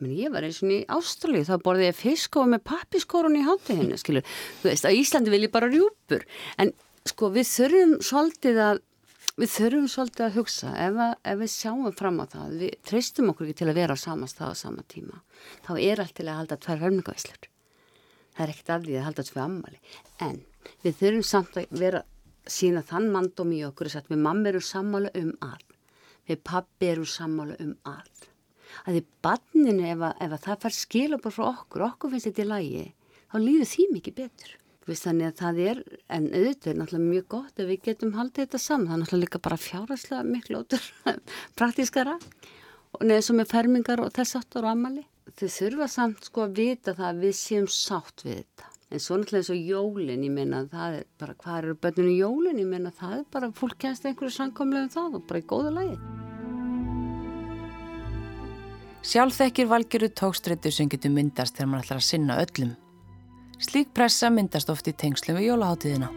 Men 0.01 0.15
ég 0.17 0.33
var 0.33 0.47
eins 0.47 0.63
og 0.65 0.73
í 0.73 0.83
Ástralíu, 0.89 1.45
þá 1.45 1.57
borði 1.61 1.91
ég 1.91 1.99
fiskói 1.99 2.47
með 2.49 2.65
pappiskórun 2.71 3.37
í 3.37 3.45
hátuhinu, 3.45 3.99
skilur. 4.01 4.25
Þú 4.63 4.71
veist, 4.71 4.87
á 4.89 4.97
Íslandi 4.97 5.33
vil 5.33 5.45
ég 5.45 5.53
bara 5.53 5.69
rjúpur, 5.69 6.25
en 6.57 6.73
sko 7.09 7.29
við 7.35 7.51
þurfum 7.51 7.99
svolítið 8.05 8.63
að 8.65 8.81
við 9.41 9.53
þurfum 9.55 9.89
svolítið 9.93 10.27
að 10.27 10.37
hugsa. 10.39 10.73
Ef, 10.73 10.99
að, 11.05 11.15
ef 11.33 11.39
við 11.41 11.53
sjáum 11.53 11.95
fram 11.97 12.21
á 12.21 12.25
það 12.33 12.57
við 12.61 12.75
treystum 12.89 13.31
okkur 13.33 13.49
ekki 13.49 13.61
til 13.61 13.71
að 13.71 13.81
vera 13.81 13.97
á 13.97 13.99
sama 14.01 14.29
stað 14.29 14.53
á 14.53 14.63
sama 14.65 14.85
tíma 14.89 15.21
þá 15.67 15.73
er 15.79 16.03
allt 16.03 16.17
til 16.19 16.29
að 16.29 16.41
halda 16.41 16.59
tvær 16.61 16.83
vermingavíslur 16.85 17.49
það 18.37 18.43
er 18.45 18.53
ekkert 18.55 18.73
af 18.75 18.85
því 18.85 18.97
að 18.97 19.07
halda 19.09 19.27
tvær 19.29 19.43
ammali 19.45 19.81
en 20.27 20.41
við 20.85 20.97
þurfum 21.01 21.27
samt 21.27 21.59
að 21.61 21.83
vera 21.83 22.05
sína 22.51 22.83
þann 22.87 23.11
mandum 23.15 23.53
í 23.55 23.63
okkur 23.67 23.91
að 23.91 24.13
við 24.13 24.23
mamma 24.27 24.51
eru 24.53 24.63
sammála 24.65 25.13
um 25.21 25.35
all 25.45 25.67
við 26.29 26.43
pappi 26.47 26.91
eru 26.93 27.07
sammála 27.09 27.59
um 27.61 27.75
all 27.85 28.29
að 28.87 28.97
því 28.97 29.05
banninu 29.25 29.91
ef, 29.91 30.07
ef 30.21 30.33
að 30.33 30.47
það 30.47 30.65
fær 30.65 30.79
skilabur 30.79 31.35
frá 31.35 31.47
okkur 31.51 31.87
okkur 31.91 32.15
finnst 32.15 32.31
þetta 32.31 32.47
í 32.47 32.51
lægi 32.55 32.87
þá 33.31 33.39
líður 33.45 33.71
því 33.75 33.87
mikið 33.97 34.19
betur 34.23 34.57
Vist, 34.89 35.05
þannig 35.05 35.29
að 35.29 35.35
það 35.39 35.59
er, 35.63 35.81
en 36.11 36.25
auðvitað 36.33 36.71
er 36.71 36.79
náttúrulega 36.79 37.11
mjög 37.11 37.27
gott 37.35 37.61
ef 37.61 37.69
við 37.69 37.83
getum 37.85 38.15
haldið 38.17 38.47
þetta 38.47 38.59
saman, 38.59 38.87
það 38.89 38.95
er 38.95 39.01
náttúrulega 39.03 39.27
líka 39.27 39.41
bara 39.45 39.59
fjárhærslega 39.61 40.23
miklu 40.27 40.63
ótur 40.63 40.87
praktískara 41.61 42.15
og 42.97 43.05
neða 43.07 43.27
sem 43.27 43.43
er 43.43 43.51
fermingar 43.51 44.03
og 44.03 44.11
þess 44.17 44.39
aftur 44.41 44.67
og 44.67 44.73
amali. 44.73 45.05
Þau 45.37 45.47
þurfa 45.55 45.89
samt 45.93 46.27
sko 46.27 46.47
að 46.47 46.57
vita 46.59 46.97
það 46.97 47.09
að 47.11 47.23
við 47.27 47.37
séum 47.39 47.69
sátt 47.71 48.25
við 48.25 48.41
þetta. 48.41 48.71
En 48.91 48.99
svo 48.99 49.21
náttúrulega 49.21 49.45
eins 49.45 49.51
og 49.55 49.69
jólinn, 49.71 50.25
ég 50.27 50.33
meina 50.35 50.65
það 50.67 50.95
er 50.97 51.05
bara, 51.23 51.35
hvað 51.39 51.59
eru 51.61 51.75
börnunum 51.79 52.17
jólinn, 52.17 52.59
ég 52.59 52.67
meina 52.67 52.91
það 52.91 53.13
er 53.21 53.27
bara, 53.31 53.51
fólk 53.55 53.77
kennst 53.79 54.09
einhverju 54.09 54.35
samkomlega 54.35 54.89
um 54.89 54.91
það 54.91 55.19
og 55.21 55.29
bara 55.29 55.43
í 55.43 55.45
góða 55.53 55.71
lagi. 55.77 55.99
Sjálfþekkir 59.07 59.71
valgjöru 59.71 60.11
tókstrættu 60.19 60.73
sem 60.75 60.91
getur 60.91 61.15
myndast 61.15 61.55
þegar 61.55 61.71
maður 61.71 61.87
ætlar 61.87 62.03
að 62.03 62.09
sinna 62.09 62.41
öllum. 62.43 62.75
Slík 63.63 63.95
pressa 63.95 64.33
myndast 64.35 64.75
oft 64.75 64.91
í 64.91 64.97
tengslum 64.99 65.39
við 65.39 65.53
jólaháttíðina. 65.53 66.11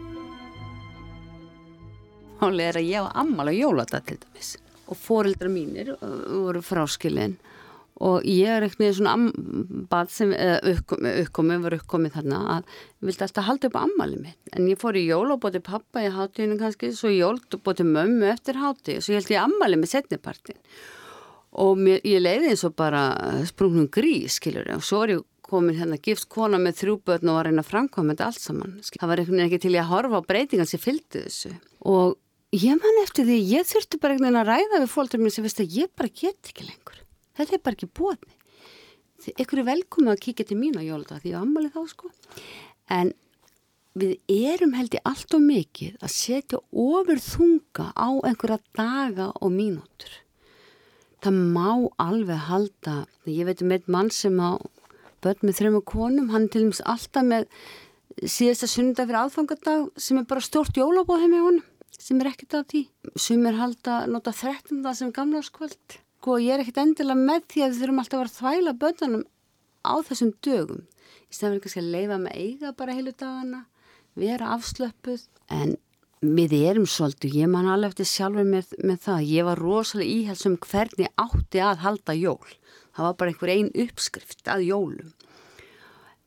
Hálið 2.42 2.68
er 2.72 2.82
að 2.82 2.90
ég 2.90 3.06
á 3.06 3.14
ammal 3.22 3.48
á 3.48 3.54
jóladag 3.54 4.10
til 4.10 4.18
dæmis 4.26 4.56
og 4.90 4.98
fóreldra 4.98 5.48
mínir 5.48 5.94
voru 6.02 6.66
fráskilin 6.66 7.38
og 8.02 8.26
ég 8.26 8.50
er 8.50 8.66
eitthvað 8.66 8.96
svona 8.98 9.16
bad 9.92 10.10
sem 10.12 10.34
uppkomið, 10.34 11.62
var 11.66 11.78
uppkomið 11.78 12.16
þarna 12.18 12.40
að 12.56 12.72
ég 12.74 13.10
vildi 13.10 13.26
alltaf 13.28 13.48
halda 13.48 13.70
upp 13.70 13.78
á 13.78 13.86
ammali 13.86 14.18
mitt. 14.24 14.40
En 14.56 14.68
ég 14.72 14.82
fór 14.82 14.98
í 14.98 15.06
jól 15.06 15.30
og 15.36 15.44
bóti 15.44 15.62
pappa 15.64 16.02
í 16.02 16.10
háttíðinu 16.14 16.58
kannski, 16.62 16.92
svo 16.98 17.14
jól 17.14 17.38
bóti 17.64 17.86
mömmu 17.86 18.26
eftir 18.34 18.58
háttíð 18.62 19.00
og 19.00 19.06
svo 19.06 19.14
ég 19.14 19.22
held 19.22 19.36
ég 19.36 19.44
ammali 19.44 19.80
með 19.80 19.94
setnipartin 19.94 20.60
og 21.54 21.78
mér, 21.78 22.02
ég 22.08 22.24
leiði 22.24 22.50
eins 22.54 22.66
og 22.66 22.74
bara 22.80 23.04
sprungnum 23.46 23.86
grís, 23.94 24.40
skilur 24.40 24.66
ég, 24.66 24.80
og 24.80 24.86
svo 24.86 25.04
er 25.06 25.16
ég 25.18 25.22
komin 25.54 25.78
hérna 25.78 26.00
gift 26.02 26.26
kona 26.34 26.58
með 26.58 26.80
þrjú 26.80 26.96
börn 27.06 27.30
og 27.30 27.38
var 27.38 27.50
framkvæma 27.68 28.16
þetta 28.16 28.30
allt 28.30 28.42
saman. 28.42 28.76
Það 28.90 29.10
var 29.12 29.22
einhvern 29.22 29.38
veginn 29.38 29.52
ekki 29.52 29.64
til 29.68 29.76
að 29.78 29.92
horfa 29.92 30.22
á 30.24 30.28
breytingan 30.32 30.70
sem 30.70 30.82
fylgdi 30.82 31.26
þessu. 31.28 31.52
Og 31.94 32.18
ég 32.58 32.80
man 32.82 33.02
eftir 33.04 33.28
því, 33.30 33.38
ég 33.52 33.70
þurfti 33.70 34.02
bara 34.02 34.16
einhvern 34.16 34.32
veginn 34.32 34.42
að 34.42 34.50
ræða 34.50 34.82
við 34.82 34.94
fólkdur 34.96 35.22
að. 37.34 37.40
Þetta 37.40 37.56
er 37.58 37.64
bara 37.66 37.78
ekki 37.78 37.92
bóðni. 38.00 38.40
Ekkur 39.40 39.62
er 39.62 39.70
velkomið 39.70 40.12
að 40.14 40.24
kíkja 40.26 40.46
til 40.50 40.58
mín 40.60 40.76
á 40.76 40.84
jóludag 40.84 41.22
því 41.24 41.32
var 41.34 41.46
ammalið 41.46 41.76
þá 41.78 41.84
sko. 41.94 42.10
En 42.92 43.14
við 43.96 44.18
erum 44.28 44.74
held 44.76 44.98
í 44.98 45.02
allt 45.08 45.36
og 45.38 45.46
mikið 45.46 46.04
að 46.04 46.14
setja 46.14 46.60
ofur 46.72 47.22
þunga 47.24 47.88
á 47.96 48.10
einhverja 48.28 48.60
daga 48.76 49.30
og 49.40 49.54
mínútur. 49.54 50.12
Það 51.24 51.40
má 51.56 51.70
alveg 52.04 52.46
halda, 52.50 52.96
ég 53.30 53.48
veit 53.48 53.64
um 53.64 53.72
einn 53.72 53.92
mann 53.96 54.12
sem 54.12 54.36
á 54.44 54.60
börn 55.24 55.46
með 55.48 55.60
þrejum 55.60 55.80
og 55.80 55.86
konum, 55.88 56.32
hann 56.34 56.50
til 56.52 56.66
dæmis 56.66 56.84
alltaf 56.84 57.24
með 57.24 57.48
síðasta 58.20 58.68
sundag 58.68 59.08
fyrir 59.08 59.22
aðfangadag 59.22 59.86
sem 59.96 60.20
er 60.20 60.28
bara 60.28 60.44
stort 60.44 60.76
jólabóð 60.76 61.24
heim 61.24 61.38
í 61.38 61.44
honum, 61.46 61.68
sem 61.96 62.20
er 62.20 62.34
ekkert 62.34 62.58
af 62.60 62.68
því 62.74 62.84
sem 63.16 63.48
er 63.48 63.56
halda 63.62 64.04
nota 64.12 64.34
13. 64.36 64.84
sem 65.00 65.14
gamlarskvöld 65.16 65.96
og 65.96 66.03
sko, 66.24 66.38
ég 66.40 66.56
er 66.56 66.62
ekkert 66.64 66.80
endilega 66.80 67.20
með 67.20 67.48
því 67.52 67.62
að 67.64 67.72
við 67.72 67.80
þurfum 67.82 67.98
alltaf 68.00 68.16
að 68.16 68.22
vera 68.22 68.32
að 68.32 68.38
þvæla 68.38 68.74
börnunum 68.80 69.24
á 69.84 69.94
þessum 70.08 70.30
dögum. 70.46 70.84
Í 71.28 71.36
stæðan 71.36 71.52
fyrir 71.52 71.64
kannski 71.66 71.82
að 71.82 71.90
leifa 71.92 72.20
með 72.22 72.38
eiga 72.40 72.72
bara 72.80 72.96
heilu 72.96 73.12
dagana, 73.12 73.60
vera 74.16 74.52
afslöpuð 74.56 75.26
en 75.52 75.74
við 76.24 76.56
erum 76.62 76.88
svolítið, 76.88 77.36
ég 77.42 77.52
man 77.52 77.68
alveg 77.68 77.92
eftir 77.92 78.08
sjálfur 78.08 78.48
með, 78.48 78.72
með 78.80 79.02
það, 79.04 79.26
ég 79.34 79.48
var 79.50 79.60
rosalega 79.60 80.14
íhelsum 80.14 80.56
hvernig 80.64 81.12
átti 81.20 81.60
að 81.60 81.84
halda 81.84 82.16
jól. 82.16 82.56
Það 82.96 83.10
var 83.10 83.18
bara 83.20 83.34
einhver 83.34 83.54
einn 83.58 83.74
uppskrift 83.84 84.48
að 84.54 84.68
jólum. 84.70 85.12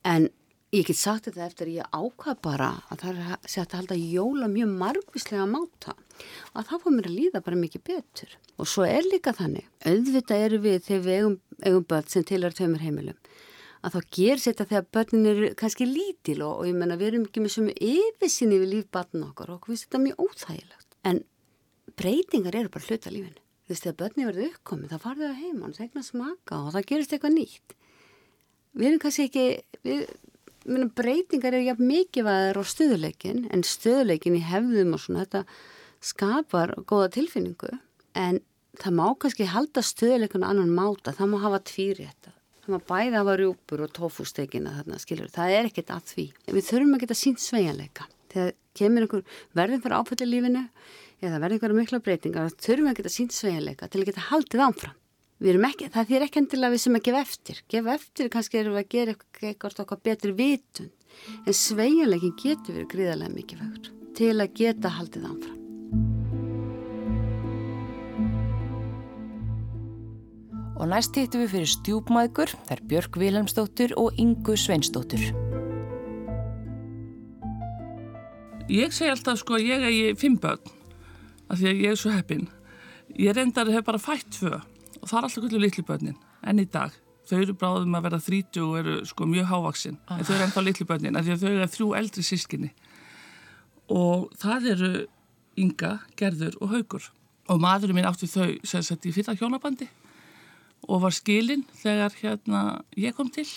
En 0.05 0.29
ég 0.75 0.87
get 0.87 0.99
sagt 0.99 1.29
þetta 1.29 1.45
eftir 1.45 1.69
að 1.69 1.77
ég 1.77 1.95
ákvað 1.95 2.41
bara 2.43 2.69
að 2.91 3.03
það 3.03 3.21
er 3.21 3.47
sett 3.47 3.71
að 3.71 3.79
halda 3.81 3.97
jóla 4.01 4.49
mjög 4.51 4.73
margvíslega 4.81 5.47
máta 5.47 5.95
að 6.53 6.67
það 6.69 6.83
fór 6.83 6.95
mér 6.97 7.09
að 7.09 7.17
líða 7.21 7.43
bara 7.45 7.61
mikið 7.61 7.85
betur. 7.87 8.33
Og 8.57 8.67
svo 8.67 8.87
er 8.87 9.07
líka 9.07 9.35
þannig 9.37 9.67
auðvitað 9.85 10.45
eru 10.47 10.61
við 10.65 10.79
þegar 10.89 11.05
við 11.05 11.19
eigum, 11.21 11.37
eigum 11.63 11.87
börn 11.87 12.11
sem 12.11 12.27
til 12.27 12.43
er 12.43 12.57
tömur 12.57 12.83
heimilum 12.83 13.19
að 13.85 13.95
þá 13.95 14.13
ger 14.17 14.41
þetta 14.41 14.67
þegar 14.67 14.85
börnin 14.95 15.31
eru 15.31 15.49
kannski 15.57 15.87
lítil 15.87 16.39
og, 16.41 16.61
og 16.61 16.69
ég 16.69 16.77
menna 16.77 16.97
við 16.99 17.11
erum 17.11 17.25
ekki 17.27 17.43
með 17.43 17.53
sem 17.53 17.67
yfirsinni 17.71 18.59
við 18.61 18.71
lífbarn 18.73 19.25
okkar 19.29 19.53
og 19.53 19.67
við 19.69 19.81
setjum 19.83 20.07
mjög 20.07 20.23
óþægilegt. 20.25 20.97
En 21.07 21.21
breytingar 21.99 22.57
eru 22.57 22.71
bara 22.73 22.87
hluta 22.87 23.13
lífinu. 23.13 23.43
Þú 23.67 23.73
veist, 23.73 23.83
þegar 23.83 23.97
börni 24.01 24.27
verður 24.27 24.49
uppkomið, 24.53 24.93
þá 24.93 25.03
farðu 25.03 25.27
það 25.27 25.39
heima 25.43 25.67
og 25.67 25.75
það 25.75 25.85
egnar 25.87 26.07
smaka 26.07 26.59
og 26.63 26.73
það 26.75 26.87
gerist 26.91 27.13
eitthvað 27.15 27.35
nýtt. 27.35 27.75
Við 28.77 28.89
erum 28.89 29.01
kannski 29.03 29.25
ekki, 29.27 29.45
við, 29.83 30.03
minnum 30.67 30.91
breytingar 30.95 31.55
eru 31.55 31.67
jafn 31.67 31.87
mikið 31.89 32.27
vaður 32.27 32.59
á 32.61 32.63
stöðuleikin, 32.73 33.45
en 33.53 33.63
stöðuleikin 33.65 34.37
í 34.37 34.43
hefðum 34.45 34.95
og 34.97 35.03
svona, 35.03 35.25
þetta 35.25 35.43
skapar 36.03 36.73
góða 36.89 37.09
tilfinningu, 37.17 37.71
en 38.17 38.41
það 38.77 38.97
má 38.99 39.05
kannski 39.21 39.49
halda 39.51 39.83
stöðuleikinu 39.85 40.47
annan 40.47 40.75
máta, 40.75 41.15
það 41.15 41.33
má 41.33 41.39
hafa 41.45 41.63
tvíri 41.71 42.05
þetta. 42.09 42.35
Það 42.65 42.75
má 42.75 42.85
bæða 42.91 43.21
hafa 43.21 43.35
rjúpur 43.39 43.83
og 43.85 43.91
tófústekina 43.95 44.75
þarna, 44.81 45.01
skilur, 45.01 45.31
það 45.31 45.55
er 45.55 45.71
ekkert 45.71 45.91
að 45.95 46.07
því. 46.11 46.29
Við 46.51 46.69
þurfum 46.69 46.95
að 46.97 47.03
geta 47.05 47.17
sínt 47.17 47.43
sveianleika. 47.43 48.07
Þegar 48.33 48.55
kemur 48.77 49.05
einhver 49.05 49.37
verðin 49.55 49.83
fyrir 49.85 49.97
áfælli 50.01 50.27
lífinu, 50.27 50.63
eða 51.23 51.39
verði 51.41 51.57
einhverja 51.57 51.77
mikla 51.79 52.01
breytingar 52.03 52.55
þurfum 52.61 52.91
að 52.91 52.99
geta 52.99 53.13
sínt 53.13 53.35
sveigleika 53.35 53.89
til 53.89 54.03
að 54.03 54.09
geta 54.11 54.25
haldið 54.27 54.63
ánfram. 55.37 55.65
Ekki, 55.67 55.89
það 55.93 56.09
þýr 56.11 56.25
ekki 56.25 56.41
endilega 56.41 56.73
við 56.73 56.81
sem 56.83 56.97
að 56.97 57.05
gefa 57.07 57.21
eftir. 57.25 57.61
Gefa 57.69 57.93
eftir 57.93 58.29
kannski 58.33 58.59
erum 58.61 58.77
við 58.77 58.83
að 58.83 58.89
gera 58.95 59.15
eitthvað 59.41 59.83
okkar 59.83 60.01
betri 60.03 60.33
vitund 60.37 60.93
en 61.47 61.55
sveigleikin 61.57 62.35
getur 62.37 62.75
verið 62.75 62.89
gríðarlega 62.93 63.33
mikið 63.33 63.61
vegur 63.63 63.93
til 64.17 64.33
að 64.37 64.53
geta 64.57 64.91
haldið 64.93 65.27
ánfram. 65.31 65.55
Og 70.77 70.85
næst 70.91 71.15
hittum 71.17 71.41
við 71.41 71.53
fyrir 71.55 71.71
stjúpmæður, 71.71 72.51
þær 72.69 72.81
Björg 72.89 73.17
Vilhelmsdóttur 73.17 73.95
og 73.97 74.19
Ingu 74.21 74.53
Sveinsdóttur. 74.61 75.23
Ég 78.69 78.93
segi 78.93 79.09
alltaf 79.09 79.39
sko, 79.41 79.57
ég 79.57 79.81
er 79.81 79.93
í 79.93 80.13
fimm 80.19 80.37
börn 80.41 80.61
af 81.47 81.57
því 81.57 81.69
að 81.71 81.81
ég 81.81 81.93
er 81.93 81.99
svo 81.99 82.11
heppin 82.13 82.47
ég 83.15 83.35
reyndar 83.35 83.69
hef 83.71 83.85
bara 83.87 84.01
fætt 84.01 84.27
tvö 84.35 84.57
og 85.07 85.11
það 85.11 85.17
er 85.19 85.27
alltaf 85.27 85.43
kvöldu 85.43 85.59
litlu 85.63 85.83
börnin 85.87 86.17
enn 86.43 86.59
í 86.59 86.65
dag. 86.67 86.95
Þau 87.27 87.37
eru 87.39 87.53
bráðum 87.59 87.95
að 87.95 88.07
vera 88.07 88.19
þrítu 88.23 88.63
og 88.65 88.77
eru 88.81 88.95
sko 89.07 89.27
mjög 89.27 89.47
hávaksinn 89.51 89.97
ah. 90.07 90.17
en 90.17 90.27
þau 90.27 90.33
eru 90.35 90.45
ennþá 90.47 90.63
litlu 90.63 90.87
börnin 90.87 91.19
að 91.19 91.31
þau 91.39 91.47
eru 91.49 91.67
þrjú 91.71 91.87
eldri 91.99 92.23
sískinni 92.27 92.71
og 93.87 94.27
það 94.39 94.73
eru 94.73 94.91
Inga, 95.57 95.93
Gerður 96.19 96.59
og 96.61 96.73
Haugur 96.75 97.07
og 97.49 97.61
maðurinn 97.63 97.97
minn 97.97 98.07
átti 98.07 98.27
þau 98.29 98.59
sem 98.67 98.83
sett 98.85 99.07
í 99.07 99.13
fyrra 99.15 99.33
hjónabandi 99.39 99.87
og 100.87 101.01
var 101.07 101.15
skilinn 101.15 101.63
þegar 101.79 102.13
hérna 102.19 102.61
ég 102.99 103.15
kom 103.17 103.31
til. 103.33 103.47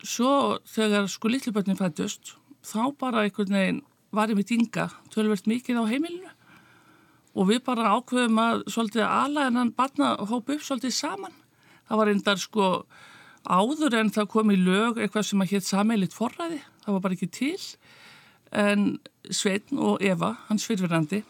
Svo 0.00 0.60
þegar 0.70 1.10
sko 1.12 1.28
litlu 1.28 1.52
börnin 1.52 1.78
fættust 1.78 2.36
þá 2.64 2.94
bara 2.98 3.26
einhvern 3.26 3.58
veginn 3.58 3.82
var 4.14 4.30
ég 4.30 4.38
mitt 4.38 4.54
Inga 4.54 4.88
tölvert 5.12 5.50
mikið 5.50 5.82
á 5.82 5.90
heimilinu 5.90 6.32
og 7.34 7.50
við 7.50 7.62
bara 7.66 7.92
ákveðum 7.94 8.40
að 8.42 8.64
svolítið 8.72 9.06
hann 9.06 9.72
barna 9.76 10.16
hópa 10.18 10.56
upp 10.56 10.64
svolítið 10.66 10.94
saman. 10.94 11.34
Það 11.88 12.00
var 12.00 12.12
endar 12.12 12.38
sko 12.38 12.66
áður 13.46 13.96
en 14.00 14.10
það 14.10 14.30
kom 14.34 14.50
í 14.50 14.58
lög 14.58 14.98
eitthvað 14.98 15.26
sem 15.30 15.42
að 15.42 15.54
hétt 15.54 15.66
sameilit 15.66 16.14
forræði, 16.14 16.60
það 16.84 16.96
var 16.96 17.04
bara 17.06 17.16
ekki 17.16 17.30
til. 17.30 17.60
En 18.50 18.98
Sveitn 19.30 19.78
og 19.78 20.02
Eva, 20.02 20.34
hans 20.48 20.66
fyrirverandi, 20.66 21.22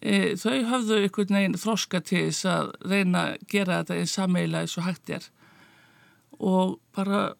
e, 0.00 0.34
þau 0.38 0.62
hafðu 0.70 1.00
einhvern 1.02 1.36
veginn 1.36 1.58
þroska 1.58 2.00
til 2.06 2.28
þess 2.28 2.46
að 2.46 2.72
reyna 2.86 3.24
að 3.32 3.46
gera 3.50 3.82
þetta 3.82 3.98
einn 3.98 4.10
sameila 4.10 4.62
eins 4.62 4.76
og 4.78 4.86
hægt 4.86 5.10
er. 5.10 5.28
Og 6.38 6.78
bara 6.94 7.32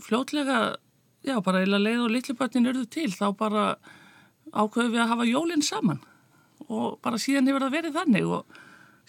fljótlega, 0.00 0.76
já 1.24 1.36
bara 1.44 1.60
eila 1.60 1.80
leið 1.80 2.06
og 2.06 2.14
litlubötnin 2.16 2.72
eruðu 2.72 2.88
til, 2.88 3.10
þá 3.12 3.36
bara 3.36 3.64
ákveðum 4.50 4.96
við 4.96 5.04
að 5.04 5.12
hafa 5.12 5.28
jólinn 5.28 5.62
saman 5.62 6.00
og 6.68 6.98
bara 7.04 7.20
síðan 7.20 7.48
hefur 7.50 7.64
það 7.64 7.76
verið 7.76 7.96
þannig 7.96 8.26
og 8.36 8.58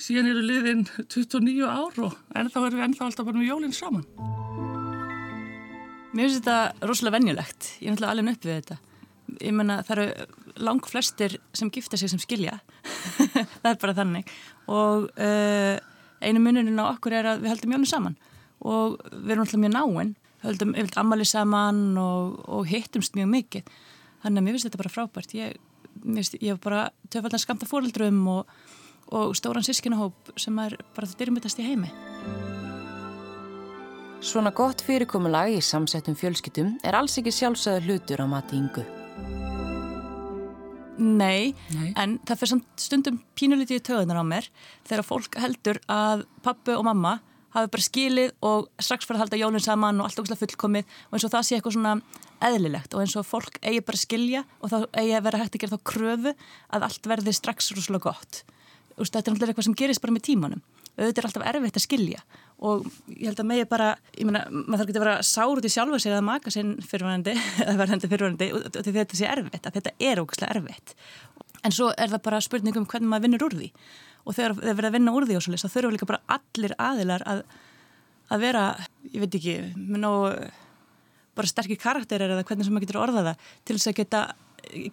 síðan 0.02 0.30
eru 0.32 0.46
liðin 0.46 0.86
29 1.02 1.68
ár 1.68 2.00
og 2.08 2.16
ennþá 2.38 2.64
erum 2.68 2.80
við 2.80 2.86
ennþá 2.88 3.08
alltaf 3.08 3.28
bara 3.28 3.42
með 3.42 3.52
jólinn 3.52 3.76
saman. 3.76 4.06
Mér 6.12 6.28
finnst 6.28 6.42
þetta 6.42 6.88
rosalega 6.90 7.18
vennjulegt, 7.18 7.70
ég 7.80 7.88
er 7.88 7.96
náttúrulega 7.96 8.16
alveg 8.16 8.34
upp 8.36 8.48
við 8.48 8.58
þetta. 8.60 8.80
Ég 9.42 9.54
menna 9.56 9.78
það 9.88 9.98
eru 9.98 10.08
lang 10.68 10.88
flestir 10.92 11.38
sem 11.56 11.70
gifta 11.72 11.98
sig 11.98 12.12
sem 12.12 12.20
skilja. 12.20 12.58
Það 13.62 13.70
er 13.70 13.78
bara 13.80 13.94
þannig. 13.96 14.34
Og 14.68 15.06
uh, 15.08 15.78
einu 16.20 16.42
munurinn 16.44 16.82
á 16.84 16.92
okkur 16.92 17.16
er 17.16 17.30
að 17.32 17.46
við 17.46 17.54
höldum 17.54 17.76
jólun 17.78 17.88
saman. 17.88 18.18
Og 18.68 18.98
við 19.14 19.32
erum 19.32 19.46
alltaf 19.46 19.62
mjög 19.62 19.74
náinn 19.78 20.12
höldum 20.46 20.74
yfirlt 20.76 20.98
ammali 21.02 21.26
saman 21.28 21.82
og, 22.02 22.40
og 22.50 22.70
hittumst 22.70 23.18
mjög 23.18 23.30
mikið. 23.36 23.74
Þannig 24.24 24.42
að 24.42 24.46
mér 24.46 24.56
finnst 24.56 24.68
þetta 24.70 24.82
bara 24.82 24.94
frábært. 24.94 25.36
Ég, 25.38 25.60
finnst, 26.04 26.38
ég 26.40 26.54
hef 26.54 26.62
bara 26.64 26.90
töfaldar 27.10 27.42
skamta 27.42 27.70
fóröldrum 27.70 28.24
og, 28.32 28.56
og 29.12 29.36
stóran 29.38 29.66
sískinahóp 29.66 30.34
sem 30.40 30.58
er 30.64 30.78
bara 30.96 31.08
þetta 31.10 31.26
dyrmyndast 31.26 31.62
í 31.62 31.68
heimi 31.68 31.92
Svona 34.22 34.52
gott 34.54 34.84
fyrirkomulag 34.86 35.50
í 35.56 35.62
samsettum 35.66 36.14
fjölskyttum 36.14 36.76
er 36.86 36.94
alls 36.94 37.16
ekki 37.18 37.32
sjálfsögðu 37.34 37.88
hlutur 37.88 38.22
á 38.22 38.26
mati 38.30 38.60
yngu. 38.60 38.84
Nei, 41.02 41.56
Nei, 41.74 41.88
en 41.98 42.20
það 42.30 42.44
fyrir 42.44 42.62
stundum 42.78 43.18
pínulítið 43.34 43.80
í 43.80 43.84
töðunar 43.88 44.22
á 44.22 44.26
mér 44.28 44.50
þegar 44.86 45.08
fólk 45.08 45.40
heldur 45.42 45.80
að 45.90 46.28
pappu 46.46 46.76
og 46.78 46.86
mamma 46.86 47.16
hafi 47.56 47.72
bara 47.72 47.86
skilið 47.86 48.34
og 48.48 48.68
strax 48.80 49.08
fyrir 49.08 49.20
að 49.20 49.26
halda 49.26 49.40
jólinn 49.42 49.64
saman 49.64 50.02
og 50.02 50.08
allt 50.08 50.20
ógæslega 50.22 50.42
fullkomið 50.44 50.98
og 51.10 51.18
eins 51.18 51.26
og 51.28 51.34
það 51.34 51.48
sé 51.48 51.58
eitthvað 51.58 51.78
svona 51.78 51.96
eðlilegt 52.42 52.96
og 52.96 53.04
eins 53.04 53.16
og 53.20 53.28
fólk 53.28 53.60
eigi 53.62 53.84
bara 53.86 54.02
skilja 54.02 54.44
og 54.60 54.72
þá 54.72 54.78
eigi 55.00 55.16
að 55.18 55.26
vera 55.28 55.42
hægt 55.42 55.58
að 55.58 55.64
gera 55.64 55.78
þá 55.78 55.90
kröfu 55.92 56.36
að 56.76 56.86
allt 56.88 57.10
verði 57.12 57.34
strax 57.38 57.72
rúslega 57.76 58.08
gott. 58.10 58.44
Úst, 58.98 59.14
þetta 59.14 59.32
er 59.32 59.36
náttúrulega 59.36 59.54
eitthvað 59.54 59.68
sem 59.70 59.80
gerist 59.82 60.04
bara 60.04 60.16
með 60.16 60.26
tímanum. 60.30 60.64
Auðvitað 61.00 61.22
er 61.22 61.28
alltaf 61.30 61.46
erfitt 61.48 61.78
að 61.80 61.86
skilja 61.86 62.24
og 62.62 62.88
ég 63.10 63.30
held 63.30 63.40
að 63.42 63.48
megi 63.50 63.68
bara, 63.72 63.94
ég 64.14 64.28
meina, 64.28 64.42
maður 64.52 64.82
þarf 64.82 64.90
ekki 64.92 65.00
að 65.00 65.06
vera 65.06 65.14
sár 65.26 65.54
út 65.56 65.66
í 65.66 65.72
sjálfa 65.72 66.00
sig 66.04 66.14
að 66.14 66.26
maka 66.28 66.52
sinn 66.54 66.76
fyrirvænandi 66.86 67.34
eða 67.64 67.78
verðandi 67.80 68.10
fyrirvænandi 68.12 68.50
og 68.58 68.68
þetta 68.86 69.18
sé 69.18 69.30
erfitt, 69.32 69.66
að 69.66 69.80
þetta 69.80 69.94
er 70.12 70.22
ógæslega 70.22 70.60
erfitt. 70.60 70.94
En 71.66 71.74
svo 71.74 71.90
er 71.96 72.12
það 72.12 72.24
bara 72.28 72.42
spurningum 72.44 72.86
hvernig 72.92 73.10
maður 73.10 73.26
vinnur 73.26 73.48
úr 73.48 73.58
því 73.58 73.72
og 74.26 74.38
þegar 74.38 74.58
þið 74.60 74.78
verða 74.78 74.92
að 74.92 74.98
vinna 74.98 75.14
úr 75.16 75.28
því 75.28 75.38
og 75.38 75.46
svolítið 75.46 75.64
þá 75.64 75.76
þurfum 75.76 75.96
líka 75.96 76.10
bara 76.10 76.38
allir 76.38 76.76
aðilar 76.78 77.26
að, 77.30 77.44
að 78.32 78.44
vera, 78.46 78.66
ég 79.12 79.24
veit 79.24 79.40
ekki, 79.40 79.56
með 79.78 80.04
ná 80.04 80.12
bara 81.38 81.52
sterkir 81.52 81.80
karakterir 81.80 82.36
eða 82.36 82.46
hvernig 82.48 82.68
sem 82.68 82.76
maður 82.76 82.88
getur 82.88 83.02
orðaða 83.06 83.38
til 83.66 83.78
þess 83.78 83.92
að 83.92 83.98
geta 84.02 84.26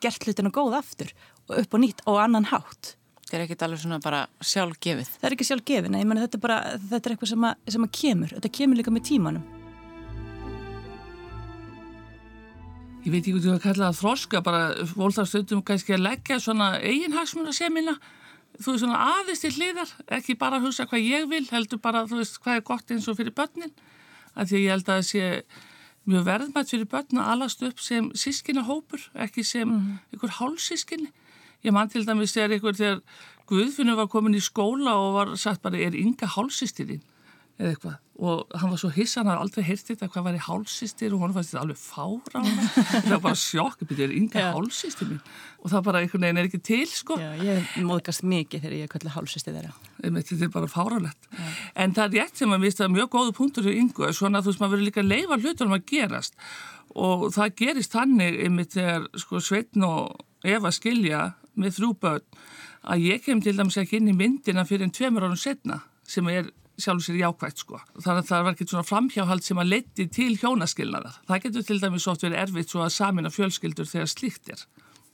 gert 0.03 0.25
hlutinu 0.25 0.55
góð 0.55 0.79
aftur 0.79 1.13
og 1.49 1.59
upp 1.61 1.77
og 1.77 1.83
nýtt 1.83 2.03
og 2.09 2.23
annan 2.23 2.49
hátt. 2.53 2.95
Þetta 3.29 3.37
er 3.37 3.45
ekkit 3.45 3.63
alveg 3.67 3.83
svona 3.83 4.01
bara 4.01 4.25
sjálf 4.41 4.79
gefið. 4.81 5.11
Það 5.19 5.29
er 5.29 5.35
ekki 5.37 5.47
sjálf 5.51 5.65
gefin, 5.69 5.99
ég 6.01 6.09
menna 6.09 6.25
þetta 6.25 6.39
er 6.39 6.45
bara, 6.47 6.59
þetta 6.81 7.03
er 7.03 7.15
eitthvað 7.15 7.33
sem 7.35 7.49
að, 7.51 7.65
sem 7.75 7.85
að 7.85 7.97
kemur, 8.01 8.35
þetta 8.39 8.55
kemur 8.59 8.81
líka 8.81 8.95
með 8.95 9.09
tímanum. 9.11 9.45
ég 13.09 13.15
veit 13.15 13.23
ekki 13.23 13.35
hvað 13.37 13.47
þú 13.47 13.53
að 13.55 13.65
kalla 13.65 13.89
það 13.89 13.99
þroska, 14.03 14.41
bara 14.45 14.63
volþarstundum 14.97 15.65
kannski 15.67 15.95
að 15.97 16.05
leggja 16.05 16.39
svona 16.43 16.69
eiginhagsmuna 16.83 17.55
semina, 17.57 17.95
þú 18.59 18.75
veist 18.75 18.85
svona 18.85 19.01
aðeins 19.15 19.43
til 19.45 19.53
hliðar, 19.55 19.95
ekki 20.19 20.37
bara 20.39 20.59
að 20.59 20.69
hugsa 20.69 20.87
hvað 20.91 21.07
ég 21.07 21.27
vil, 21.31 21.45
heldur 21.53 21.81
bara 21.83 22.05
þú 22.09 22.21
veist 22.21 22.39
hvað 22.43 22.61
er 22.61 22.67
gott 22.67 22.93
eins 22.95 23.09
og 23.09 23.19
fyrir 23.19 23.35
börnin, 23.37 23.75
af 24.35 24.51
því 24.51 24.63
ég 24.65 24.75
held 24.75 24.89
að 24.89 24.99
það 24.99 25.09
sé 25.11 25.25
mjög 26.09 26.25
verðmætt 26.29 26.73
fyrir 26.73 26.89
börn 26.89 27.21
að 27.21 27.33
alast 27.35 27.65
upp 27.69 27.83
sem 27.85 28.11
sískina 28.17 28.65
hópur, 28.67 29.03
ekki 29.15 29.45
sem 29.45 29.75
einhver 30.13 30.39
hálfsískinni. 30.39 31.11
Ég 31.67 31.75
man 31.75 31.91
til 31.91 32.05
dæmis 32.07 32.33
þegar 32.37 32.55
einhver 32.55 32.77
þegar 32.79 33.01
Guðfinnur 33.49 33.97
var 33.99 34.11
komin 34.13 34.37
í 34.37 34.43
skóla 34.45 34.95
og 35.01 35.15
var 35.17 35.31
sagt 35.41 35.63
bara 35.65 35.81
er 35.81 35.97
ynga 35.97 36.29
hálfsýstirinn 36.35 37.03
eða 37.59 37.73
eitthvað. 37.73 37.97
Og 38.19 38.55
hann 38.59 38.73
var 38.73 38.81
svo 38.81 38.89
hissa, 38.91 39.21
hann 39.21 39.29
hafði 39.31 39.45
aldrei 39.45 39.65
heyrst 39.69 39.91
þetta 39.93 40.09
hvað 40.11 40.25
var 40.27 40.37
í 40.39 40.41
hálfsýstir 40.43 41.13
og 41.15 41.21
hann 41.23 41.35
fannst 41.37 41.53
þetta 41.53 41.61
alveg 41.63 41.79
fára 41.79 42.43
það 43.05 43.13
var 43.13 43.21
bara 43.29 43.39
sjokk, 43.39 43.85
þetta 43.85 44.05
er 44.07 44.15
ynga 44.17 44.43
Já. 44.43 44.49
hálfsýstir 44.57 45.11
mín? 45.11 45.21
Og 45.63 45.73
það 45.73 45.85
bara 45.87 46.03
einhvern 46.03 46.27
veginn 46.27 46.41
er 46.43 46.49
ekki 46.49 46.61
til 46.67 46.89
sko. 46.91 47.19
Já, 47.23 47.29
ég 47.47 47.77
móðgast 47.87 48.25
mikið 48.27 48.65
þegar 48.65 48.77
ég 48.79 48.93
kalli 48.95 49.15
hálfsýsti 49.15 49.55
þeirra. 49.55 49.73
Þetta 50.03 50.41
er 50.49 50.53
bara 50.55 50.71
fáralegt 50.73 51.31
en 51.79 51.95
það 51.95 52.05
er 52.09 52.15
rétt 52.25 52.43
sem 52.43 52.55
að 52.55 52.65
mista 52.67 52.91
mjög 52.91 53.11
góðu 53.15 53.35
punktur 53.39 53.71
í 53.71 53.79
yngu, 53.85 54.11
svona 54.15 54.43
þú 54.43 54.53
veist 54.53 54.63
maður 54.65 54.77
verður 54.77 54.89
líka 54.91 55.05
að 55.05 55.13
leifa 55.15 55.41
hlutunum 55.43 55.79
að 55.79 55.87
gerast. 55.93 56.39
Og 56.99 57.29
það 57.35 57.57
gerist 57.63 57.95
þannig 57.95 58.39
einmitt 58.47 58.75
þegar 58.75 59.11
sko 59.19 59.43
Sveitn 59.45 59.87
og 59.87 60.19
Eva 60.47 60.71
skilja 60.75 61.33
með 61.59 61.79
þrjú 61.79 61.93
börn 62.03 62.27
að 62.89 63.05
ég 63.09 63.23
kem 63.25 63.43
til 63.43 63.57
dæmis 63.59 63.79
ekki 63.81 63.99
inn 63.99 64.11
í 64.13 64.17
myndina 64.17 64.65
fyrir 64.67 64.87
en 64.87 64.95
tveimur 64.95 65.27
árum 65.27 65.39
setna 65.39 65.83
sem 66.09 66.27
er 66.33 66.51
sjálf 66.79 67.05
sér 67.05 67.21
jákvægt 67.23 67.63
sko. 67.65 67.81
Þannig 67.99 68.25
að 68.25 68.29
það 68.31 68.45
var 68.47 68.57
ekkert 68.57 68.75
svona 68.75 68.89
framhjáhald 68.89 69.47
sem 69.47 69.63
að 69.63 69.73
leiti 69.75 70.09
til 70.15 70.33
hjónaskilnaðar. 70.39 71.23
Það 71.29 71.47
getur 71.47 71.69
til 71.69 71.81
dæmis 71.83 72.11
oft 72.11 72.27
verið 72.27 72.43
erfitt 72.45 72.75
svo 72.75 72.85
að 72.85 72.95
samina 72.95 73.33
fjölskyldur 73.35 73.91
þegar 73.91 74.13
slíkt 74.13 74.53
er. 74.55 74.67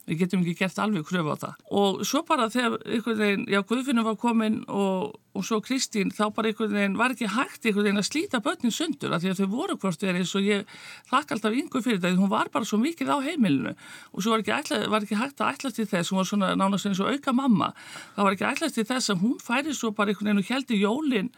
Við 0.05 0.19
getum 0.21 0.43
ekki 0.43 0.59
gert 0.59 0.77
alveg 0.81 1.05
kröfu 1.07 1.33
á 1.33 1.37
það. 1.41 1.61
Og 1.73 2.01
svo 2.05 2.21
bara 2.27 2.45
þegar 2.53 2.75
einhvern 2.85 3.17
veginn, 3.17 3.45
já 3.49 3.57
Guðfinnur 3.65 4.05
var 4.05 4.17
komin 4.21 4.59
og, 4.69 5.15
og 5.33 5.45
svo 5.47 5.57
Kristín, 5.65 6.11
þá 6.13 6.27
bara 6.35 6.51
einhvern 6.51 6.75
veginn 6.77 6.97
var 6.99 7.15
ekki 7.15 7.29
hægt 7.33 7.65
einhvern 7.65 7.87
veginn 7.87 8.01
að 8.03 8.05
slíta 8.11 8.41
börnin 8.45 8.75
sundur 8.75 9.15
af 9.15 9.23
því 9.23 9.31
að 9.31 9.41
þau 9.41 9.49
voru 9.55 9.77
hvort 9.81 10.03
þeir 10.03 10.19
eins 10.21 10.35
og 10.37 10.45
ég 10.45 10.77
þakka 11.09 11.39
alltaf 11.39 11.57
yngur 11.57 11.85
fyrir 11.87 12.03
það, 12.03 12.21
hún 12.21 12.33
var 12.35 12.53
bara 12.53 12.69
svo 12.69 12.77
mikið 12.83 13.09
á 13.09 13.17
heimilinu 13.25 13.73
og 13.73 14.21
svo 14.21 14.35
var 14.35 14.45
ekki, 14.45 14.53
ætla, 14.59 14.81
var 14.93 15.07
ekki 15.07 15.17
hægt 15.23 15.41
að 15.41 15.57
ætlast 15.57 15.81
til 15.81 15.89
þess, 15.89 16.13
hún 16.13 16.21
var 16.21 16.29
svona 16.29 16.53
nánast 16.53 16.91
eins 16.91 17.01
og 17.01 17.09
auka 17.09 17.33
mamma, 17.33 17.73
það 18.13 18.29
var 18.29 18.37
ekki 18.37 18.49
ætlast 18.51 18.77
til 18.77 18.89
þess 18.93 19.15
að 19.15 19.25
hún 19.25 19.37
færi 19.41 19.73
svo 19.73 19.89
bara 19.89 20.13
einhvern 20.13 20.35
veginn 20.35 20.45
og 20.45 20.53
heldi 20.53 20.83
jólin 20.85 21.33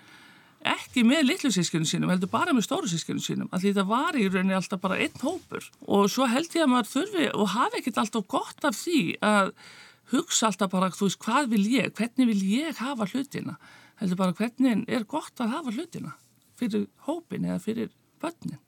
ekki 0.66 1.03
með 1.05 1.26
litlu 1.28 1.51
sískinu 1.53 1.88
sínum, 1.88 2.12
heldur 2.12 2.30
bara 2.32 2.53
með 2.55 2.68
stóru 2.68 2.89
sískinu 2.89 3.22
sínum, 3.24 3.49
af 3.53 3.62
því 3.62 3.74
það 3.78 3.89
var 3.91 4.18
í 4.18 4.28
rauninni 4.28 4.55
alltaf 4.58 4.82
bara 4.82 4.99
einn 5.03 5.22
hópur. 5.22 5.68
Og 5.86 6.08
svo 6.12 6.28
held 6.30 6.53
ég 6.55 6.66
að 6.66 6.72
maður 6.74 6.91
þurfi 6.93 7.28
og 7.34 7.51
hafi 7.53 7.82
ekkert 7.82 8.01
alltaf 8.03 8.28
gott 8.32 8.68
af 8.68 8.78
því 8.78 9.01
að 9.26 9.51
hugsa 10.14 10.49
alltaf 10.49 10.72
bara, 10.74 10.91
þú 10.93 11.10
veist, 11.10 11.22
hvað 11.24 11.51
vil 11.53 11.64
ég, 11.74 11.91
hvernig 11.97 12.32
vil 12.32 12.43
ég 12.58 12.82
hafa 12.82 13.10
hlutina, 13.12 13.58
heldur 14.01 14.22
bara 14.22 14.38
hvernig 14.38 14.86
er 14.88 15.08
gott 15.10 15.43
að 15.43 15.53
hafa 15.55 15.76
hlutina? 15.76 16.16
Fyrir 16.58 16.88
hópin 17.05 17.45
eða 17.45 17.60
fyrir 17.62 17.91
börnin. 18.22 18.62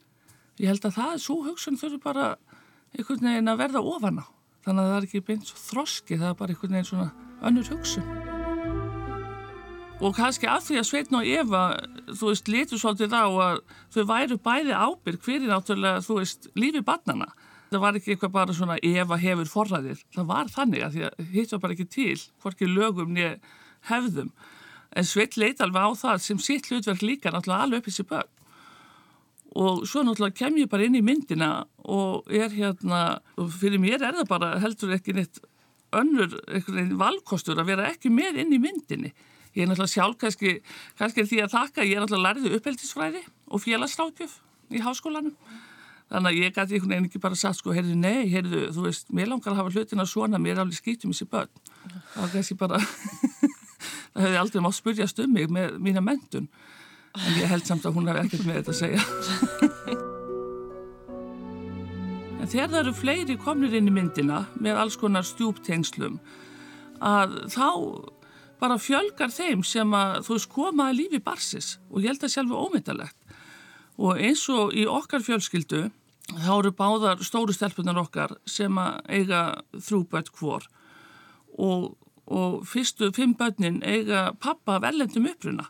Ég 0.60 0.70
held 0.70 0.86
að 0.86 0.98
það 1.00 1.14
er 1.16 1.24
svo 1.24 1.40
hugsun 1.48 1.80
þurfi 1.80 2.02
bara 2.04 2.34
einhvern 2.94 3.32
veginn 3.32 3.54
að 3.54 3.64
verða 3.64 3.86
ofan 3.86 4.22
á, 4.22 4.26
þannig 4.66 4.84
að 4.84 4.92
það 4.92 5.00
er 5.00 5.08
ekki 5.10 5.26
beint 5.30 5.48
svo 5.50 5.64
þroski, 5.70 6.20
það 6.20 6.34
er 6.34 6.42
bara 6.44 6.54
einhvern 6.54 6.78
veginn 6.78 6.92
svona 6.92 7.10
önnur 7.50 7.74
hugsun 7.74 8.39
og 10.00 10.16
kannski 10.16 10.48
af 10.48 10.64
því 10.64 10.80
að 10.80 10.88
Sveitn 10.88 11.18
og 11.20 11.28
Eva 11.28 11.64
þú 12.08 12.32
veist, 12.32 12.48
litur 12.48 12.80
svolítið 12.80 13.16
á 13.20 13.26
að 13.28 13.62
þau 13.92 14.04
væru 14.08 14.38
bæði 14.40 14.76
ábyrg 14.76 15.24
fyrir 15.26 15.52
náttúrulega, 15.52 16.04
þú 16.06 16.20
veist, 16.22 16.48
lífi 16.56 16.84
barnana 16.88 17.28
það 17.70 17.84
var 17.84 18.00
ekki 18.00 18.14
eitthvað 18.16 18.36
bara 18.36 18.56
svona 18.56 18.80
Eva 18.86 19.18
hefur 19.20 19.50
forræðir, 19.50 20.00
það 20.16 20.30
var 20.32 20.50
þannig 20.54 20.86
að 20.86 20.96
því 20.96 21.06
að 21.10 21.34
hitt 21.36 21.54
var 21.54 21.64
bara 21.66 21.76
ekki 21.76 21.88
til, 21.94 22.18
hvorki 22.42 22.70
lögum 22.70 23.14
niður 23.14 23.38
hefðum, 23.90 24.32
en 24.98 25.08
Sveit 25.08 25.38
leit 25.38 25.62
alveg 25.62 25.86
á 25.86 25.92
það 26.00 26.24
sem 26.26 26.42
sitt 26.42 26.70
hlutverk 26.70 27.06
líka 27.06 27.34
náttúrulega 27.34 27.68
alveg 27.68 27.84
upp 27.84 27.90
í 27.90 27.94
sér 27.94 28.08
börn. 28.10 28.32
Og 29.60 29.84
svo 29.90 30.02
náttúrulega 30.06 30.38
kem 30.40 30.58
ég 30.62 30.70
bara 30.72 30.88
inn 30.88 30.98
í 30.98 31.04
myndina 31.06 31.52
og 31.86 32.30
er 32.34 32.50
hérna 32.54 33.20
og 33.38 33.54
fyrir 33.54 33.82
mér 33.82 34.02
er 34.02 34.18
það 34.22 34.30
bara 34.30 34.52
heldur 34.62 34.94
ekki 34.98 35.16
neitt 35.18 35.42
önnur 35.94 36.36
valkostur 36.98 37.58
að 37.58 37.72
vera 37.72 37.90
ekki 37.94 38.12
með 38.14 38.42
inn 38.44 38.54
í 38.54 38.62
myndinni 38.62 39.14
ég 39.56 39.64
er 39.64 39.70
náttúrulega 39.70 39.94
sjálf 39.94 40.20
kannski, 40.22 40.60
kannski 41.00 41.26
því 41.30 41.42
að 41.46 41.56
þakka 41.56 41.88
ég 41.88 41.98
er 41.98 42.06
náttúrulega 42.06 42.36
lærið 42.36 42.58
uppeldisfræði 42.60 43.24
og 43.50 43.64
félagsrákjöf 43.64 44.38
í 44.70 44.84
háskólanum. 44.86 45.36
Þannig 46.10 46.30
að 46.32 46.40
ég 46.40 46.54
gæti 46.56 46.76
einhvern 46.76 46.94
veginn 46.94 47.08
ekki 47.10 47.22
bara 47.22 47.38
sagt 47.38 47.60
sko, 47.60 47.74
heyrðu, 47.74 47.96
nei, 47.98 48.26
heyrðu, 48.32 48.64
þú 48.74 48.86
veist 48.88 49.12
mér 49.14 49.30
langar 49.30 49.54
að 49.54 49.60
hafa 49.62 49.74
hlutina 49.76 50.06
svona, 50.10 50.40
mér 50.42 50.56
er 50.58 50.64
alveg 50.64 50.80
skýtum 50.80 51.14
í 51.14 51.18
sér 51.18 51.30
börn. 51.30 51.52
Það 51.86 52.24
var 52.24 52.34
kannski 52.34 52.58
bara 52.58 52.82
það 54.14 54.24
hefði 54.26 54.42
aldrei 54.42 54.64
mátt 54.66 54.80
spurjast 54.80 55.22
um 55.24 55.34
mig 55.38 55.50
með 55.54 55.78
mína 55.86 56.04
mentun 56.06 56.50
en 57.18 57.38
ég 57.38 57.50
held 57.50 57.66
samt 57.66 57.86
að 57.86 57.98
hún 57.98 58.10
hefði 58.10 58.26
ekkert 58.26 58.48
með 58.48 58.62
þetta 58.62 58.76
að 58.76 58.82
segja. 58.84 60.06
En 62.40 62.48
þegar 62.48 62.70
það 62.72 62.80
eru 62.80 62.92
fleiri 62.96 63.36
komnir 63.36 63.74
inn 63.76 63.90
í 63.92 63.94
myndina 63.94 64.38
með 64.64 64.78
alls 64.80 64.96
konar 64.98 65.26
stjúptengslum 65.28 66.16
að 67.04 67.36
þá 67.52 67.68
bara 68.60 68.80
fjölgar 68.82 69.32
þeim 69.32 69.64
sem 69.64 69.94
að 69.96 70.20
þú 70.28 70.36
veist 70.36 70.52
koma 70.52 70.90
að 70.90 71.00
lífi 71.00 71.22
barsis 71.24 71.78
og 71.90 72.04
ég 72.04 72.12
held 72.12 72.26
að 72.26 72.34
sjálfu 72.36 72.60
ómyndalegt 72.66 73.36
og 74.00 74.20
eins 74.20 74.46
og 74.52 74.76
í 74.76 74.86
okkar 74.88 75.24
fjölskyldu 75.24 75.88
þá 76.38 76.52
eru 76.60 76.72
báðar 76.76 77.24
stóru 77.26 77.54
stelpunar 77.56 78.00
okkar 78.02 78.36
sem 78.48 78.78
að 78.78 79.00
eiga 79.10 79.42
þrjú 79.74 80.02
börn 80.12 80.32
hvor. 80.38 80.66
Og, 81.58 81.96
og 82.30 82.60
fyrstu 82.70 83.12
fimm 83.16 83.36
börnin 83.38 83.82
eiga 83.84 84.30
pappa 84.40 84.78
af 84.78 84.88
ellendum 84.92 85.28
uppruna. 85.30 85.70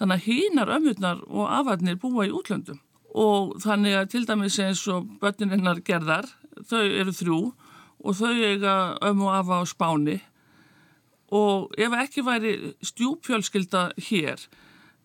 Þannig 0.00 0.16
að 0.16 0.26
hínar 0.26 0.72
ömmurnar 0.76 1.24
og 1.28 1.50
afarnir 1.52 2.00
búa 2.00 2.26
í 2.26 2.32
útlöndum. 2.32 2.80
Og 3.10 3.58
þannig 3.60 3.98
að 3.98 4.10
til 4.14 4.24
dæmis 4.26 4.58
eins 4.62 4.86
og 4.88 5.10
börnin 5.20 5.52
hennar 5.52 5.82
gerðar 5.84 6.30
þau 6.70 6.82
eru 6.82 7.14
þrjú 7.14 7.40
og 8.00 8.16
þau 8.16 8.32
eiga 8.32 8.74
ömmu 9.04 9.28
afa 9.34 9.60
á 9.60 9.64
spáni 9.68 10.20
og 11.30 11.70
ef 11.78 11.94
ekki 12.02 12.24
væri 12.26 12.56
stjúpfjölskylda 12.82 13.84
hér 14.08 14.42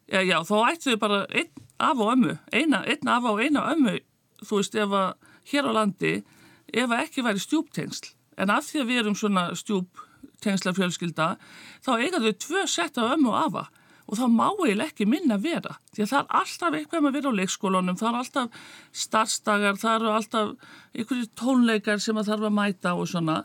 já, 0.10 0.20
já, 0.22 0.38
þá 0.42 0.56
ættu 0.72 0.94
þau 0.94 1.02
bara 1.06 1.22
einn 1.30 1.64
af 1.80 2.00
og 2.00 2.14
ömmu, 2.16 2.38
eina, 2.54 2.84
einn 2.88 3.10
af 3.12 3.26
og 3.30 3.42
eina 3.44 3.66
ömmu, 3.74 3.98
þú 4.46 4.62
veist, 4.62 4.76
ef 4.76 4.94
að 4.96 5.16
hér 5.52 5.70
á 5.70 5.72
landi, 5.76 6.14
ef 6.74 6.90
að 6.90 7.02
ekki 7.04 7.26
væri 7.26 7.44
stjúptengsl, 7.44 8.16
En 8.36 8.52
af 8.52 8.68
því 8.68 8.82
að 8.82 8.90
við 8.90 9.02
erum 9.02 9.18
svona 9.18 9.48
stjúp 9.56 10.04
tengsla 10.44 10.74
fjölskylda, 10.76 11.36
þá 11.84 11.92
eiga 11.96 12.22
þau 12.22 12.32
tvö 12.44 12.64
sett 12.70 13.00
af 13.00 13.16
ömmu 13.16 13.32
og 13.32 13.38
afa. 13.46 13.66
Og 14.06 14.20
þá 14.20 14.26
má 14.30 14.50
eiginlega 14.52 14.92
ekki 14.92 15.08
minna 15.10 15.38
vera. 15.42 15.80
Því 15.96 16.04
að 16.04 16.12
það 16.12 16.20
er 16.20 16.36
alltaf 16.40 16.76
eitthvað 16.78 17.02
með 17.02 17.10
að 17.10 17.16
vera 17.18 17.32
á 17.32 17.38
leikskólunum, 17.40 17.98
það 17.98 18.10
er 18.10 18.18
alltaf 18.20 18.60
starfstagar, 19.06 19.80
það 19.82 19.96
eru 19.96 20.12
alltaf 20.14 20.52
einhverju 20.94 21.30
tónleikar 21.40 22.04
sem 22.04 22.20
það 22.20 22.30
þarf 22.30 22.50
að 22.50 22.58
mæta 22.60 22.94
og 23.00 23.10
svona. 23.10 23.40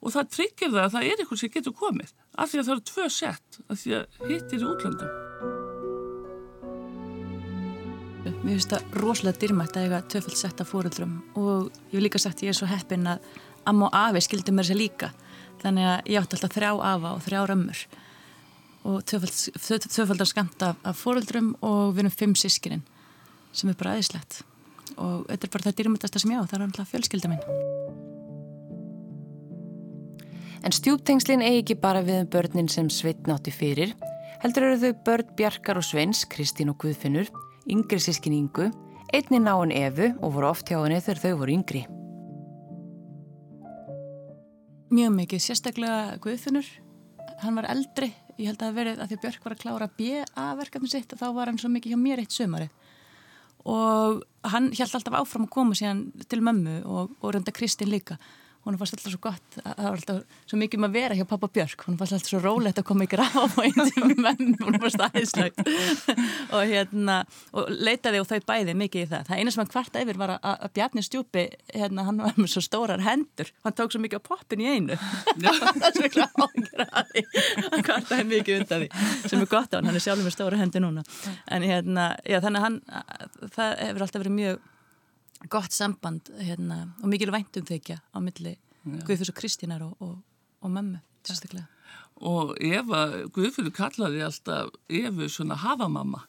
Og 0.00 0.14
það 0.14 0.30
tryggir 0.38 0.72
það 0.72 0.86
að 0.86 0.94
það 0.94 1.10
er 1.10 1.20
eitthvað 1.20 1.42
sem 1.42 1.52
getur 1.52 1.76
komið 1.76 2.14
af 2.36 2.50
því 2.50 2.60
að 2.60 2.66
það 2.66 2.74
eru 2.74 2.84
tvö 2.90 3.08
sett, 3.12 3.58
af 3.66 3.80
því 3.80 3.96
að 3.98 4.20
hittir 4.30 4.62
í 4.62 4.68
útlöndum. 4.70 5.12
Mér 8.26 8.56
finnst 8.56 8.72
það 8.72 8.96
rosalega 9.00 9.40
dyrmætt 9.42 9.76
að 9.78 9.86
eiga 9.86 10.00
töfald 10.10 10.38
sett 10.38 10.60
af 10.62 10.70
fóruldrum 10.72 11.20
og 11.38 11.68
ég 11.92 11.96
hef 11.96 12.02
líka 12.02 12.20
sagt 12.22 12.42
ég 12.42 12.50
er 12.50 12.58
svo 12.58 12.66
heppin 12.70 13.06
að 13.06 13.22
amma 13.70 13.86
og 13.86 13.96
afi 13.98 14.22
skildi 14.26 14.54
mér 14.54 14.66
sér 14.66 14.80
líka 14.80 15.12
þannig 15.62 15.86
að 15.90 16.10
ég 16.10 16.20
átti 16.20 16.38
alltaf 16.38 16.56
þrjá 16.56 16.72
afa 16.74 17.12
og 17.14 17.22
þrjá 17.26 17.40
römmur 17.50 17.84
og 18.86 19.06
töfaldar 19.06 20.30
skamt 20.30 20.62
af, 20.62 20.82
af 20.82 20.98
fóruldrum 20.98 21.54
og 21.60 21.94
við 21.94 22.04
erum 22.04 22.16
fimm 22.18 22.34
sískininn 22.38 22.84
sem 23.54 23.70
er 23.70 23.78
bara 23.78 23.94
aðeinslegt 23.94 24.42
og 24.96 25.26
þetta 25.30 25.46
er 25.46 25.54
bara 25.54 25.68
það 25.68 25.78
dyrmættasta 25.80 26.22
sem 26.22 26.34
ég 26.34 26.42
á, 26.42 26.46
það 26.46 26.58
er 26.58 26.66
alltaf 26.68 26.92
fjölskylda 26.94 27.32
minn. 27.32 28.05
En 30.66 30.72
stjúptengslinn 30.74 31.44
eigi 31.46 31.60
ekki 31.60 31.74
bara 31.78 32.00
við 32.02 32.24
um 32.24 32.30
börnin 32.32 32.66
sem 32.66 32.88
Sveit 32.90 33.28
nátti 33.30 33.52
fyrir, 33.54 33.92
heldur 34.42 34.64
eru 34.66 34.78
þau 34.80 35.02
börn 35.06 35.28
Bjarkar 35.38 35.78
og 35.78 35.84
Sveins, 35.86 36.24
Kristín 36.26 36.72
og 36.72 36.80
Guðfinnur, 36.82 37.28
yngri 37.70 38.00
sískin 38.02 38.34
Ingu, 38.34 38.72
einni 39.14 39.38
náinn 39.38 39.70
Evu 39.70 40.08
og 40.16 40.32
voru 40.34 40.48
oft 40.48 40.66
hjá 40.66 40.80
henni 40.80 40.98
þegar 40.98 41.20
þau 41.22 41.36
voru 41.44 41.54
yngri. 41.54 41.82
Mjög 44.90 45.14
mikið, 45.20 45.44
sérstaklega 45.44 46.16
Guðfinnur, 46.24 46.70
hann 47.44 47.60
var 47.60 47.68
eldri, 47.70 48.08
ég 48.34 48.50
held 48.50 48.64
að 48.66 48.80
verið 48.80 49.04
að 49.04 49.12
því 49.12 49.18
Björk 49.22 49.46
var 49.46 49.54
að 49.54 49.62
klára 49.62 49.88
B.A. 50.00 50.48
verkefni 50.58 50.90
sitt 50.90 51.14
og 51.14 51.20
þá 51.20 51.28
var 51.36 51.52
hann 51.52 51.60
svo 51.62 51.70
mikið 51.76 51.94
hjá 51.94 52.00
mér 52.00 52.24
eitt 52.24 52.34
sömari 52.34 52.66
og 53.66 54.18
hann 54.46 54.68
held 54.74 54.98
alltaf 54.98 55.14
áfram 55.18 55.46
að 55.46 55.54
koma 55.54 55.78
síðan 55.78 56.04
til 56.30 56.38
mömmu 56.42 56.80
og, 56.86 57.14
og 57.18 57.32
reynda 57.34 57.54
Kristín 57.54 57.90
líka 57.90 58.18
hún 58.66 58.78
fannst 58.80 58.96
alltaf 58.96 59.12
svo 59.12 59.20
gott, 59.22 59.58
það 59.62 59.82
var 59.86 59.96
alltaf 59.96 60.40
svo 60.50 60.58
mikið 60.60 60.80
um 60.80 60.86
að 60.88 60.96
vera 60.96 61.16
hjá 61.18 61.26
pappa 61.30 61.48
Björk, 61.54 61.84
hún 61.86 61.98
fannst 62.00 62.16
alltaf 62.16 62.32
svo 62.32 62.40
rólegt 62.42 62.80
að 62.80 62.86
koma 62.88 63.06
í 63.06 63.10
graf 63.10 63.56
með 63.56 64.14
menn 64.18 64.56
hún 64.60 64.78
fannst 64.82 65.04
aðeinslegt 65.06 65.62
og 66.56 66.62
hérna, 66.66 67.20
og 67.54 67.70
leitaði 67.70 68.22
og 68.22 68.28
þau 68.30 68.40
bæði 68.50 68.76
mikið 68.82 69.04
í 69.04 69.10
það, 69.12 69.26
það 69.30 69.40
eina 69.42 69.54
sem 69.54 69.62
hann 69.62 69.72
kvarta 69.72 70.02
yfir 70.02 70.20
var 70.20 70.34
að, 70.36 70.50
að 70.52 70.74
Bjarni 70.76 71.06
stjúpi, 71.06 71.46
hérna 71.72 72.06
hann 72.08 72.22
var 72.24 72.40
með 72.40 72.52
svo 72.56 72.64
stórar 72.66 73.04
hendur, 73.06 73.52
hann 73.64 73.76
tók 73.78 73.94
svo 73.94 74.02
mikið 74.02 74.20
á 74.20 74.26
poppin 74.26 74.64
í 74.64 74.70
einu. 74.74 74.98
Það 75.36 75.86
er 75.88 76.14
svo 76.16 76.36
að 76.86 77.12
því 77.12 77.24
hann 77.72 77.86
kvartaði 77.86 78.28
mikið 78.30 78.62
undan 78.62 78.84
því, 78.84 78.88
sem 79.30 79.42
er 79.42 79.50
gott 79.50 79.74
á 79.74 79.78
hann, 79.78 79.88
hann 79.88 79.98
er 79.98 80.04
sjálfur 80.04 80.26
með 80.26 80.36
stóra 80.36 80.60
hendur 80.60 80.84
núna. 80.84 81.04
En 81.52 81.66
hérna, 81.66 82.14
já 82.26 82.40
þannig 82.44 82.66
hann 82.66 82.80
það 83.54 83.76
hefur 83.84 84.06
alltaf 84.06 84.24
verið 84.24 84.36
mjög 84.40 84.64
gott 85.52 85.72
samband 85.74 86.30
hérna, 86.40 86.86
og 87.02 87.10
mikil 87.12 87.32
væntum 87.34 87.66
þykja 87.68 88.00
á 88.00 88.18
milli 88.22 88.56
Guðfjörns 88.86 89.32
og 89.32 89.38
Kristínar 89.40 89.82
og, 89.82 89.96
og, 90.00 90.18
og 90.62 90.70
mömmu 90.70 91.00
sérstaklega. 91.26 91.66
Og 92.22 92.54
Eva, 92.62 93.26
Guðfjörn 93.34 93.72
kallaði 93.74 94.22
alltaf 94.22 94.70
Efu 94.88 95.26
svona 95.28 95.58
hafamamma. 95.58 96.22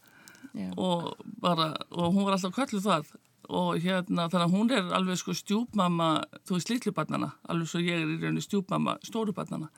Og, 0.73 1.11
bara, 1.41 1.75
og 1.93 2.15
hún 2.15 2.25
var 2.25 2.33
alltaf 2.33 2.55
kalluð 2.55 2.87
það. 2.87 3.11
Og 3.47 3.77
hérna 3.83 4.25
þannig 4.31 4.47
að 4.47 4.55
hún 4.55 4.73
er 4.73 4.89
alveg 4.97 5.21
sko 5.21 5.35
stjúpmamma, 5.37 6.09
þú 6.49 6.57
veist 6.57 6.71
litlubarnana, 6.73 7.29
alveg 7.47 7.69
svo 7.69 7.83
ég 7.85 8.01
er 8.01 8.09
í 8.09 8.17
rauninni 8.17 8.43
stjúpmamma 8.43 8.97
stórubarnana 9.05 9.69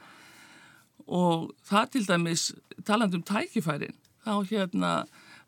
og 1.09 1.49
það 1.65 1.91
til 1.93 2.05
dæmis 2.05 2.43
talandum 2.85 3.23
tækifærin, 3.25 3.95
þá 4.23 4.33
hérna 4.49 4.91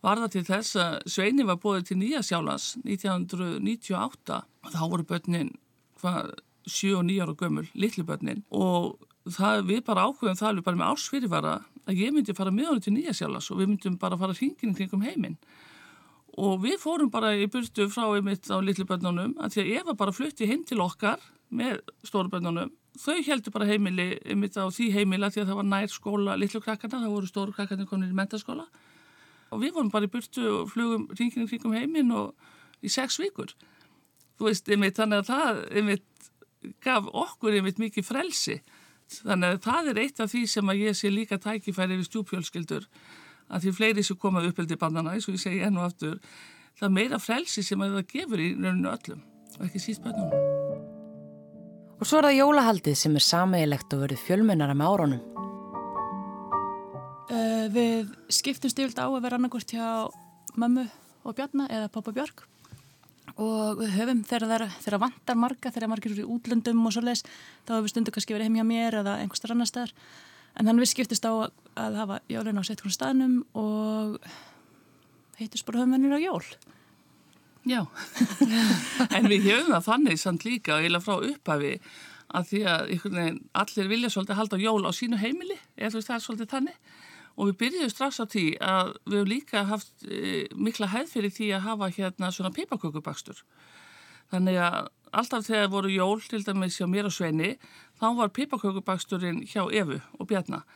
var 0.02 0.22
það 0.22 0.34
til 0.34 0.44
þess 0.48 0.78
að 0.82 0.96
Sveini 1.14 1.46
var 1.46 1.60
bóðið 1.62 1.88
til 1.92 1.98
Nýja 2.02 2.22
sjálfans 2.26 2.68
1998 2.82 4.40
og 4.42 4.74
þá 4.74 4.82
voru 4.90 5.06
börnin 5.08 5.52
hvað, 6.02 6.34
7 6.66 6.96
og 6.98 7.04
9 7.10 7.22
ára 7.22 7.36
gömul, 7.38 7.68
litli 7.78 8.06
börnin. 8.06 8.44
Og 8.50 8.98
það, 9.30 9.66
við 9.70 9.84
bara 9.86 10.08
ákveðum 10.10 10.40
það 10.40 10.60
við 10.60 10.68
bara 10.70 10.80
með 10.82 10.96
ásfyrirvara 10.96 11.58
að 11.90 12.02
ég 12.02 12.16
myndi 12.16 12.38
fara 12.38 12.54
með 12.54 12.72
honum 12.72 12.86
til 12.86 12.96
Nýja 12.96 13.18
sjálfans 13.18 13.52
og 13.54 13.62
við 13.62 13.74
myndum 13.74 14.00
bara 14.02 14.18
fara 14.18 14.38
hringin 14.38 14.76
kringum 14.78 15.06
heiminn. 15.06 15.38
Og 16.42 16.62
við 16.64 16.78
fórum 16.82 17.12
bara 17.12 17.36
í 17.36 17.46
burtu 17.52 17.90
frá 17.92 18.08
einmitt 18.16 18.50
á 18.50 18.58
litli 18.64 18.88
börnunum 18.88 19.36
að 19.38 19.58
því 19.58 19.64
að 19.64 19.74
Eva 19.82 19.98
bara 20.00 20.16
flutti 20.16 20.48
heim 20.50 20.64
til 20.66 20.80
okkar 20.82 21.22
með 21.52 21.82
stóru 22.08 22.32
börnunum. 22.32 22.72
Þau 22.98 23.20
heldur 23.28 23.54
bara 23.54 23.68
heimili 23.70 24.16
einmitt 24.26 24.58
á 24.58 24.66
því 24.72 24.90
heimila 24.96 25.30
því 25.32 25.44
að 25.44 25.52
það 25.52 25.60
var 25.60 25.68
nær 25.68 25.92
skóla 25.92 26.38
litlu 26.40 26.62
krakkarna, 26.64 27.04
það 27.04 27.14
voru 27.14 27.30
stóru 27.30 27.54
krakkarnir 27.56 27.90
komin 27.90 28.12
í 28.12 28.18
mentaskóla 28.18 28.66
og 29.52 29.64
við 29.64 29.76
vorum 29.76 29.92
bara 29.94 30.08
í 30.08 30.12
burtu 30.12 30.46
og 30.50 30.72
flugum 30.72 31.08
ringinu 31.18 31.48
kringum 31.50 31.76
heiminn 31.76 32.14
og 32.16 32.32
í 32.82 32.92
sex 32.92 33.20
vikur. 33.22 33.54
Þú 34.40 34.48
veist, 34.48 34.70
einmitt, 34.72 34.98
þannig 34.98 35.22
að 35.22 35.32
það 35.32 35.64
einmitt 35.80 36.30
gaf 36.82 37.10
okkur 37.10 37.58
einmitt 37.58 37.82
mikið 37.82 38.08
frelsi. 38.08 38.62
Þannig 39.12 39.58
að 39.58 39.66
það 39.66 39.92
er 39.92 40.00
eitt 40.06 40.22
af 40.24 40.32
því 40.32 40.46
sem 40.48 40.72
að 40.72 40.86
ég 40.86 40.98
sé 40.98 41.12
líka 41.12 41.38
tækifæri 41.42 42.00
við 42.00 42.08
stjúpjölskyldur 42.08 42.88
að 43.52 43.66
því 43.66 43.74
fleiri 43.76 44.06
sem 44.06 44.20
komað 44.20 44.50
uppeldi 44.52 44.78
bandana 44.80 45.16
eins 45.16 45.28
og 45.28 45.36
ég 45.36 45.44
segi 45.44 45.62
enn 45.66 45.80
og 45.80 45.90
aftur 45.90 46.18
það 46.80 46.88
er 46.88 46.96
meira 46.96 47.20
frelsi 47.22 47.64
sem 47.66 47.84
að 47.84 47.98
það 47.98 48.08
gefur 48.14 48.44
í 48.44 48.50
rauninu 48.56 48.92
öllum 48.92 49.24
og 49.58 49.66
ekki 49.68 49.84
síst 49.84 50.06
bannum 50.06 50.32
Og 52.02 52.08
svo 52.10 52.18
er 52.18 52.32
það 52.32 52.40
jólahaldið 52.40 52.96
sem 52.98 53.18
er 53.18 53.26
sameigilegt 53.26 53.94
og 53.94 54.06
verið 54.08 54.24
fjölmennara 54.26 54.78
með 54.78 54.94
árunum 54.96 55.51
Uh, 57.32 57.68
við 57.72 58.10
skiptum 58.34 58.72
stílt 58.72 58.98
á 59.00 59.08
að 59.08 59.22
vera 59.24 59.38
annarkort 59.40 59.72
hjá 59.72 60.10
mammu 60.60 60.84
og 61.24 61.36
Bjarnar 61.38 61.72
eða 61.72 61.92
pappa 61.94 62.12
Björg 62.12 62.42
og 63.40 63.80
við 63.80 63.94
höfum 63.96 64.24
þegar 64.28 64.66
það 64.82 64.98
vantar 65.00 65.38
marga, 65.40 65.72
þegar 65.72 65.92
margir 65.92 66.12
eru 66.12 66.26
í 66.26 66.34
útlöndum 66.36 66.82
og 66.86 66.92
svo 66.92 67.04
les, 67.06 67.24
þá 67.64 67.78
hefur 67.78 67.94
stundu 67.94 68.12
kannski 68.12 68.36
verið 68.36 68.50
heim 68.50 68.58
hjá 68.60 68.66
mér 68.68 68.98
eða 69.00 69.14
einhverstar 69.22 69.54
annar 69.56 69.70
staðar. 69.70 69.94
En 70.60 70.68
þannig 70.68 70.84
við 70.84 70.92
skiptist 70.92 71.24
á 71.24 71.32
að 71.80 71.98
hafa 72.02 72.20
jólun 72.28 72.60
á 72.60 72.64
hún 72.68 72.96
staðnum 72.98 73.38
og 73.56 74.18
heitist 75.40 75.66
bara 75.66 75.86
höfumennir 75.86 76.18
á 76.18 76.20
jól. 76.20 76.44
Já, 77.64 77.86
en 79.16 79.30
við 79.30 79.48
höfum 79.48 79.72
það 79.78 79.88
þannig 79.88 80.20
samt 80.20 80.46
líka 80.48 80.76
og 80.76 80.84
eiginlega 80.84 81.06
frá 81.06 81.30
upphafi 81.30 81.78
að 82.32 82.52
því 82.52 82.62
að 82.74 82.92
allir 83.62 83.92
vilja 83.92 84.12
svolítið 84.12 84.40
halda 84.40 84.60
jól 84.60 84.84
á 84.88 84.92
sínu 84.96 85.20
heimili 85.22 85.58
eða 85.78 85.94
þú 85.94 86.00
veist 86.00 86.12
það 86.12 86.18
er 86.18 86.26
svolítið 86.26 86.52
þannig 86.56 87.00
og 87.38 87.52
við 87.52 87.60
byrjuðum 87.64 87.94
strax 87.94 88.22
á 88.22 88.26
því 88.26 88.46
að 88.60 88.94
við 89.06 89.18
hefum 89.20 89.32
líka 89.32 89.66
haft 89.70 90.08
e, 90.08 90.48
mikla 90.56 90.92
hæð 90.92 91.14
fyrir 91.16 91.36
því 91.36 91.52
að 91.58 91.68
hafa 91.68 91.92
hérna 91.98 92.32
svona 92.32 92.54
pipakökubakstur 92.56 93.44
þannig 94.32 94.60
að 94.62 94.90
alltaf 95.12 95.48
þegar 95.48 95.72
voru 95.72 95.92
jól 95.92 96.22
til 96.24 96.44
dæmis 96.46 96.80
hjá 96.80 96.88
mér 96.88 97.10
og 97.10 97.16
Sveini 97.16 97.56
þá 98.00 98.08
var 98.20 98.34
pipakökubaksturinn 98.36 99.44
hjá 99.48 99.66
Evu 99.68 100.00
og 100.20 100.28
Bjarnar 100.30 100.68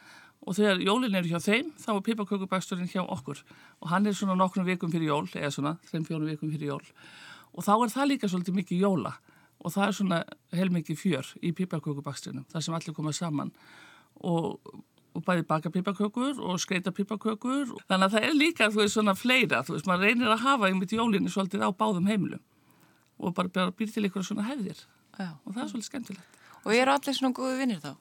og 0.46 0.58
þegar 0.58 0.82
jólin 0.84 1.18
eru 1.18 1.32
hjá 1.32 1.42
þeim 1.42 1.72
þá 1.82 1.88
var 1.92 2.04
pipakökubaksturinn 2.06 2.90
hjá 2.92 3.02
okkur. 3.04 3.42
Og 3.82 3.90
hann 3.90 4.06
er 4.06 4.18
svona 4.18 4.38
nokkrum 4.38 4.68
vikum 4.68 4.92
fyrir 4.94 5.10
jól 5.10 5.30
eða 5.34 5.52
svona 5.54 5.76
þreim 5.90 6.06
fjónum 6.06 6.30
vikum 6.30 6.52
fyrir 6.54 6.76
jól. 6.76 6.84
Og 7.56 7.66
þá 7.66 7.74
er 7.78 7.94
það 7.94 8.12
líka 8.12 8.30
svolítið 8.30 8.60
mikið 8.60 8.84
jóla. 8.86 9.16
Og 9.66 9.74
það 9.74 9.88
er 9.88 9.96
svona 9.98 10.20
heilmikið 10.54 11.00
fjör 11.02 11.32
í 11.42 11.54
pipakökubaksturinn 11.58 12.46
þar 12.52 12.66
sem 12.66 12.78
allir 12.78 12.98
koma 12.98 13.14
saman. 13.16 13.54
Og 14.22 14.60
og 15.16 15.24
bæði 15.24 15.46
baka 15.48 15.72
pipakökur 15.72 16.42
og 16.44 16.60
skreita 16.60 16.92
pipakökur 16.92 17.72
þannig 17.88 18.10
að 18.10 18.18
það 18.18 18.28
er 18.28 18.36
líka 18.36 18.68
þú 18.68 18.84
veist 18.84 18.98
svona 18.98 19.16
fleira 19.16 19.62
þú 19.64 19.78
veist 19.78 19.88
maður 19.88 20.10
reynir 20.10 20.34
að 20.34 20.44
hafa 20.44 20.70
einmitt 20.70 20.96
jólinni 20.96 21.32
svolítið 21.32 21.64
á 21.64 21.72
báðum 21.72 22.10
heimilum 22.12 22.44
og 23.20 23.36
bara, 23.36 23.50
bara 23.50 23.72
býr 23.72 23.92
til 23.92 24.08
ykkur 24.10 24.26
svona 24.26 24.46
hefðir. 24.50 24.86
Já. 25.16 25.32
og 25.46 25.54
það 25.54 25.62
er 25.64 25.70
svolítið 25.72 25.90
skemmtilegt. 25.90 26.40
Og 26.66 26.74
ég 26.74 26.84
er 26.84 26.92
allir 26.92 27.16
svona 27.16 27.36
góði 27.38 27.60
vinnir 27.62 27.82
þá? 27.84 27.94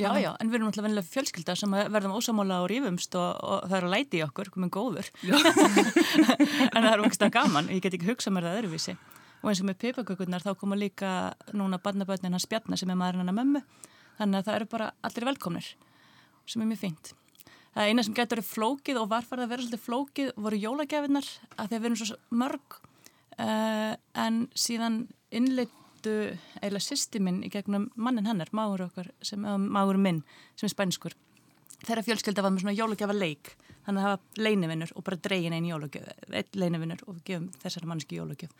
Já, 0.00 0.08
já, 0.18 0.30
en 0.40 0.48
við 0.50 0.56
erum 0.56 0.68
alltaf 0.70 0.84
vennilega 0.86 1.08
fjölskylda 1.12 1.54
sem 1.56 1.74
verðum 1.94 2.14
ósamála 2.16 2.62
og 2.64 2.70
rífumst 2.72 3.14
og, 3.20 3.28
og 3.44 3.66
það 3.68 3.76
er 3.76 3.86
að 3.86 3.92
læti 3.92 4.18
í 4.18 4.22
okkur, 4.24 4.50
komin 4.50 4.72
góður. 4.72 5.10
En 6.72 6.80
það 6.80 6.90
er 6.90 7.04
okkur 7.04 7.32
gaman, 7.32 7.68
ég 7.70 7.84
get 7.84 7.96
ekki 7.96 8.08
hugsað 8.08 8.34
mér 8.36 8.48
það 8.48 8.58
öðruvísi. 8.62 8.96
Og 9.42 9.52
eins 9.52 9.62
og 9.62 9.68
með 9.68 9.78
pipakökurnar 9.84 10.44
þá 10.44 10.52
koma 10.58 10.78
líka 10.78 11.12
núna 11.54 11.78
barnabötnin 11.82 12.34
hans 12.34 12.48
Bjarnar 12.50 12.80
sem 12.80 12.90
er 12.90 12.98
maðurinn 12.98 13.24
hann 13.24 13.32
að 13.32 13.38
mömmu. 13.40 13.62
Þannig 14.18 14.40
að 14.40 14.48
það 14.48 14.58
eru 14.58 14.68
bara 14.72 14.90
allir 15.06 15.28
velkomnir 15.28 15.70
sem 16.46 16.62
er 16.62 16.70
mjög 16.70 16.82
fínt. 16.82 17.12
Það 17.72 17.88
eina 17.88 18.04
sem 18.04 18.16
getur 18.16 18.36
verið 18.36 18.50
flókið 18.50 19.00
og 19.00 19.10
varfarið 19.12 19.44
að 19.44 19.52
vera 19.52 19.64
svolítið 19.64 19.84
flókið 19.86 20.32
voru 20.44 20.60
jólagjafinnar 20.60 21.28
að 21.56 21.70
þeir 21.70 21.82
verðum 21.84 22.00
svo 22.02 22.18
mörg 22.42 22.76
uh, 23.38 23.94
en 24.24 24.40
síðan 24.52 24.98
innleitu 25.32 26.16
eiginlega 26.60 26.84
sýstiminn 26.84 27.40
í 27.46 27.50
gegnum 27.52 27.88
mannin 27.96 28.28
hennar, 28.28 28.50
mágur 28.52 28.88
okkar, 28.88 29.08
sem, 29.24 29.40
mágur 29.40 30.00
minn 30.00 30.20
sem 30.58 30.68
er 30.68 30.74
spænskur. 30.74 31.16
Þeirra 31.82 32.04
fjölskylda 32.06 32.44
var 32.44 32.52
með 32.52 32.66
svona 32.66 32.76
jólagjafa 32.76 33.16
leik 33.16 33.54
þannig 33.86 34.02
að 34.02 34.04
það 34.04 34.12
var 34.12 34.44
leinivinnur 34.46 34.92
og 34.94 35.06
bara 35.06 35.22
dregin 35.24 35.56
einn 35.56 35.70
jólagjöf, 35.70 36.12
einn 36.28 36.60
leinivinnur 36.60 37.00
og 37.06 37.16
við 37.16 37.24
gefum 37.30 37.48
þessari 37.62 37.88
manneski 37.90 38.20
jólagjöf. 38.20 38.52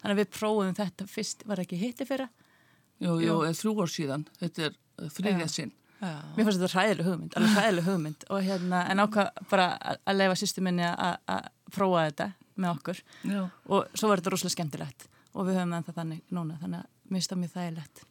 Þannig 0.00 0.16
að 0.16 0.22
við 0.22 0.32
prófum 0.32 0.74
þetta 0.76 1.06
fyrst, 1.10 1.44
var 1.46 1.60
ekki 1.62 1.78
hitti 1.80 2.08
fyrra 2.08 2.26
Jú, 3.02 3.18
jú, 3.20 3.40
þrjú 3.58 3.74
ár 3.82 3.92
síðan. 3.92 4.24
Þetta 4.40 4.68
er 4.68 4.76
uh, 4.76 5.08
þriðja 5.12 5.48
sinn. 5.52 5.72
Mér 6.00 6.44
fannst 6.44 6.60
þetta 6.60 6.72
ræðileg 6.76 7.06
hugmynd, 7.08 7.36
alveg 7.38 7.54
ræðileg 7.56 7.84
hugmynd 7.88 8.24
og 8.30 8.42
hérna, 8.44 8.80
en 8.92 8.98
ákvað 9.06 9.30
bara 9.50 9.68
að- 9.80 10.16
leifa 10.18 10.34
sýstu 10.36 10.60
minni 10.62 10.82
að- 10.82 11.18
að 11.28 11.46
prófa 11.72 12.02
þetta 12.10 12.26
með 12.58 12.70
okkur 12.76 13.00
Já. 13.24 13.50
og 13.68 13.86
svo 13.94 14.08
var 14.08 14.20
þetta 14.20 14.30
rosalega 14.34 14.54
skemmtilegt 14.56 15.06
og 15.34 15.46
við 15.46 15.56
höfum 15.56 15.72
það 15.86 15.94
þannig 16.00 16.20
núna, 16.30 16.58
þannig 16.60 16.80
að 16.84 16.86
mér 17.10 17.16
finnst 17.16 17.30
það 17.32 17.40
mjög 17.40 17.52
þægilegt 17.56 18.04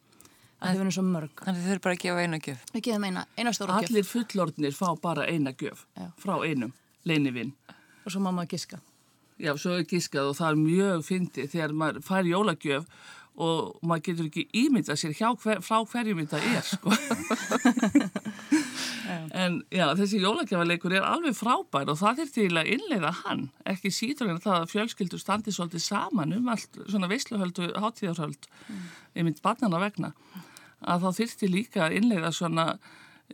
að 0.56 0.68
þið 0.72 0.78
verðum 0.80 0.92
svo 0.96 1.02
mörg. 1.06 1.30
Þannig 1.44 1.62
þau 1.62 1.68
þurfum 1.70 1.82
bara 1.86 1.94
að 1.94 2.02
gefa 2.02 2.22
einu 2.26 2.38
gjöf. 2.40 2.60
Við 2.74 2.82
gefum 2.82 3.04
eina, 3.04 3.26
eina 3.38 3.50
stóra 3.52 3.78
gjöf 3.80 3.90
Allir 3.90 4.04
fullorðnir 4.10 4.74
fá 4.74 5.00
bara 5.00 5.26
eina 5.30 5.52
gjöf 5.52 5.84
Já. 5.96 6.10
frá 6.18 6.34
einum 6.42 6.72
leinivinn. 7.04 7.52
og 8.06 8.12
svo 8.12 8.20
má 8.20 8.30
maður 8.32 8.48
giska. 8.54 8.80
Já, 9.38 9.52
svo 9.58 9.76
er 9.78 9.84
gískað 9.84 10.30
og 10.30 10.36
það 10.36 10.50
er 10.50 10.56
mjög 10.56 11.02
fyndið 11.04 11.50
þegar 11.52 11.72
maður 11.76 12.02
fær 12.02 12.24
jólagjöf 12.24 12.86
og 13.36 13.76
maður 13.84 14.04
getur 14.08 14.28
ekki 14.30 14.44
ímyndað 14.56 15.00
sér 15.00 15.14
hver, 15.16 15.60
frá 15.64 15.82
hverjum 15.84 16.22
þetta 16.22 16.38
er, 16.56 16.64
sko. 16.64 16.92
en 19.42 19.58
já, 19.72 19.86
þessi 19.98 20.20
jólagjöfaleikur 20.22 20.96
er 20.96 21.04
alveg 21.06 21.36
frábær 21.36 21.92
og 21.92 22.00
það 22.00 22.22
er 22.24 22.30
til 22.32 22.50
að 22.56 22.70
innleiða 22.76 23.12
hann, 23.22 23.46
ekki 23.68 23.92
síður 23.92 24.32
en 24.32 24.42
það 24.44 24.58
að 24.62 24.70
fjölskyldur 24.72 25.22
standi 25.22 25.54
svolítið 25.54 25.84
saman 25.84 26.36
um 26.38 26.52
allt 26.52 26.80
svona 26.86 27.10
veisluhöldu, 27.12 27.70
hátíðarhöld, 27.76 28.48
mm. 28.66 28.86
einmitt 29.20 29.42
barnana 29.44 29.82
vegna, 29.84 30.14
að 30.80 31.04
þá 31.04 31.20
þyrfti 31.20 31.52
líka 31.52 31.84
að 31.86 31.98
innleiða 32.00 32.32
svona 32.36 32.70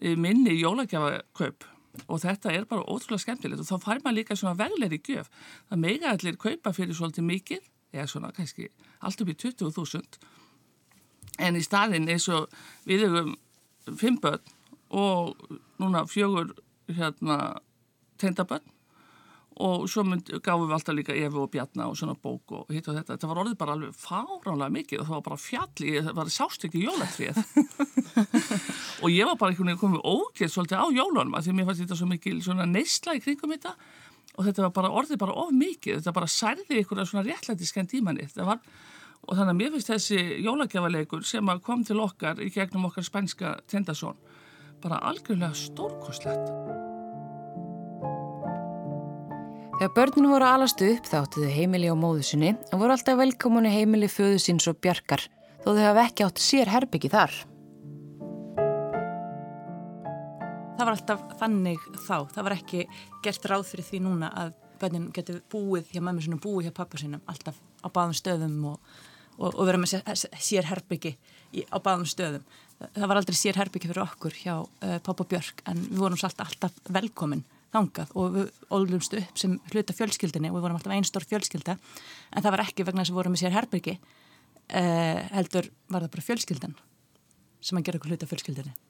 eh, 0.01 0.17
minni 0.19 0.59
jólagjafakaup 0.59 1.69
og 2.09 2.23
þetta 2.23 2.53
er 2.57 2.67
bara 2.69 2.85
ótrúlega 2.89 3.23
skemmtilegt 3.23 3.63
og 3.63 3.69
þá 3.69 3.87
fær 3.87 4.01
maður 4.03 4.19
líka 4.19 4.37
svona 4.39 4.57
vegleiri 4.57 4.99
gjöf. 5.05 5.29
Það 5.69 5.83
mega 5.83 6.13
allir 6.13 6.39
kaupa 6.41 6.73
fyrir 6.77 6.97
svolítið 6.97 7.27
mikið, 7.29 7.67
eða 7.93 8.09
svona 8.11 8.33
kannski 8.37 8.69
allt 9.01 9.21
upp 9.21 9.33
í 9.33 9.39
20.000 9.45 10.03
en 11.47 11.57
í 11.57 11.65
staðin 11.65 12.11
eins 12.13 12.29
og 12.33 12.53
við 12.89 13.07
hefum 13.07 13.35
fimm 13.99 14.19
börn 14.23 14.43
og 14.93 15.37
núna 15.81 16.05
fjögur 16.09 16.53
hérna 16.93 17.39
tengdabörn 18.21 18.73
og 19.63 19.85
svo 19.91 20.03
gáfum 20.43 20.69
við 20.69 20.75
alltaf 20.77 20.97
líka 20.97 21.15
Efi 21.15 21.39
og 21.39 21.51
Bjarna 21.53 21.89
og 21.91 21.97
svona 21.99 22.15
bók 22.17 22.55
og 22.57 22.71
hitt 22.73 22.89
og 22.89 22.97
þetta. 22.97 23.15
Þetta 23.15 23.29
var 23.29 23.41
orðið 23.43 23.59
bara 23.61 23.75
alveg 23.77 23.99
fáránlega 24.01 24.75
mikið 24.77 25.03
og 25.03 25.09
það 25.09 25.15
var 25.15 25.25
bara 25.27 25.41
fjalli, 25.43 25.93
það 25.99 26.17
var 26.19 26.31
sást 26.33 26.65
ekki 26.69 26.85
jólatrið. 26.87 27.41
og 29.03 29.13
ég 29.13 29.29
var 29.29 29.37
bara 29.37 29.53
einhvern 29.53 29.73
veginn 29.73 29.83
komið 29.83 30.07
ógeð 30.09 30.55
svolítið 30.55 30.83
á 30.83 30.87
jólunum 30.97 31.37
að 31.37 31.47
því 31.47 31.57
mér 31.59 31.69
fannst 31.69 31.85
þetta 31.85 32.01
svo 32.01 32.09
mikil 32.09 32.39
neysla 32.73 33.17
í 33.19 33.23
kringum 33.25 33.53
þetta 33.53 33.77
og 34.37 34.47
þetta 34.47 34.67
var 34.67 34.75
bara 34.77 34.93
orðið 35.01 35.21
bara 35.21 35.37
of 35.43 35.53
mikið. 35.57 36.01
Þetta 36.01 36.17
bara 36.17 36.31
særði 36.31 36.81
ykkur 36.83 37.05
svona 37.05 37.27
réttlæti 37.27 37.69
skend 37.69 37.93
tímanni. 37.93 38.29
Var, 38.37 38.61
og 39.23 39.37
þannig 39.39 39.53
að 39.53 39.59
mér 39.61 39.75
finnst 39.75 39.93
þessi 39.93 40.21
jólagjafalegur 40.47 41.27
sem 41.27 41.53
að 41.53 41.65
kom 41.67 41.85
til 41.87 42.01
okkar 42.03 42.41
í 42.43 42.51
gegnum 42.55 42.89
okkar 42.89 43.07
spænska 43.07 43.59
tendasón 43.71 44.19
bara 44.83 44.99
algjörlega 45.07 45.55
stórkoslegt. 45.55 46.49
Þegar 49.79 49.95
börninu 49.97 50.31
voru 50.31 50.47
að 50.47 50.57
alastu 50.57 50.89
upp 50.95 51.07
þá 51.11 51.17
áttu 51.21 51.45
þau 51.45 51.55
heimili 51.55 51.91
á 51.91 51.97
móðu 51.99 52.27
sinni 52.27 52.53
og 52.71 52.83
voru 52.83 52.95
alltaf 52.95 53.19
velkominu 53.19 53.71
heimili 53.73 54.11
föðu 54.11 54.43
síns 54.43 54.69
og 54.71 54.79
bjarkar 54.83 55.25
þó 55.63 55.73
þau 55.73 55.85
hafa 55.87 56.05
ekki 56.09 56.27
átt 56.27 56.43
sér 56.43 56.71
herbyggi 56.71 57.11
þar. 57.11 57.35
Það 60.83 60.89
var 60.89 60.97
alltaf 60.97 61.21
þannig 61.39 61.83
þá, 62.03 62.15
það 62.35 62.43
var 62.43 62.53
ekki 62.57 62.79
gert 63.23 63.45
ráð 63.47 63.69
fyrir 63.69 63.85
því 63.87 63.99
núna 64.03 64.31
að 64.35 64.49
bönnin 64.81 65.05
getur 65.15 65.37
búið 65.53 65.93
hjá 65.95 66.03
mömmu 66.03 66.25
sinum, 66.25 66.41
búið 66.43 66.67
hjá 66.67 66.75
pappa 66.75 66.99
sinum, 66.99 67.23
alltaf 67.31 67.55
á 67.55 67.89
báðum 67.95 68.17
stöðum 68.19 68.57
og, 68.73 68.91
og, 69.37 69.53
og 69.53 69.69
vera 69.69 69.79
með 69.79 69.93
sér, 70.43 70.67
herbyggi 70.67 71.15
á 71.71 71.79
báðum 71.79 72.11
stöðum. 72.11 72.43
Það 72.83 73.09
var 73.13 73.23
aldrei 73.23 73.39
sér 73.39 73.63
herbyggi 73.63 73.93
fyrir 73.93 74.03
okkur 74.09 74.41
hjá 74.41 74.53
uh, 74.59 74.99
pappa 75.07 75.31
Björk 75.31 75.63
en 75.71 75.87
við 75.87 76.03
vorum 76.03 76.19
svolítið 76.19 76.47
alltaf 76.49 76.83
velkomin 76.99 77.47
þangað 77.71 78.19
og 78.19 78.39
við 78.41 78.53
ólumst 78.75 79.19
upp 79.23 79.39
sem 79.39 79.59
hluta 79.71 79.95
fjölskyldinni 79.95 80.51
og 80.51 80.59
við 80.59 80.67
vorum 80.67 80.83
alltaf 80.83 80.99
einn 80.99 81.07
stór 81.07 81.31
fjölskylda 81.31 81.79
en 81.79 82.43
það 82.43 82.57
var 82.57 82.67
ekki 82.67 82.91
vegna 82.91 83.07
að 83.07 83.15
við 83.15 83.23
vorum 83.23 83.39
með 83.39 83.47
sér 83.47 83.55
herbyggi 83.55 84.01
uh, 84.03 85.27
heldur 85.39 85.71
var 85.87 86.09
það 86.09 86.15
bara 86.19 86.31
fjölskyldan 86.33 86.81
sem 87.63 87.79
að 87.79 87.87
gera 87.87 88.03
okkur 88.03 88.17
hluta 88.17 88.35
fjölskyldinni. 88.35 88.81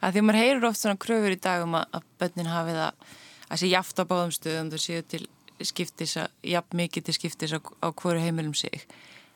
Að 0.00 0.16
því 0.16 0.22
að 0.22 0.26
maður 0.28 0.40
heyrir 0.40 0.68
oft 0.68 0.80
svona 0.80 1.00
kröfur 1.04 1.34
í 1.34 1.40
dag 1.40 1.64
um 1.64 1.78
að, 1.78 2.06
börnin 2.20 2.50
hafi 2.50 2.76
það 2.76 3.08
að 3.48 3.60
sé 3.60 3.70
jaft 3.70 4.00
á 4.00 4.04
báðum 4.10 4.34
stöðum 4.34 4.70
þau 4.72 4.80
séu 4.82 5.02
til 5.08 5.24
skiptis 5.64 6.16
að, 6.20 6.32
jafn 6.54 6.78
mikið 6.80 7.06
til 7.08 7.16
skiptis 7.18 7.54
á, 7.54 7.60
á 7.60 7.88
hverju 7.92 8.24
heimilum 8.24 8.56
sig. 8.58 8.86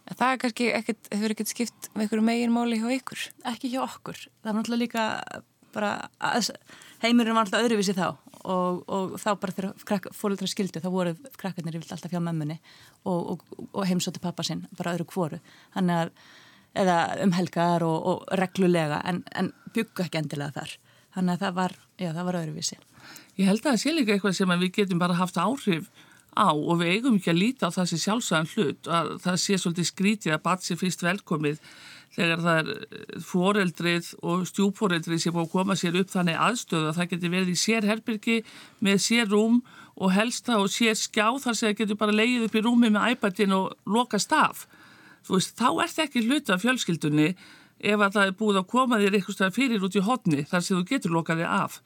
En 0.09 0.17
það 0.17 0.33
er 0.33 0.41
kannski 0.43 0.71
ekkert, 0.73 1.05
þau 1.11 1.19
verður 1.21 1.37
ekkert 1.37 1.53
skipt 1.53 1.91
með 1.93 2.07
einhverju 2.07 2.27
megin 2.27 2.55
máli 2.55 2.81
hjá 2.81 2.89
ykkur. 2.97 3.29
ekki 3.53 3.71
hjá 3.75 3.83
okkur. 3.85 4.25
Það 4.41 4.49
var 4.49 4.59
náttúrulega 4.59 4.83
líka 4.83 5.05
bara, 5.75 5.93
að, 6.25 6.51
heimurinn 7.05 7.37
var 7.37 7.47
alltaf 7.47 7.65
öðruvísi 7.67 7.95
þá 7.97 8.07
og, 8.09 8.83
og 8.89 9.17
þá 9.21 9.29
bara 9.43 9.55
þegar 9.57 10.11
fólkdra 10.17 10.49
skildu 10.51 10.83
þá 10.83 10.89
voru 10.95 11.15
krakkarnir 11.41 11.79
alltaf 11.81 12.13
hjá 12.13 12.21
mömmunni 12.23 12.59
og, 13.05 13.35
og, 13.35 13.45
og 13.73 13.89
heimsóti 13.89 14.23
pappa 14.23 14.47
sinn 14.47 14.65
bara 14.79 14.95
öðru 14.97 15.09
kvoru. 15.11 15.41
Þannig 15.77 16.05
að 16.05 16.13
eða 16.79 16.99
um 17.24 17.33
helgar 17.37 17.85
og, 17.87 18.11
og 18.11 18.37
reglulega 18.41 19.01
en, 19.09 19.22
en 19.39 19.53
byggu 19.74 20.07
ekki 20.07 20.22
endilega 20.22 20.61
þar. 20.61 20.76
Þannig 21.16 21.35
að 21.35 21.45
það 21.45 21.57
var, 21.59 21.74
já, 21.99 22.11
það 22.12 22.29
var 22.29 22.41
öðruvísi. 22.43 22.79
Ég 23.39 23.49
held 23.49 23.62
að 23.62 23.70
það 23.70 23.81
sé 23.83 23.95
líka 23.95 24.14
eitthvað 24.14 24.39
sem 24.39 24.55
við 24.61 24.74
getum 24.81 25.03
bara 25.03 25.18
haft 25.18 25.39
áhrif 25.41 25.91
á 26.39 26.51
og 26.55 26.81
við 26.81 26.97
eigum 26.97 27.18
ekki 27.18 27.33
að 27.33 27.41
líta 27.43 27.70
á 27.70 27.74
það 27.74 27.91
sem 27.91 28.03
sjálfsæðan 28.05 28.51
hlut 28.55 28.91
að 28.99 29.12
það 29.24 29.39
sé 29.43 29.59
svolítið 29.59 29.89
skrítið 29.89 30.35
að 30.35 30.45
bat 30.45 30.64
sér 30.64 30.79
fyrst 30.81 31.05
velkomið 31.07 31.61
þegar 32.14 32.43
það 32.45 32.61
er 32.61 32.70
eh, 32.74 33.18
foreldrið 33.29 34.11
og 34.22 34.47
stjúforeldrið 34.51 35.22
sem 35.22 35.35
búið 35.35 35.47
að 35.47 35.55
koma 35.55 35.76
sér 35.79 35.99
upp 36.01 36.12
þannig 36.12 36.41
aðstöðu 36.47 36.91
að 36.91 36.99
það 36.99 37.11
getur 37.12 37.35
verið 37.35 37.53
í 37.53 37.59
sér 37.62 37.89
herbyrgi 37.89 38.39
með 38.85 39.03
sér 39.05 39.31
rúm 39.33 39.61
og 39.99 40.14
helsta 40.14 40.59
og 40.62 40.70
sér 40.72 40.99
skjá 40.99 41.26
þar 41.43 41.59
sem 41.59 41.70
það 41.70 41.79
getur 41.83 42.01
bara 42.01 42.14
leið 42.14 42.47
upp 42.47 42.59
í 42.59 42.64
rúmi 42.64 42.91
með 42.95 43.16
iPadin 43.16 43.57
og 43.57 43.72
loka 43.87 44.20
staf. 44.22 44.66
Þú 45.29 45.37
veist, 45.37 45.55
þá 45.59 45.68
er 45.85 45.91
þetta 45.93 46.05
ekki 46.09 46.22
hluta 46.26 46.55
af 46.57 46.62
fjölskyldunni 46.64 47.29
ef 47.79 48.01
að 48.03 48.14
það 48.16 48.24
er 48.31 48.35
búið 48.41 48.59
að 48.62 48.66
koma 48.72 48.99
þér 49.03 49.16
eitthvað 49.18 49.55
fyrir 49.55 49.85
út 49.87 49.99
í 49.99 50.03
hotni 50.09 50.43
þar 50.49 50.64
sem 50.66 50.79
þú 50.81 50.87
getur 50.89 51.14
lokað 51.14 51.43
þig 51.43 51.51
af. 51.59 51.79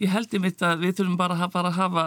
Ég 0.00 0.12
held 0.14 0.34
í 0.34 0.40
mitt 0.42 0.62
að 0.64 0.82
við 0.86 0.96
þurfum 0.98 1.18
bara 1.20 1.36
að, 1.38 1.52
bara 1.52 1.68
að 1.72 1.78
hafa 1.78 2.06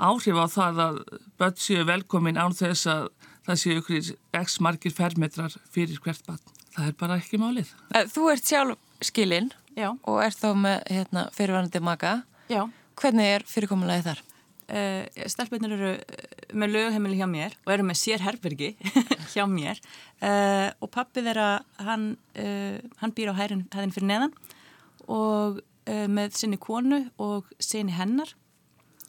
áhrif 0.00 0.38
á 0.38 0.46
það 0.50 0.80
að 0.84 1.00
börn 1.40 1.56
séu 1.64 1.84
velkomin 1.88 2.38
án 2.38 2.54
þess 2.54 2.86
að 2.90 3.08
það 3.48 3.60
séu 3.64 3.78
ykkur 3.80 4.10
x 4.44 4.58
margir 4.62 4.94
fermetrar 4.94 5.56
fyrir 5.72 5.98
hvert 6.04 6.22
barn. 6.28 6.42
Það 6.76 6.86
er 6.92 6.96
bara 7.00 7.16
ekki 7.18 7.40
málið. 7.42 7.70
Eh, 7.96 8.06
Þú 8.06 8.28
ert 8.34 8.46
sjálf 8.46 8.78
skilinn 9.02 9.50
Já, 9.78 9.90
og 10.04 10.20
ert 10.22 10.36
þá 10.38 10.50
með 10.58 10.76
hérna, 10.90 11.26
fyrirvarandi 11.34 11.80
maka. 11.82 12.22
já. 12.50 12.68
Hvernig 13.00 13.24
er 13.32 13.44
fyrirkomulagi 13.48 14.02
þar? 14.04 14.18
Uh, 14.70 15.26
Stelpunir 15.30 15.74
eru 15.74 15.90
eh, 15.98 16.46
með 16.54 16.74
lögheimili 16.76 17.18
hjá 17.18 17.26
mér 17.30 17.56
og 17.64 17.72
eru 17.74 17.86
með 17.88 17.98
sér 17.98 18.22
herbyrgi 18.22 18.70
hjá 19.34 19.44
mér. 19.50 19.80
Uh, 20.22 20.70
og 20.78 20.92
pappi 20.94 21.24
þeirra 21.26 21.50
hann, 21.82 22.12
hann 23.00 23.14
býr 23.16 23.32
á 23.34 23.38
hæðin, 23.40 23.66
fyrir 23.70 24.08
neðan 24.08 24.34
og 25.10 25.60
með 25.90 26.36
sinni 26.38 26.58
konu 26.60 27.00
og 27.18 27.48
sinni 27.58 27.96
hennar. 27.96 28.30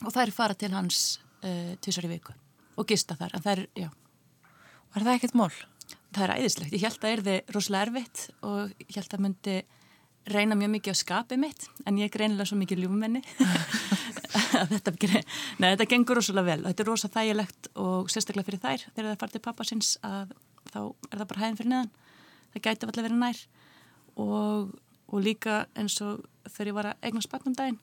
Og 0.01 0.09
það 0.09 0.23
er 0.23 0.33
fara 0.33 0.57
til 0.57 0.71
hans 0.73 1.19
tvisar 1.83 2.07
í 2.07 2.13
viku 2.15 2.33
og 2.79 2.87
gista 2.89 3.17
þar. 3.19 3.35
En 3.37 3.43
það 3.45 3.53
er, 3.53 3.67
já, 3.83 3.89
Var 4.91 5.05
það 5.05 5.17
ekkert 5.19 5.37
mál? 5.37 5.51
það 6.11 6.25
er 6.25 6.33
æðislegt. 6.39 6.73
Ég 6.75 6.83
held 6.85 6.97
að 6.97 7.03
það 7.05 7.13
er 7.13 7.23
þið 7.27 7.53
rosalega 7.55 7.87
erfitt 7.87 8.23
og 8.47 8.73
ég 8.83 8.97
held 8.97 9.15
að 9.15 9.23
myndi 9.25 9.55
reyna 10.29 10.55
mjög 10.55 10.75
mikið 10.75 10.93
á 10.93 11.01
skapið 11.01 11.41
mitt 11.41 11.67
en 11.85 11.97
ég 11.97 12.09
er 12.09 12.13
greinilega 12.13 12.49
svo 12.51 12.59
mikið 12.59 12.83
ljúmenni 12.83 13.23
þetta, 14.71 14.93
nei, 15.59 15.71
þetta 15.73 15.87
gengur 15.89 16.19
rosalega 16.19 16.47
vel. 16.47 16.65
Þetta 16.69 16.83
er 16.83 16.89
rosalega 16.89 17.17
þægilegt 17.17 17.69
og 17.81 18.11
sérstaklega 18.11 18.47
fyrir 18.47 18.61
þær. 18.63 18.85
Þegar 18.95 19.09
það 19.09 19.19
fara 19.23 19.35
til 19.35 19.43
pappa 19.47 19.67
síns 19.67 19.91
að 20.07 20.35
þá 20.71 20.79
er 20.81 21.15
það 21.17 21.27
bara 21.31 21.43
hæðin 21.43 21.59
fyrir 21.59 21.71
neðan. 21.73 21.91
Það 22.51 22.65
gæti 22.67 22.87
alltaf 22.87 23.05
verið 23.07 23.21
nær. 23.21 23.41
Og, 24.21 24.75
og 25.11 25.25
líka 25.25 25.57
eins 25.79 25.97
og 26.05 26.23
þegar 26.47 26.71
ég 26.71 26.77
var 26.77 26.91
að 26.91 27.07
eigna 27.07 27.25
spatnum 27.25 27.57
daginn 27.57 27.79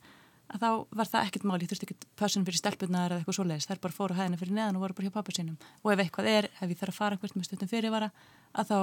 að 0.49 0.63
þá 0.63 0.69
var 1.01 1.11
það 1.13 1.29
ekkert 1.29 1.47
mál, 1.49 1.59
ég 1.61 1.71
þurfti 1.71 1.87
ekkert 1.89 2.07
passun 2.19 2.47
fyrir 2.47 2.61
stelpunar 2.61 3.13
eða 3.13 3.21
eitthvað 3.21 3.39
svoleiðis, 3.39 3.69
þær 3.69 3.83
bara 3.85 3.97
fóru 3.99 4.17
hæðina 4.17 4.41
fyrir 4.41 4.57
neðan 4.57 4.79
og 4.79 4.85
voru 4.87 4.97
bara 4.99 5.11
hjá 5.11 5.15
pappa 5.19 5.35
sínum. 5.37 5.59
Og 5.85 5.93
ef 5.93 6.03
eitthvað 6.05 6.31
er, 6.33 6.49
ef 6.57 6.73
ég 6.73 6.81
þarf 6.81 6.95
að 6.95 6.99
fara 7.03 7.19
eitthvað 7.19 7.37
með 7.37 7.49
stundum 7.51 7.73
fyrirvara 7.73 8.11
að 8.59 8.73
þá 8.73 8.79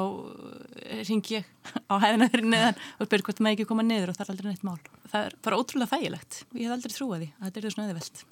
ringi 1.10 1.40
ég 1.40 1.50
á 1.92 1.94
hæðina 2.06 2.30
fyrir 2.30 2.50
neðan 2.54 2.80
og 3.00 3.10
spyr 3.10 3.26
hvort 3.26 3.42
maður 3.42 3.58
ekki 3.58 3.70
koma 3.74 3.88
niður 3.88 4.14
og 4.14 4.20
það 4.20 4.28
er 4.28 4.36
aldrei 4.36 4.52
neitt 4.52 4.68
mál. 4.70 4.80
Það 5.10 5.28
er 5.32 5.38
bara 5.48 5.60
ótrúlega 5.60 5.94
þægilegt. 5.96 6.42
Og 6.52 6.62
ég 6.62 6.70
hef 6.70 6.78
aldrei 6.78 6.98
trúið 7.00 7.24
því. 7.26 7.32
Að 7.36 7.48
þetta 7.48 7.62
er 7.62 7.66
því 7.66 7.76
svona 7.76 7.90
eðivelt 7.90 8.26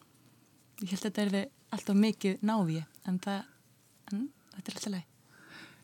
ég 0.84 0.92
held 0.92 1.00
að 1.00 1.08
þetta 1.08 1.24
er 1.24 1.34
því 1.34 1.42
alltaf 1.76 2.00
mikið 2.00 2.46
návíi 2.46 2.84
en, 3.10 3.20
en 4.12 4.30
þetta 4.58 4.78
er 4.92 5.02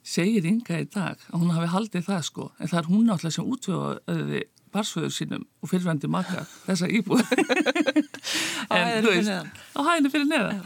Segir 0.10 0.46
Inga 0.48 0.80
í 0.80 0.88
dag 0.90 1.20
að 1.30 1.42
hún 1.42 1.52
hafi 1.54 1.70
haldið 1.74 2.06
það 2.08 2.22
sko, 2.26 2.46
en 2.58 2.72
það 2.72 2.80
er 2.80 2.88
hún 2.90 3.10
náttúrulega 3.10 3.36
sem 3.36 3.50
útvöðaði 3.54 4.44
barsföður 4.74 5.14
sínum 5.16 5.46
og 5.64 5.70
fyrirvændi 5.72 6.10
maka 6.12 6.44
þessa 6.68 6.90
íbúð. 6.94 7.24
Á 8.72 8.76
þú 8.76 9.10
fyrir 9.10 9.26
neðan. 9.26 9.50
Á 9.76 9.80
hæðinu 9.88 10.12
fyrir 10.14 10.28
neðan. 10.30 10.62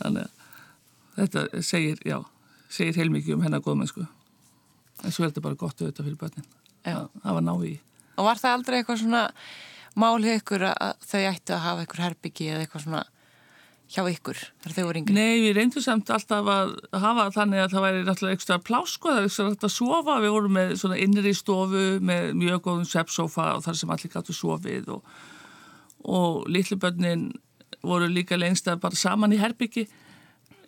Þannig 0.00 0.26
að 0.26 0.38
þetta 1.20 1.62
segir, 1.66 1.98
já, 2.08 2.18
segir 2.72 2.96
heilmikið 2.98 3.36
um 3.36 3.44
hennar 3.46 3.62
góðmennsku. 3.64 4.06
en 5.02 5.10
svo 5.12 5.24
er 5.24 5.32
þetta 5.32 5.42
bara 5.44 5.58
gott 5.58 5.80
auðvitað 5.82 6.06
fyrir 6.06 6.18
börnin 6.20 6.44
Já. 6.86 7.08
það, 7.22 7.32
var 7.36 7.42
náði 7.46 7.70
í 7.72 7.78
Og 8.20 8.26
var 8.26 8.38
það 8.38 8.54
aldrei 8.56 8.76
eitthvað 8.78 8.98
svona 9.02 9.22
málið 9.98 10.36
ykkur 10.38 10.64
að 10.68 10.92
þau 11.08 11.20
ættu 11.30 11.54
að 11.56 11.62
hafa 11.66 11.82
eitthvað 11.84 12.04
herbyggi 12.06 12.48
eða 12.52 12.60
eitthvað 12.64 12.84
svona 12.86 13.02
hjá 13.92 14.02
ykkur 14.08 14.38
þegar 14.62 14.74
þau 14.76 14.86
voru 14.86 15.00
yngri? 15.02 15.14
Nei, 15.16 15.42
við 15.44 15.56
reyndum 15.58 15.84
samt 15.84 16.10
alltaf 16.14 16.48
að 16.48 16.72
hafa 17.02 17.26
þannig 17.34 17.62
að 17.62 17.74
það 17.74 17.84
væri 17.86 18.02
náttúrulega 18.06 18.38
ekstra 18.38 18.58
plásko, 18.64 19.10
það 19.10 19.20
er 19.20 19.28
ekstra 19.28 19.46
hægt 19.50 19.66
að 19.68 19.74
sofa, 19.74 20.18
við 20.22 20.34
vorum 20.36 20.56
með 20.56 20.74
svona 20.80 20.98
innri 21.02 21.34
stofu 21.36 21.84
með 22.00 22.28
mjög 22.40 22.62
góðum 22.66 22.88
sveppsofa 22.88 23.48
og 23.58 23.64
þar 23.66 23.80
sem 23.80 23.94
allir 23.94 24.12
gáttu 24.14 24.36
sofið 24.36 24.92
og, 24.96 25.16
og 26.08 26.38
litlubönnin 26.52 27.26
voru 27.82 28.08
líka 28.08 28.38
lengst 28.38 28.68
að 28.70 28.80
bara 28.84 28.98
saman 28.98 29.34
í 29.34 29.40
herbyggi 29.40 29.86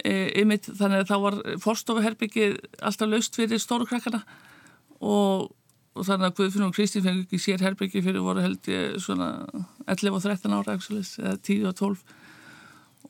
e, 0.05 0.15
ymitt, 0.43 0.69
þannig 0.69 1.05
að 1.05 1.13
þá 1.13 1.17
var 1.25 1.39
fórstofuherbyggi 1.65 2.49
alltaf 2.85 3.11
laust 3.11 3.39
fyrir 3.39 3.63
stóru 3.63 3.87
krakkana 3.89 4.21
og, 5.01 5.49
og 5.95 6.09
þannig 6.09 6.29
að 6.29 6.37
Guðfinnur 6.41 6.73
og 6.73 6.77
Kristín 6.77 7.07
fengur 7.07 7.25
ekki 7.25 7.41
sér 7.41 7.65
herbyggi 7.65 8.03
fyrir 8.05 8.25
voru 8.25 8.45
held 8.45 8.69
ég 8.73 8.99
svona 9.05 9.31
11 9.87 10.13
og 10.13 10.27
13 10.27 10.59
ára 10.59 10.77
eða 10.77 11.39
10 11.39 11.71
og 11.71 11.81
12 11.81 12.21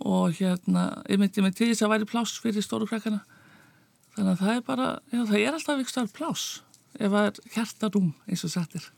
og 0.00 0.34
hérna, 0.38 1.02
ég 1.08 1.20
myndi 1.20 1.42
mig 1.44 1.54
til 1.54 1.70
þess 1.70 1.84
að 1.86 1.92
væri 1.94 2.08
pláss 2.10 2.40
fyrir 2.42 2.64
stóru 2.64 2.88
krakkana 2.90 3.22
þannig 4.16 4.32
að 4.34 4.42
það 4.42 4.52
er 4.56 4.60
bara, 4.66 4.88
já 5.12 5.20
það 5.22 5.38
er 5.40 5.56
alltaf 5.58 5.80
ekki 5.82 5.94
starf 5.94 6.12
pláss 6.16 6.44
ef 6.98 7.10
það 7.10 7.24
er 7.28 7.40
hjartarúm 7.56 8.12
eins 8.28 8.44
og 8.46 8.54
sattir 8.54 8.90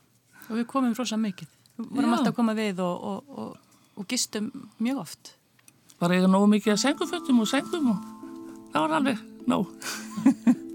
Og 0.47 0.55
við 0.55 0.67
komum 0.71 0.93
rosa 0.95 1.17
mikið. 1.19 1.47
Við 1.75 1.87
vorum 1.91 2.13
Já. 2.13 2.15
alltaf 2.17 2.31
að 2.31 2.37
koma 2.37 2.53
við 2.55 2.77
og, 2.79 3.01
og, 3.03 3.33
og, 3.41 3.81
og 3.99 4.05
gistum 4.07 4.45
mjög 4.79 5.01
oft. 5.01 5.33
bara 5.99 6.15
eiga 6.15 6.27
nógu 6.29 6.47
mikið 6.53 6.73
að 6.75 6.81
sengufötum 6.85 7.41
og 7.41 7.49
sengum 7.49 7.89
og 7.91 8.05
það 8.71 8.85
var 8.85 8.95
alveg 8.99 9.17
nóg 9.49 9.65